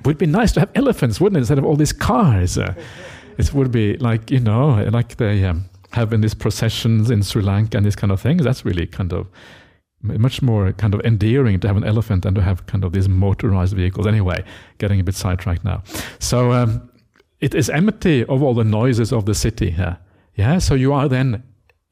would 0.05 0.17
be 0.17 0.27
nice 0.27 0.51
to 0.53 0.59
have 0.59 0.69
elephants, 0.75 1.19
wouldn't 1.19 1.37
it, 1.37 1.39
instead 1.39 1.57
of 1.57 1.65
all 1.65 1.75
these 1.75 1.93
cars? 1.93 2.57
Uh, 2.57 2.75
it 3.37 3.53
would 3.53 3.71
be 3.71 3.97
like, 3.97 4.29
you 4.29 4.39
know, 4.39 4.87
like 4.91 5.17
they 5.17 5.43
um, 5.43 5.65
have 5.91 6.13
in 6.13 6.21
these 6.21 6.35
processions 6.35 7.09
in 7.09 7.23
Sri 7.23 7.41
Lanka 7.41 7.77
and 7.77 7.85
these 7.85 7.95
kind 7.95 8.11
of 8.11 8.21
things. 8.21 8.43
That's 8.43 8.63
really 8.63 8.85
kind 8.85 9.11
of 9.13 9.27
much 10.01 10.41
more 10.41 10.71
kind 10.73 10.93
of 10.93 11.01
endearing 11.01 11.59
to 11.59 11.67
have 11.67 11.77
an 11.77 11.83
elephant 11.83 12.23
than 12.23 12.35
to 12.35 12.41
have 12.41 12.65
kind 12.67 12.83
of 12.83 12.93
these 12.93 13.09
motorized 13.09 13.75
vehicles. 13.75 14.07
Anyway, 14.07 14.43
getting 14.77 14.99
a 14.99 15.03
bit 15.03 15.15
sidetracked 15.15 15.63
now. 15.63 15.83
So 16.19 16.51
um, 16.51 16.89
it 17.39 17.55
is 17.55 17.69
empty 17.69 18.23
of 18.25 18.41
all 18.43 18.53
the 18.53 18.63
noises 18.63 19.11
of 19.11 19.25
the 19.25 19.35
city 19.35 19.71
here. 19.71 19.97
Yeah, 20.35 20.59
so 20.59 20.75
you 20.75 20.93
are 20.93 21.09
then 21.09 21.43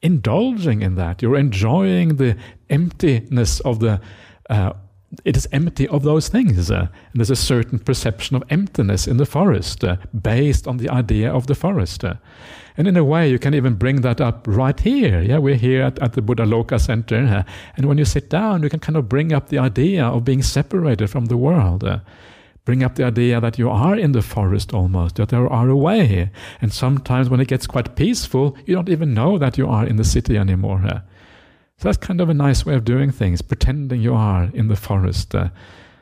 indulging 0.02 0.82
in 0.82 0.94
that. 0.94 1.20
You're 1.22 1.36
enjoying 1.36 2.16
the 2.16 2.36
emptiness 2.70 3.60
of 3.60 3.80
the. 3.80 4.00
Uh, 4.48 4.72
it 5.24 5.36
is 5.36 5.48
empty 5.52 5.88
of 5.88 6.02
those 6.02 6.28
things. 6.28 6.70
Uh, 6.70 6.88
and 7.12 7.20
there's 7.20 7.30
a 7.30 7.36
certain 7.36 7.78
perception 7.78 8.36
of 8.36 8.44
emptiness 8.50 9.06
in 9.06 9.16
the 9.16 9.26
forest 9.26 9.82
uh, 9.84 9.96
based 10.20 10.66
on 10.68 10.76
the 10.76 10.88
idea 10.88 11.32
of 11.32 11.46
the 11.46 11.54
forest. 11.54 12.04
Uh. 12.76 12.78
And 12.78 12.88
in 12.88 12.96
a 12.96 13.04
way, 13.04 13.30
you 13.30 13.38
can 13.38 13.54
even 13.54 13.74
bring 13.74 14.02
that 14.02 14.20
up 14.20 14.46
right 14.46 14.78
here. 14.78 15.22
Yeah, 15.22 15.38
we're 15.38 15.56
here 15.56 15.82
at, 15.82 15.98
at 16.00 16.12
the 16.12 16.20
Buddhaloka 16.20 16.80
Center. 16.80 17.16
Uh, 17.16 17.42
and 17.76 17.86
when 17.86 17.98
you 17.98 18.04
sit 18.04 18.30
down, 18.30 18.62
you 18.62 18.68
can 18.68 18.80
kind 18.80 18.96
of 18.96 19.08
bring 19.08 19.32
up 19.32 19.48
the 19.48 19.58
idea 19.58 20.04
of 20.04 20.24
being 20.24 20.42
separated 20.42 21.08
from 21.08 21.26
the 21.26 21.36
world. 21.36 21.84
Uh, 21.84 22.00
bring 22.64 22.82
up 22.82 22.96
the 22.96 23.04
idea 23.04 23.40
that 23.40 23.58
you 23.58 23.70
are 23.70 23.96
in 23.96 24.12
the 24.12 24.20
forest 24.20 24.74
almost, 24.74 25.16
that 25.16 25.32
you 25.32 25.48
are 25.48 25.68
away. 25.68 26.30
And 26.60 26.72
sometimes 26.72 27.30
when 27.30 27.40
it 27.40 27.48
gets 27.48 27.66
quite 27.66 27.96
peaceful, 27.96 28.56
you 28.66 28.74
don't 28.74 28.88
even 28.88 29.14
know 29.14 29.38
that 29.38 29.56
you 29.56 29.68
are 29.68 29.86
in 29.86 29.96
the 29.96 30.04
city 30.04 30.36
anymore. 30.36 30.82
Uh. 30.84 31.00
So 31.78 31.88
that's 31.88 31.98
kind 31.98 32.20
of 32.20 32.28
a 32.28 32.34
nice 32.34 32.66
way 32.66 32.74
of 32.74 32.84
doing 32.84 33.10
things, 33.10 33.42
pretending 33.42 34.00
you 34.00 34.14
are 34.14 34.50
in 34.54 34.68
the 34.68 34.76
forest, 34.76 35.34
uh, 35.34 35.50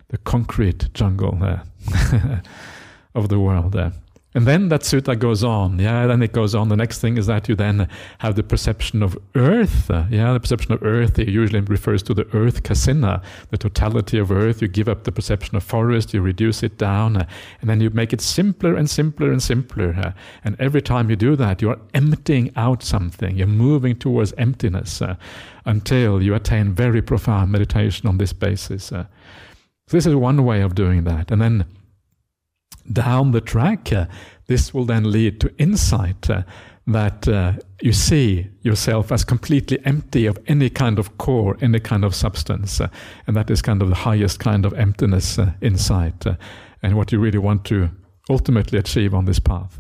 the 0.09 0.19
concrete 0.19 0.93
jungle 0.95 1.39
uh, 1.43 1.59
of 3.15 3.29
the 3.29 3.41
world. 3.41 3.77
And 4.35 4.47
then 4.47 4.69
that 4.69 4.81
sutta 4.81 5.17
goes 5.17 5.45
on. 5.45 5.79
Yeah, 5.79 6.09
then 6.09 6.21
it 6.21 6.33
goes 6.33 6.55
on. 6.57 6.69
The 6.69 6.77
next 6.77 7.01
thing 7.01 7.17
is 7.17 7.27
that 7.27 7.49
you 7.49 7.55
then 7.55 7.89
have 8.19 8.35
the 8.35 8.43
perception 8.43 9.03
of 9.03 9.17
earth. 9.37 9.89
Yeah, 10.11 10.33
the 10.33 10.41
perception 10.41 10.73
of 10.73 10.83
earth 10.83 11.19
usually 11.19 11.61
refers 11.61 12.03
to 12.05 12.15
the 12.15 12.27
earth 12.35 12.65
kasina, 12.65 13.23
the 13.51 13.59
totality 13.59 14.19
of 14.19 14.33
earth. 14.33 14.61
You 14.61 14.67
give 14.67 14.89
up 14.89 15.05
the 15.05 15.13
perception 15.13 15.57
of 15.57 15.63
forest, 15.63 16.13
you 16.13 16.21
reduce 16.21 16.65
it 16.65 16.79
down, 16.79 17.27
and 17.61 17.71
then 17.71 17.81
you 17.81 17.91
make 17.91 18.13
it 18.13 18.21
simpler 18.21 18.75
and 18.75 18.91
simpler 18.91 19.31
and 19.31 19.43
simpler. 19.43 20.15
And 20.43 20.57
every 20.59 20.83
time 20.83 21.11
you 21.11 21.17
do 21.17 21.37
that, 21.37 21.63
you 21.63 21.71
are 21.71 21.79
emptying 21.95 22.51
out 22.57 22.83
something. 22.83 23.37
You're 23.37 23.47
moving 23.47 23.97
towards 23.97 24.33
emptiness 24.33 25.01
uh, 25.01 25.15
until 25.65 26.21
you 26.21 26.35
attain 26.35 26.75
very 26.75 27.03
profound 27.03 27.53
meditation 27.53 28.09
on 28.09 28.19
this 28.19 28.33
basis. 28.33 28.91
Uh. 28.91 29.07
So 29.87 29.99
this 29.99 30.07
is 30.07 30.15
one 30.15 30.45
way 30.45 30.63
of 30.63 30.75
doing 30.75 31.05
that. 31.05 31.31
And 31.31 31.43
then 31.43 31.67
down 32.93 33.33
the 33.33 33.41
track, 33.41 33.93
uh, 33.93 34.07
this 34.47 34.75
will 34.75 34.85
then 34.85 35.11
lead 35.11 35.41
to 35.41 35.55
insight 35.59 36.29
uh, 36.29 36.43
that 36.87 37.27
uh, 37.27 37.55
you 37.81 37.93
see 37.93 38.47
yourself 38.63 39.11
as 39.11 39.25
completely 39.25 39.79
empty 39.87 40.27
of 40.27 40.39
any 40.47 40.69
kind 40.69 40.99
of 40.99 41.17
core, 41.17 41.57
any 41.61 41.81
kind 41.81 42.05
of 42.05 42.15
substance. 42.15 42.81
Uh, 42.81 42.89
and 43.27 43.35
that 43.37 43.51
is 43.51 43.63
kind 43.63 43.81
of 43.81 43.89
the 43.89 43.95
highest 43.95 44.39
kind 44.39 44.67
of 44.67 44.75
emptiness 44.75 45.39
uh, 45.39 45.53
insight, 45.63 46.27
uh, 46.27 46.35
and 46.83 46.97
what 46.97 47.11
you 47.11 47.19
really 47.19 47.39
want 47.39 47.65
to 47.65 47.89
ultimately 48.29 48.79
achieve 48.79 49.15
on 49.15 49.25
this 49.25 49.39
path. 49.39 49.79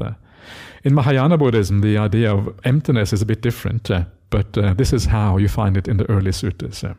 in 0.84 0.94
Mahayana 0.94 1.36
Buddhism, 1.38 1.80
the 1.80 1.98
idea 1.98 2.34
of 2.34 2.58
emptiness 2.64 3.12
is 3.12 3.22
a 3.22 3.26
bit 3.26 3.42
different, 3.42 3.90
but 4.30 4.52
this 4.52 4.92
is 4.92 5.06
how 5.06 5.38
you 5.38 5.48
find 5.48 5.76
it 5.76 5.88
in 5.88 5.96
the 5.96 6.08
early 6.10 6.30
suttas. 6.30 6.94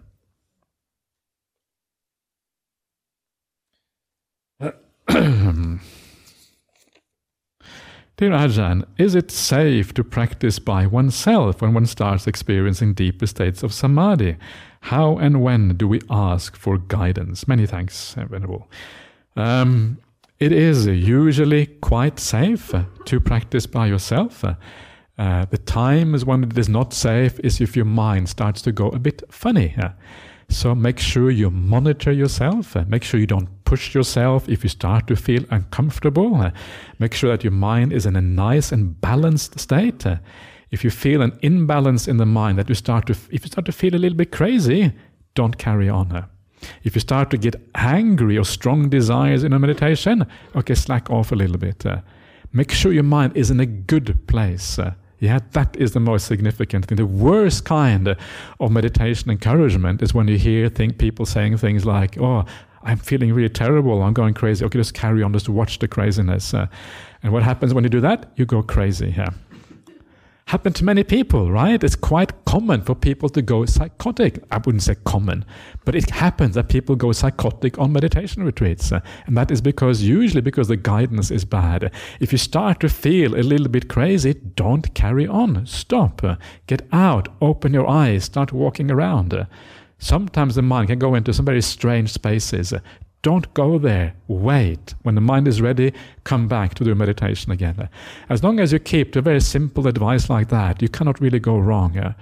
Dear 8.18 8.32
Ajahn, 8.32 8.86
is 8.98 9.14
it 9.14 9.30
safe 9.30 9.94
to 9.94 10.04
practice 10.04 10.58
by 10.58 10.88
oneself 10.88 11.62
when 11.62 11.74
one 11.74 11.86
starts 11.86 12.28
experiencing 12.28 12.94
deeper 12.94 13.28
states 13.28 13.62
of 13.62 13.74
samadhi? 13.74 14.38
How 14.82 15.18
and 15.18 15.42
when 15.42 15.76
do 15.76 15.88
we 15.88 16.02
ask 16.10 16.56
for 16.56 16.78
guidance? 16.78 17.48
Many 17.48 17.66
thanks, 17.66 18.14
Venerable. 18.14 18.70
Um, 19.36 19.98
it 20.40 20.52
is 20.52 20.88
usually 20.88 21.66
quite 21.66 22.20
safe 22.20 22.74
to 23.06 23.20
practice 23.20 23.66
by 23.68 23.88
yourself. 23.88 24.44
Uh, 24.44 25.46
the 25.46 25.58
times 25.58 26.26
when 26.26 26.44
it 26.44 26.58
is 26.58 26.68
not 26.68 26.94
safe 26.94 27.40
is 27.42 27.62
if 27.62 27.76
your 27.76 27.86
mind 27.86 28.30
starts 28.30 28.62
to 28.64 28.72
go 28.72 28.90
a 28.90 29.00
bit 29.00 29.24
funny. 29.30 29.76
So 30.50 30.74
make 30.76 31.00
sure 31.00 31.32
you 31.32 31.50
monitor 31.50 32.12
yourself. 32.12 32.76
Make 32.88 33.04
sure 33.04 33.20
you 33.20 33.28
don't 33.28 33.50
push 33.66 33.94
yourself 33.94 34.48
if 34.48 34.64
you 34.64 34.70
start 34.70 35.08
to 35.08 35.16
feel 35.16 35.44
uncomfortable. 35.50 36.52
Make 37.00 37.14
sure 37.14 37.32
that 37.32 37.44
your 37.44 37.52
mind 37.52 37.92
is 37.92 38.06
in 38.06 38.16
a 38.16 38.22
nice 38.22 38.72
and 38.72 39.00
balanced 39.02 39.60
state. 39.60 40.06
If 40.72 40.84
you 40.84 40.90
feel 40.90 41.22
an 41.22 41.38
imbalance 41.42 42.08
in 42.08 42.18
the 42.18 42.26
mind, 42.26 42.58
that 42.58 42.70
you 42.70 42.76
start 42.76 43.08
to, 43.08 43.14
if 43.32 43.44
you 43.44 43.48
start 43.48 43.66
to 43.66 43.72
feel 43.72 43.96
a 43.96 43.98
little 43.98 44.18
bit 44.18 44.32
crazy, 44.32 44.94
don't 45.34 45.58
carry 45.58 45.90
on. 45.90 46.26
If 46.84 46.96
you 46.96 47.02
start 47.02 47.30
to 47.32 47.38
get 47.38 47.56
angry 47.76 48.38
or 48.38 48.46
strong 48.46 48.90
desires 48.90 49.44
in 49.44 49.54
a 49.54 49.60
meditation, 49.60 50.26
okay, 50.56 50.76
slack 50.76 51.10
off 51.10 51.32
a 51.32 51.36
little 51.36 51.58
bit. 51.58 51.86
Make 52.54 52.72
sure 52.72 52.94
your 52.94 53.04
mind 53.04 53.36
is 53.36 53.52
in 53.52 53.60
a 53.60 53.66
good 53.66 54.28
place. 54.28 54.80
Yeah, 55.20 55.40
that 55.52 55.76
is 55.78 55.94
the 55.94 56.00
most 56.00 56.28
significant 56.28 56.86
thing. 56.86 56.98
The 56.98 57.06
worst 57.06 57.66
kind 57.66 58.16
of 58.60 58.72
meditation 58.72 59.32
encouragement 59.32 60.02
is 60.02 60.14
when 60.14 60.28
you 60.28 60.38
hear 60.38 60.70
think 60.70 60.98
people 60.98 61.26
saying 61.26 61.58
things 61.58 61.86
like, 61.86 62.18
"Oh, 62.18 62.44
I'm 62.84 62.98
feeling 62.98 63.34
really 63.34 63.50
terrible. 63.50 64.04
I'm 64.04 64.14
going 64.14 64.34
crazy." 64.34 64.66
Okay, 64.66 64.78
just 64.78 64.94
carry 64.94 65.24
on. 65.24 65.32
Just 65.34 65.50
watch 65.50 65.80
the 65.80 65.88
craziness. 65.88 66.54
Uh, 66.54 66.68
and 67.24 67.32
what 67.32 67.44
happens 67.44 67.74
when 67.74 67.84
you 67.84 67.90
do 67.90 68.02
that? 68.02 68.32
You 68.36 68.46
go 68.46 68.62
crazy. 68.62 69.14
Yeah 69.18 69.30
happen 70.48 70.72
to 70.72 70.86
many 70.86 71.04
people, 71.04 71.52
right? 71.52 71.84
It's 71.84 71.96
quite 71.96 72.46
common 72.46 72.84
for 72.84 72.94
people 72.94 73.30
to 73.30 73.42
go 73.42 73.66
psychotic. 73.66 74.44
I 74.52 74.58
wouldn't 74.58 74.84
say 74.84 74.94
common, 75.04 75.44
but 75.86 75.96
it 75.96 76.12
happens 76.12 76.54
that 76.54 76.70
people 76.70 76.96
go 76.96 77.12
psychotic 77.14 77.80
on 77.80 77.92
meditation 77.92 78.44
retreats. 78.44 78.92
And 78.92 79.36
that 79.36 79.50
is 79.50 79.60
because, 79.60 80.04
usually, 80.04 80.42
because 80.42 80.68
the 80.68 80.78
guidance 80.78 81.32
is 81.32 81.46
bad. 81.46 81.92
If 82.20 82.32
you 82.32 82.38
start 82.38 82.80
to 82.82 82.90
feel 82.90 83.34
a 83.36 83.42
little 83.42 83.70
bit 83.70 83.90
crazy, 83.90 84.36
don't 84.36 84.94
carry 84.94 85.26
on. 85.26 85.66
Stop. 85.66 86.22
Get 86.68 86.84
out. 86.92 87.28
Open 87.42 87.74
your 87.74 87.90
eyes. 87.90 88.26
Start 88.26 88.54
walking 88.54 88.92
around. 88.92 89.48
Sometimes 89.98 90.54
the 90.54 90.62
mind 90.62 90.90
can 90.90 91.00
go 91.00 91.16
into 91.16 91.34
some 91.34 91.46
very 91.46 91.62
strange 91.62 92.12
spaces. 92.12 92.72
Don't 93.26 93.52
go 93.56 93.80
there. 93.80 94.14
Wait. 94.28 94.94
When 95.02 95.16
the 95.16 95.22
mind 95.22 95.48
is 95.48 95.60
ready, 95.60 95.94
come 96.26 96.48
back 96.48 96.76
to 96.76 96.84
do 96.84 96.94
meditation 96.94 97.52
again. 97.52 97.90
As 98.30 98.44
long 98.44 98.60
as 98.60 98.72
you 98.72 98.78
keep 98.78 99.14
to 99.14 99.22
very 99.24 99.42
simple 99.42 99.88
advice 99.88 100.30
like 100.30 100.50
that, 100.50 100.80
you 100.80 100.90
cannot 100.90 101.20
really 101.20 101.40
go 101.40 101.58
wrong. 101.58 102.14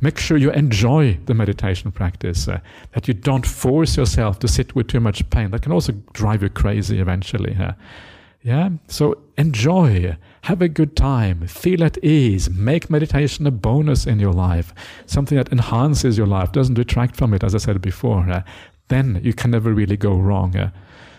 Make 0.00 0.18
sure 0.18 0.38
you 0.38 0.50
enjoy 0.52 1.18
the 1.26 1.34
meditation 1.34 1.92
practice, 1.92 2.48
uh, 2.48 2.60
that 2.92 3.06
you 3.06 3.12
don't 3.12 3.46
force 3.46 3.98
yourself 3.98 4.38
to 4.38 4.48
sit 4.48 4.74
with 4.74 4.88
too 4.88 5.00
much 5.00 5.28
pain. 5.28 5.50
That 5.50 5.60
can 5.60 5.72
also 5.72 5.92
drive 6.14 6.42
you 6.42 6.48
crazy 6.48 6.98
eventually. 6.98 7.54
Uh, 7.54 7.72
yeah, 8.40 8.70
so 8.86 9.18
enjoy, 9.36 10.16
have 10.44 10.62
a 10.62 10.68
good 10.68 10.96
time, 10.96 11.46
feel 11.46 11.84
at 11.84 12.02
ease, 12.02 12.48
make 12.48 12.88
meditation 12.88 13.46
a 13.46 13.50
bonus 13.50 14.06
in 14.06 14.18
your 14.18 14.32
life, 14.32 14.72
something 15.04 15.36
that 15.36 15.52
enhances 15.52 16.16
your 16.16 16.26
life, 16.26 16.52
doesn't 16.52 16.74
detract 16.74 17.16
from 17.16 17.34
it, 17.34 17.44
as 17.44 17.54
I 17.54 17.58
said 17.58 17.82
before. 17.82 18.30
Uh, 18.30 18.42
then 18.88 19.20
you 19.22 19.32
can 19.32 19.50
never 19.50 19.72
really 19.72 19.96
go 19.96 20.16
wrong. 20.16 20.56
Uh, 20.56 20.70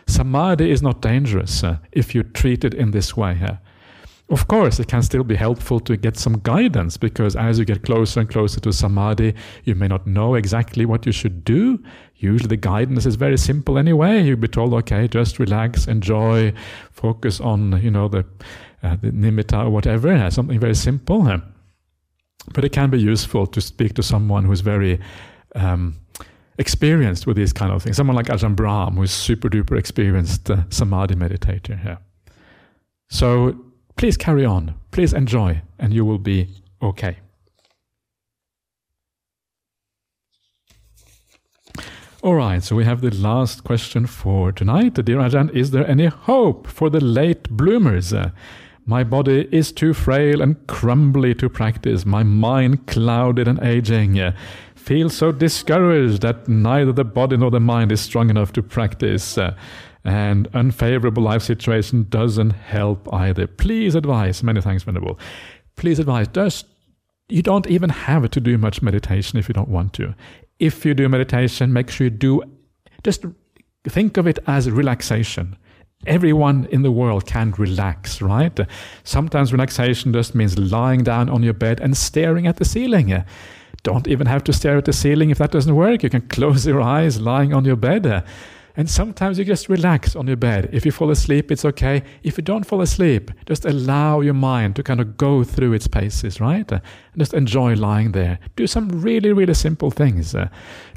samadhi 0.08 0.72
is 0.72 0.82
not 0.82 1.02
dangerous 1.02 1.64
uh, 1.64 1.78
if 1.92 2.14
you 2.14 2.24
treat 2.24 2.64
it 2.64 2.74
in 2.74 2.92
this 2.92 3.16
way. 3.16 3.40
Uh, 3.44 3.56
of 4.32 4.48
course, 4.48 4.80
it 4.80 4.88
can 4.88 5.02
still 5.02 5.24
be 5.24 5.36
helpful 5.36 5.80
to 5.80 5.98
get 5.98 6.16
some 6.16 6.40
guidance 6.44 6.98
because 6.98 7.36
as 7.36 7.58
you 7.58 7.66
get 7.66 7.84
closer 7.84 8.20
and 8.20 8.30
closer 8.30 8.60
to 8.60 8.72
samadhi, 8.72 9.34
you 9.64 9.74
may 9.74 9.88
not 9.88 10.06
know 10.06 10.36
exactly 10.36 10.86
what 10.86 11.08
you 11.08 11.12
should 11.12 11.44
do. 11.44 11.84
Usually, 12.16 12.48
the 12.48 12.58
guidance 12.58 13.08
is 13.08 13.16
very 13.16 13.38
simple 13.38 13.80
anyway. 13.80 14.22
You'll 14.22 14.38
be 14.38 14.48
told, 14.48 14.74
okay, 14.74 15.08
just 15.08 15.40
relax, 15.40 15.88
enjoy, 15.88 16.54
focus 16.92 17.40
on, 17.40 17.82
you 17.82 17.90
know, 17.90 18.08
the, 18.08 18.24
uh, 18.84 18.98
the 19.02 19.10
nimitta 19.10 19.66
or 19.66 19.72
whatever, 19.72 20.30
something 20.30 20.60
very 20.60 20.76
simple. 20.76 21.42
But 22.54 22.66
it 22.66 22.72
can 22.72 22.92
be 22.92 23.00
useful 23.00 23.48
to 23.48 23.62
speak 23.62 23.96
to 23.96 24.04
someone 24.04 24.46
who's 24.46 24.62
very 24.62 25.00
um, 25.56 25.96
experienced 26.60 27.26
with 27.26 27.38
these 27.38 27.52
kind 27.52 27.72
of 27.72 27.82
things. 27.82 27.98
Someone 27.98 28.16
like 28.16 28.28
Ajahn 28.28 28.56
Brahm, 28.56 28.96
who's 28.98 29.12
super 29.12 29.50
duper 29.50 29.80
experienced 29.80 30.52
uh, 30.52 30.70
samadhi 30.70 31.16
meditator. 31.16 31.84
Yeah. 31.84 31.98
So 33.10 33.56
Please 34.00 34.16
carry 34.16 34.46
on. 34.46 34.76
Please 34.92 35.12
enjoy, 35.12 35.62
and 35.78 35.94
you 35.94 36.06
will 36.06 36.20
be 36.20 36.48
okay. 36.82 37.18
All 42.24 42.36
right, 42.36 42.64
so 42.64 42.78
we 42.78 42.86
have 42.86 43.02
the 43.02 43.14
last 43.14 43.66
question 43.66 44.06
for 44.08 44.54
tonight. 44.54 44.94
Dear 44.94 45.18
Ajahn, 45.18 45.54
is 45.54 45.72
there 45.72 45.86
any 45.86 46.06
hope 46.06 46.66
for 46.66 46.90
the 46.90 47.02
late 47.02 47.50
bloomers? 47.50 48.14
Uh, 48.14 48.32
my 48.86 49.04
body 49.04 49.50
is 49.52 49.74
too 49.74 49.94
frail 49.94 50.42
and 50.42 50.66
crumbly 50.68 51.36
to 51.36 51.50
practice, 51.50 52.06
my 52.06 52.24
mind 52.24 52.88
clouded 52.88 53.50
and 53.50 53.62
aging. 53.62 54.18
Uh, 54.18 54.32
feel 54.90 55.08
so 55.08 55.32
discouraged 55.32 56.24
that 56.24 56.48
neither 56.48 56.92
the 56.92 57.04
body 57.04 57.38
nor 57.38 57.52
the 57.52 57.60
mind 57.60 57.92
is 57.92 58.02
strong 58.02 58.28
enough 58.32 58.52
to 58.52 58.64
practice. 58.64 59.38
Uh, 59.38 59.56
and 60.04 60.48
unfavorable 60.56 61.22
life 61.22 61.44
situation 61.44 62.08
doesn't 62.10 62.50
help 62.50 63.08
either. 63.14 63.46
Please 63.46 63.94
advise. 63.94 64.42
Many 64.42 64.62
thanks, 64.62 64.82
Venerable. 64.82 65.20
Please 65.76 66.00
advise. 66.00 66.28
Just 66.30 66.66
you 67.28 67.44
don't 67.44 67.68
even 67.68 67.92
have 67.92 68.32
to 68.32 68.40
do 68.40 68.58
much 68.58 68.82
meditation 68.82 69.38
if 69.38 69.48
you 69.48 69.54
don't 69.54 69.70
want 69.70 69.94
to. 69.94 70.16
If 70.58 70.84
you 70.86 70.96
do 70.96 71.08
meditation, 71.08 71.72
make 71.72 71.92
sure 71.92 72.06
you 72.06 72.10
do. 72.10 72.42
Just 73.04 73.26
think 73.88 74.18
of 74.18 74.26
it 74.26 74.40
as 74.48 74.72
relaxation. 74.72 75.56
Everyone 76.08 76.68
in 76.72 76.82
the 76.82 76.92
world 76.92 77.28
can 77.28 77.52
relax, 77.60 78.24
right? 78.24 78.60
Sometimes 79.04 79.52
relaxation 79.52 80.14
just 80.14 80.34
means 80.34 80.58
lying 80.58 81.04
down 81.04 81.30
on 81.30 81.44
your 81.44 81.54
bed 81.54 81.80
and 81.80 81.96
staring 81.96 82.48
at 82.48 82.56
the 82.56 82.66
ceiling. 82.66 83.24
Don't 83.84 84.08
even 84.08 84.28
have 84.28 84.44
to 84.46 84.54
stare 84.54 84.78
at 84.78 84.86
the 84.86 84.94
ceiling 84.94 85.30
if 85.30 85.38
that 85.38 85.52
doesn't 85.52 85.76
work. 85.76 86.04
You 86.04 86.10
can 86.10 86.22
close 86.30 86.66
your 86.66 86.82
eyes 86.82 87.20
lying 87.20 87.54
on 87.54 87.66
your 87.66 87.76
bed. 87.76 88.24
And 88.76 88.90
sometimes 88.90 89.38
you 89.38 89.44
just 89.44 89.68
relax 89.68 90.16
on 90.16 90.28
your 90.28 90.38
bed. 90.38 90.70
If 90.72 90.86
you 90.86 90.94
fall 90.94 91.12
asleep, 91.12 91.52
it's 91.52 91.66
okay. 91.66 92.02
If 92.24 92.38
you 92.38 92.44
don't 92.44 92.66
fall 92.66 92.82
asleep, 92.82 93.30
just 93.46 93.66
allow 93.66 94.22
your 94.22 94.34
mind 94.34 94.78
to 94.78 94.84
kind 94.84 95.02
of 95.02 95.18
go 95.18 95.44
through 95.44 95.74
its 95.74 95.88
paces, 95.88 96.40
right? 96.40 96.72
And 96.72 96.82
just 97.18 97.34
enjoy 97.34 97.74
lying 97.74 98.14
there. 98.14 98.40
Do 98.56 98.68
some 98.68 98.88
really, 98.88 99.34
really 99.34 99.54
simple 99.54 99.92
things. 99.92 100.34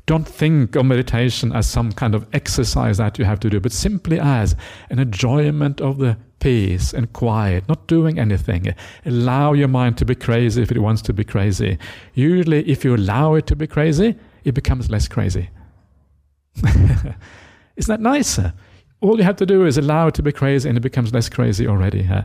Don't 0.07 0.29
think 0.29 0.77
of 0.77 0.87
meditation 0.87 1.53
as 1.53 1.69
some 1.69 1.91
kind 1.91 2.15
of 2.15 2.27
exercise 2.33 2.99
that 2.99 3.19
you 3.19 3.25
have 3.25 3.41
to 3.41 3.51
do, 3.51 3.59
but 3.59 3.73
simply 3.73 4.21
as 4.21 4.55
an 4.91 4.99
enjoyment 4.99 5.81
of 5.81 5.99
the 5.99 6.17
peace 6.43 6.93
and 6.93 7.13
quiet, 7.13 7.69
not 7.69 7.87
doing 7.87 8.19
anything. 8.19 8.75
Allow 9.07 9.53
your 9.53 9.69
mind 9.69 9.97
to 9.99 10.05
be 10.05 10.17
crazy 10.17 10.61
if 10.61 10.73
it 10.73 10.81
wants 10.81 11.01
to 11.03 11.13
be 11.13 11.23
crazy. 11.23 11.79
Usually, 12.15 12.69
if 12.69 12.85
you 12.85 12.97
allow 12.97 13.35
it 13.35 13.47
to 13.47 13.55
be 13.55 13.69
crazy, 13.69 14.17
it 14.43 14.53
becomes 14.53 14.91
less 14.91 15.07
crazy. 15.07 15.51
Isn't 16.65 17.15
that 17.87 18.01
nicer? 18.01 18.53
All 19.01 19.17
you 19.19 19.23
have 19.23 19.37
to 19.37 19.47
do 19.47 19.65
is 19.67 19.79
allow 19.79 20.09
it 20.09 20.15
to 20.15 20.23
be 20.23 20.33
crazy 20.33 20.69
and 20.69 20.77
it 20.77 20.81
becomes 20.81 21.15
less 21.15 21.29
crazy 21.29 21.69
already. 21.69 22.03
Huh? 22.03 22.25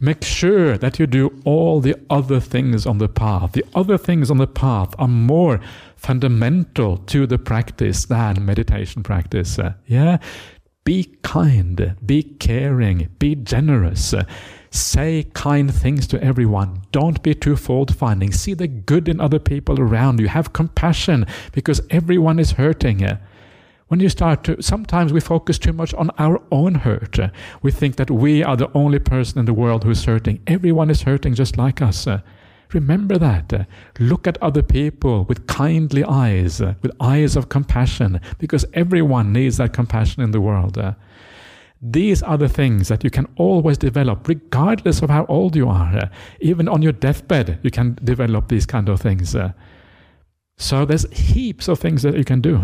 Make 0.00 0.22
sure 0.22 0.78
that 0.78 1.00
you 1.00 1.08
do 1.08 1.42
all 1.44 1.80
the 1.80 1.96
other 2.08 2.38
things 2.38 2.86
on 2.86 2.98
the 2.98 3.08
path. 3.08 3.52
The 3.52 3.64
other 3.74 3.98
things 3.98 4.30
on 4.30 4.38
the 4.38 4.46
path 4.46 4.94
are 4.98 5.08
more 5.08 5.60
fundamental 5.96 6.98
to 6.98 7.26
the 7.26 7.38
practice 7.38 8.04
than 8.04 8.46
meditation 8.46 9.02
practice. 9.02 9.58
Uh, 9.58 9.74
yeah? 9.86 10.18
Be 10.84 11.18
kind, 11.22 11.94
be 12.04 12.22
caring, 12.22 13.10
be 13.18 13.34
generous. 13.34 14.14
Say 14.70 15.26
kind 15.34 15.72
things 15.74 16.06
to 16.06 16.22
everyone. 16.22 16.82
Don't 16.90 17.22
be 17.22 17.34
too 17.34 17.56
fault 17.56 17.92
finding. 17.94 18.32
See 18.32 18.54
the 18.54 18.66
good 18.66 19.08
in 19.08 19.20
other 19.20 19.38
people 19.38 19.78
around 19.78 20.20
you. 20.20 20.28
Have 20.28 20.52
compassion 20.52 21.26
because 21.52 21.82
everyone 21.90 22.38
is 22.38 22.52
hurting. 22.52 23.06
When 23.88 24.00
you 24.00 24.08
start 24.08 24.44
to, 24.44 24.62
sometimes 24.62 25.12
we 25.12 25.20
focus 25.20 25.58
too 25.58 25.72
much 25.72 25.92
on 25.94 26.10
our 26.18 26.40
own 26.50 26.76
hurt. 26.76 27.18
We 27.60 27.72
think 27.72 27.96
that 27.96 28.10
we 28.10 28.42
are 28.42 28.56
the 28.56 28.70
only 28.72 29.00
person 29.00 29.38
in 29.40 29.44
the 29.44 29.52
world 29.52 29.84
who 29.84 29.90
is 29.90 30.04
hurting. 30.04 30.40
Everyone 30.46 30.88
is 30.88 31.02
hurting 31.02 31.34
just 31.34 31.58
like 31.58 31.82
us. 31.82 32.06
Remember 32.72 33.18
that. 33.18 33.66
Look 33.98 34.26
at 34.26 34.40
other 34.42 34.62
people 34.62 35.24
with 35.24 35.46
kindly 35.46 36.04
eyes, 36.04 36.60
with 36.60 36.92
eyes 37.00 37.36
of 37.36 37.48
compassion, 37.48 38.20
because 38.38 38.64
everyone 38.74 39.32
needs 39.32 39.56
that 39.56 39.72
compassion 39.72 40.22
in 40.22 40.30
the 40.30 40.40
world. 40.40 40.78
These 41.82 42.22
are 42.22 42.36
the 42.36 42.48
things 42.48 42.88
that 42.88 43.02
you 43.02 43.10
can 43.10 43.26
always 43.36 43.78
develop, 43.78 44.28
regardless 44.28 45.02
of 45.02 45.10
how 45.10 45.24
old 45.26 45.56
you 45.56 45.68
are. 45.68 46.10
Even 46.40 46.68
on 46.68 46.82
your 46.82 46.92
deathbed, 46.92 47.58
you 47.62 47.70
can 47.70 47.98
develop 48.04 48.48
these 48.48 48.66
kind 48.66 48.88
of 48.88 49.00
things. 49.00 49.34
So 50.58 50.84
there's 50.84 51.10
heaps 51.10 51.68
of 51.68 51.78
things 51.78 52.02
that 52.02 52.16
you 52.16 52.24
can 52.24 52.40
do 52.40 52.60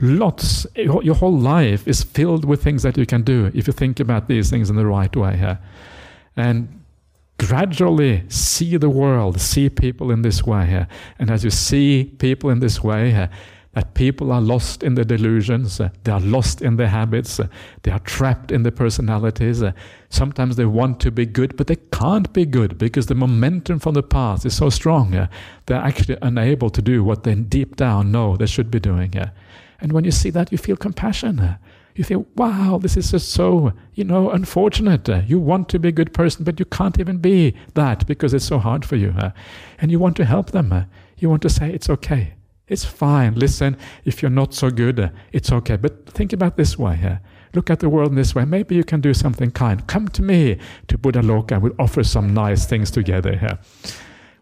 lots, 0.00 0.66
your 0.74 1.14
whole 1.14 1.38
life 1.38 1.88
is 1.88 2.02
filled 2.02 2.44
with 2.44 2.62
things 2.62 2.82
that 2.82 2.98
you 2.98 3.06
can 3.06 3.22
do 3.22 3.50
if 3.54 3.66
you 3.66 3.72
think 3.72 3.98
about 3.98 4.28
these 4.28 4.50
things 4.50 4.68
in 4.68 4.76
the 4.76 4.84
right 4.84 5.16
way. 5.16 5.56
And 6.36 6.82
gradually 7.38 8.24
see 8.28 8.76
the 8.76 8.88
world, 8.88 9.40
see 9.40 9.68
people 9.68 10.10
in 10.10 10.22
this 10.22 10.44
way. 10.44 10.86
And 11.18 11.30
as 11.30 11.44
you 11.44 11.50
see 11.50 12.14
people 12.18 12.50
in 12.50 12.60
this 12.60 12.82
way 12.82 13.28
that 13.74 13.92
people 13.92 14.32
are 14.32 14.40
lost 14.40 14.82
in 14.82 14.94
the 14.94 15.04
delusions, 15.04 15.78
they 15.78 16.10
are 16.10 16.20
lost 16.20 16.62
in 16.62 16.76
their 16.76 16.88
habits, 16.88 17.38
they 17.82 17.90
are 17.90 17.98
trapped 17.98 18.50
in 18.50 18.62
their 18.62 18.72
personalities. 18.72 19.62
Sometimes 20.08 20.56
they 20.56 20.64
want 20.64 20.98
to 21.00 21.10
be 21.10 21.26
good, 21.26 21.58
but 21.58 21.66
they 21.66 21.76
can't 21.92 22.32
be 22.32 22.46
good 22.46 22.78
because 22.78 23.06
the 23.06 23.14
momentum 23.14 23.78
from 23.78 23.92
the 23.92 24.02
past 24.02 24.46
is 24.46 24.56
so 24.56 24.70
strong. 24.70 25.28
They're 25.66 25.76
actually 25.76 26.16
unable 26.22 26.70
to 26.70 26.80
do 26.80 27.04
what 27.04 27.24
they 27.24 27.34
deep 27.34 27.76
down 27.76 28.10
know 28.10 28.36
they 28.36 28.46
should 28.46 28.70
be 28.70 28.80
doing. 28.80 29.12
And 29.78 29.92
when 29.92 30.04
you 30.04 30.10
see 30.10 30.30
that, 30.30 30.50
you 30.50 30.56
feel 30.56 30.76
compassion. 30.76 31.58
You 31.96 32.04
think, 32.04 32.28
wow, 32.36 32.78
this 32.80 32.96
is 32.96 33.10
just 33.10 33.30
so, 33.30 33.72
you 33.94 34.04
know, 34.04 34.30
unfortunate. 34.30 35.08
You 35.26 35.40
want 35.40 35.68
to 35.70 35.78
be 35.78 35.88
a 35.88 35.92
good 35.92 36.12
person, 36.12 36.44
but 36.44 36.60
you 36.60 36.66
can't 36.66 37.00
even 37.00 37.18
be 37.18 37.54
that 37.74 38.06
because 38.06 38.34
it's 38.34 38.44
so 38.44 38.58
hard 38.58 38.84
for 38.84 38.96
you. 38.96 39.14
And 39.78 39.90
you 39.90 39.98
want 39.98 40.16
to 40.18 40.26
help 40.26 40.50
them. 40.50 40.86
You 41.16 41.30
want 41.30 41.40
to 41.42 41.48
say, 41.48 41.72
it's 41.72 41.88
okay. 41.88 42.34
It's 42.68 42.84
fine. 42.84 43.34
Listen, 43.34 43.78
if 44.04 44.20
you're 44.20 44.30
not 44.30 44.52
so 44.52 44.70
good, 44.70 45.10
it's 45.32 45.50
okay. 45.50 45.76
But 45.76 46.06
think 46.06 46.34
about 46.34 46.56
this 46.58 46.78
way. 46.78 47.18
Look 47.54 47.70
at 47.70 47.80
the 47.80 47.88
world 47.88 48.10
in 48.10 48.16
this 48.16 48.34
way. 48.34 48.44
Maybe 48.44 48.74
you 48.74 48.84
can 48.84 49.00
do 49.00 49.14
something 49.14 49.50
kind. 49.50 49.86
Come 49.86 50.08
to 50.08 50.22
me, 50.22 50.58
to 50.88 50.98
Buddhaloka. 50.98 51.58
We'll 51.60 51.72
offer 51.78 52.04
some 52.04 52.34
nice 52.34 52.66
things 52.66 52.90
together 52.90 53.36
here 53.36 53.58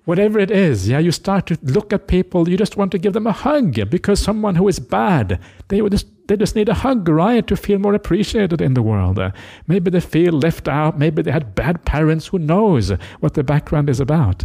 whatever 0.04 0.38
it 0.38 0.50
is, 0.50 0.88
yeah, 0.88 0.98
you 0.98 1.12
start 1.12 1.46
to 1.46 1.58
look 1.62 1.92
at 1.92 2.06
people, 2.06 2.48
you 2.48 2.56
just 2.56 2.76
want 2.76 2.92
to 2.92 2.98
give 2.98 3.12
them 3.12 3.26
a 3.26 3.32
hug 3.32 3.90
because 3.90 4.20
someone 4.20 4.54
who 4.54 4.68
is 4.68 4.78
bad, 4.78 5.40
they 5.68 5.80
just 5.88 6.06
they 6.26 6.36
just 6.36 6.56
need 6.56 6.70
a 6.70 6.74
hug, 6.74 7.06
right, 7.06 7.46
to 7.46 7.56
feel 7.56 7.78
more 7.78 7.94
appreciated 7.94 8.62
in 8.62 8.72
the 8.72 8.82
world. 8.82 9.20
Maybe 9.66 9.90
they 9.90 10.00
feel 10.00 10.32
left 10.32 10.68
out. 10.68 10.98
Maybe 10.98 11.20
they 11.20 11.30
had 11.30 11.54
bad 11.54 11.84
parents. 11.84 12.28
Who 12.28 12.38
knows 12.38 12.92
what 13.20 13.34
their 13.34 13.44
background 13.44 13.90
is 13.90 14.00
about? 14.00 14.42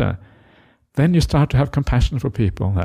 Then 0.95 1.14
you 1.14 1.22
start 1.22 1.49
to 1.51 1.57
have 1.57 1.72
compassion 1.72 2.20
for 2.20 2.30
people. 2.30 2.76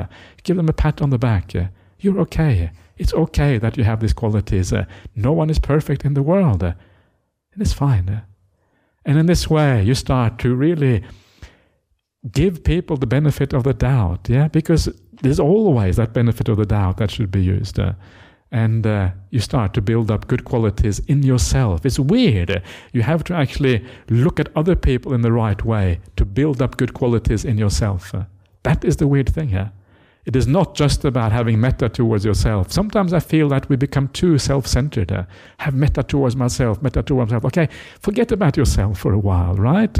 Give 0.44 0.56
them 0.56 0.68
a 0.68 0.72
pat 0.72 1.02
on 1.02 1.10
the 1.10 1.18
back. 1.18 1.52
You're 1.98 2.20
okay. 2.20 2.70
It's 2.96 3.12
okay 3.14 3.58
that 3.58 3.76
you 3.76 3.82
have 3.82 3.98
these 3.98 4.12
qualities. 4.12 4.72
No 5.16 5.32
one 5.32 5.50
is 5.50 5.58
perfect 5.58 6.04
in 6.04 6.14
the 6.14 6.22
world. 6.22 6.62
And 6.62 6.76
it's 7.58 7.72
fine. 7.72 8.22
And 9.04 9.18
in 9.18 9.26
this 9.26 9.50
way, 9.50 9.82
you 9.82 9.96
start 9.96 10.38
to 10.38 10.54
really 10.54 11.02
give 12.32 12.64
people 12.64 12.96
the 12.96 13.06
benefit 13.06 13.52
of 13.52 13.64
the 13.64 13.74
doubt, 13.74 14.28
yeah, 14.28 14.48
because 14.48 14.88
there's 15.22 15.40
always 15.40 15.96
that 15.96 16.12
benefit 16.12 16.48
of 16.48 16.56
the 16.56 16.64
doubt 16.64 16.96
that 16.98 17.10
should 17.10 17.30
be 17.30 17.42
used. 17.42 17.78
Uh, 17.78 17.92
and 18.50 18.86
uh, 18.86 19.10
you 19.30 19.40
start 19.40 19.74
to 19.74 19.82
build 19.82 20.10
up 20.10 20.28
good 20.28 20.44
qualities 20.44 21.00
in 21.00 21.22
yourself. 21.22 21.84
It's 21.84 21.98
weird. 21.98 22.62
You 22.92 23.02
have 23.02 23.24
to 23.24 23.34
actually 23.34 23.84
look 24.08 24.38
at 24.38 24.48
other 24.54 24.76
people 24.76 25.12
in 25.12 25.22
the 25.22 25.32
right 25.32 25.62
way 25.64 26.00
to 26.16 26.24
build 26.24 26.62
up 26.62 26.76
good 26.76 26.94
qualities 26.94 27.44
in 27.44 27.58
yourself. 27.58 28.14
Uh, 28.14 28.24
that 28.62 28.84
is 28.84 28.96
the 28.96 29.08
weird 29.08 29.28
thing 29.28 29.48
here. 29.48 29.72
It 30.24 30.36
is 30.36 30.46
not 30.46 30.74
just 30.74 31.04
about 31.04 31.32
having 31.32 31.60
metta 31.60 31.88
towards 31.88 32.24
yourself. 32.24 32.72
Sometimes 32.72 33.12
I 33.12 33.20
feel 33.20 33.48
that 33.50 33.68
we 33.68 33.76
become 33.76 34.08
too 34.08 34.38
self 34.38 34.66
centered. 34.66 35.12
Uh, 35.12 35.24
have 35.58 35.74
metta 35.74 36.02
towards 36.02 36.36
myself, 36.36 36.80
metta 36.80 37.02
towards 37.02 37.32
myself. 37.32 37.44
Okay, 37.46 37.68
forget 38.00 38.32
about 38.32 38.56
yourself 38.56 38.98
for 38.98 39.12
a 39.12 39.18
while, 39.18 39.54
right? 39.54 39.98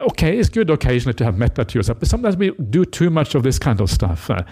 Uh, 0.00 0.04
okay, 0.06 0.38
it's 0.38 0.48
good 0.48 0.70
occasionally 0.70 1.14
to 1.14 1.24
have 1.24 1.36
metta 1.36 1.64
to 1.64 1.78
yourself, 1.78 1.98
but 1.98 2.08
sometimes 2.08 2.36
we 2.36 2.50
do 2.70 2.84
too 2.84 3.10
much 3.10 3.34
of 3.34 3.42
this 3.42 3.58
kind 3.58 3.80
of 3.80 3.90
stuff. 3.90 4.30
Uh, 4.30 4.42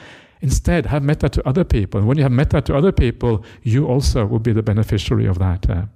instead, 0.40 0.86
have 0.86 1.02
metta 1.02 1.28
to 1.28 1.48
other 1.48 1.64
people. 1.64 1.98
And 1.98 2.08
when 2.08 2.16
you 2.16 2.22
have 2.22 2.32
metta 2.32 2.60
to 2.62 2.76
other 2.76 2.92
people, 2.92 3.44
you 3.62 3.86
also 3.86 4.26
will 4.26 4.38
be 4.38 4.52
the 4.52 4.62
beneficiary 4.62 5.26
of 5.26 5.38
that. 5.38 5.68
Uh. 5.68 5.86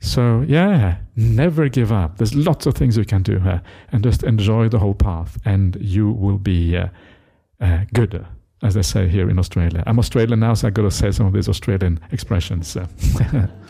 So, 0.00 0.44
yeah, 0.46 0.98
never 1.16 1.68
give 1.70 1.90
up. 1.90 2.18
There's 2.18 2.34
lots 2.34 2.66
of 2.66 2.74
things 2.74 2.96
you 2.96 3.06
can 3.06 3.22
do 3.22 3.38
uh, 3.38 3.60
and 3.90 4.04
just 4.04 4.22
enjoy 4.22 4.68
the 4.68 4.78
whole 4.78 4.94
path, 4.94 5.38
and 5.46 5.76
you 5.80 6.10
will 6.10 6.36
be 6.36 6.76
uh, 6.76 6.88
uh, 7.60 7.84
good, 7.94 8.26
as 8.62 8.74
they 8.74 8.82
say 8.82 9.08
here 9.08 9.30
in 9.30 9.38
Australia. 9.38 9.82
I'm 9.86 9.98
Australian 9.98 10.40
now, 10.40 10.52
so 10.52 10.66
I've 10.66 10.74
got 10.74 10.82
to 10.82 10.90
say 10.90 11.10
some 11.10 11.26
of 11.26 11.32
these 11.32 11.48
Australian 11.48 12.00
expressions. 12.12 12.76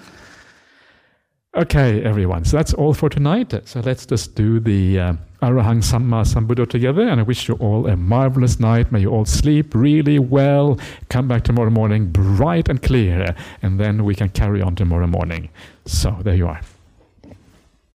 okay, 1.56 2.02
everyone, 2.02 2.44
so 2.44 2.56
that's 2.56 2.74
all 2.74 2.94
for 2.94 3.08
tonight. 3.08 3.54
So, 3.66 3.80
let's 3.80 4.06
just 4.06 4.34
do 4.34 4.60
the 4.60 4.98
uh, 4.98 5.12
Arahang 5.42 5.82
Samma 5.82 6.24
Sambuddha 6.24 6.68
together, 6.68 7.02
and 7.02 7.20
I 7.20 7.22
wish 7.22 7.48
you 7.48 7.54
all 7.54 7.86
a 7.86 7.96
marvelous 7.96 8.58
night. 8.60 8.90
May 8.90 9.00
you 9.00 9.10
all 9.10 9.24
sleep 9.24 9.74
really 9.74 10.18
well. 10.18 10.78
Come 11.08 11.28
back 11.28 11.44
tomorrow 11.44 11.70
morning 11.70 12.06
bright 12.06 12.68
and 12.68 12.82
clear, 12.82 13.34
and 13.62 13.78
then 13.78 14.04
we 14.04 14.14
can 14.14 14.28
carry 14.30 14.60
on 14.62 14.74
tomorrow 14.74 15.06
morning. 15.06 15.48
So, 15.86 16.16
there 16.22 16.34
you 16.34 16.48
are. 16.48 16.60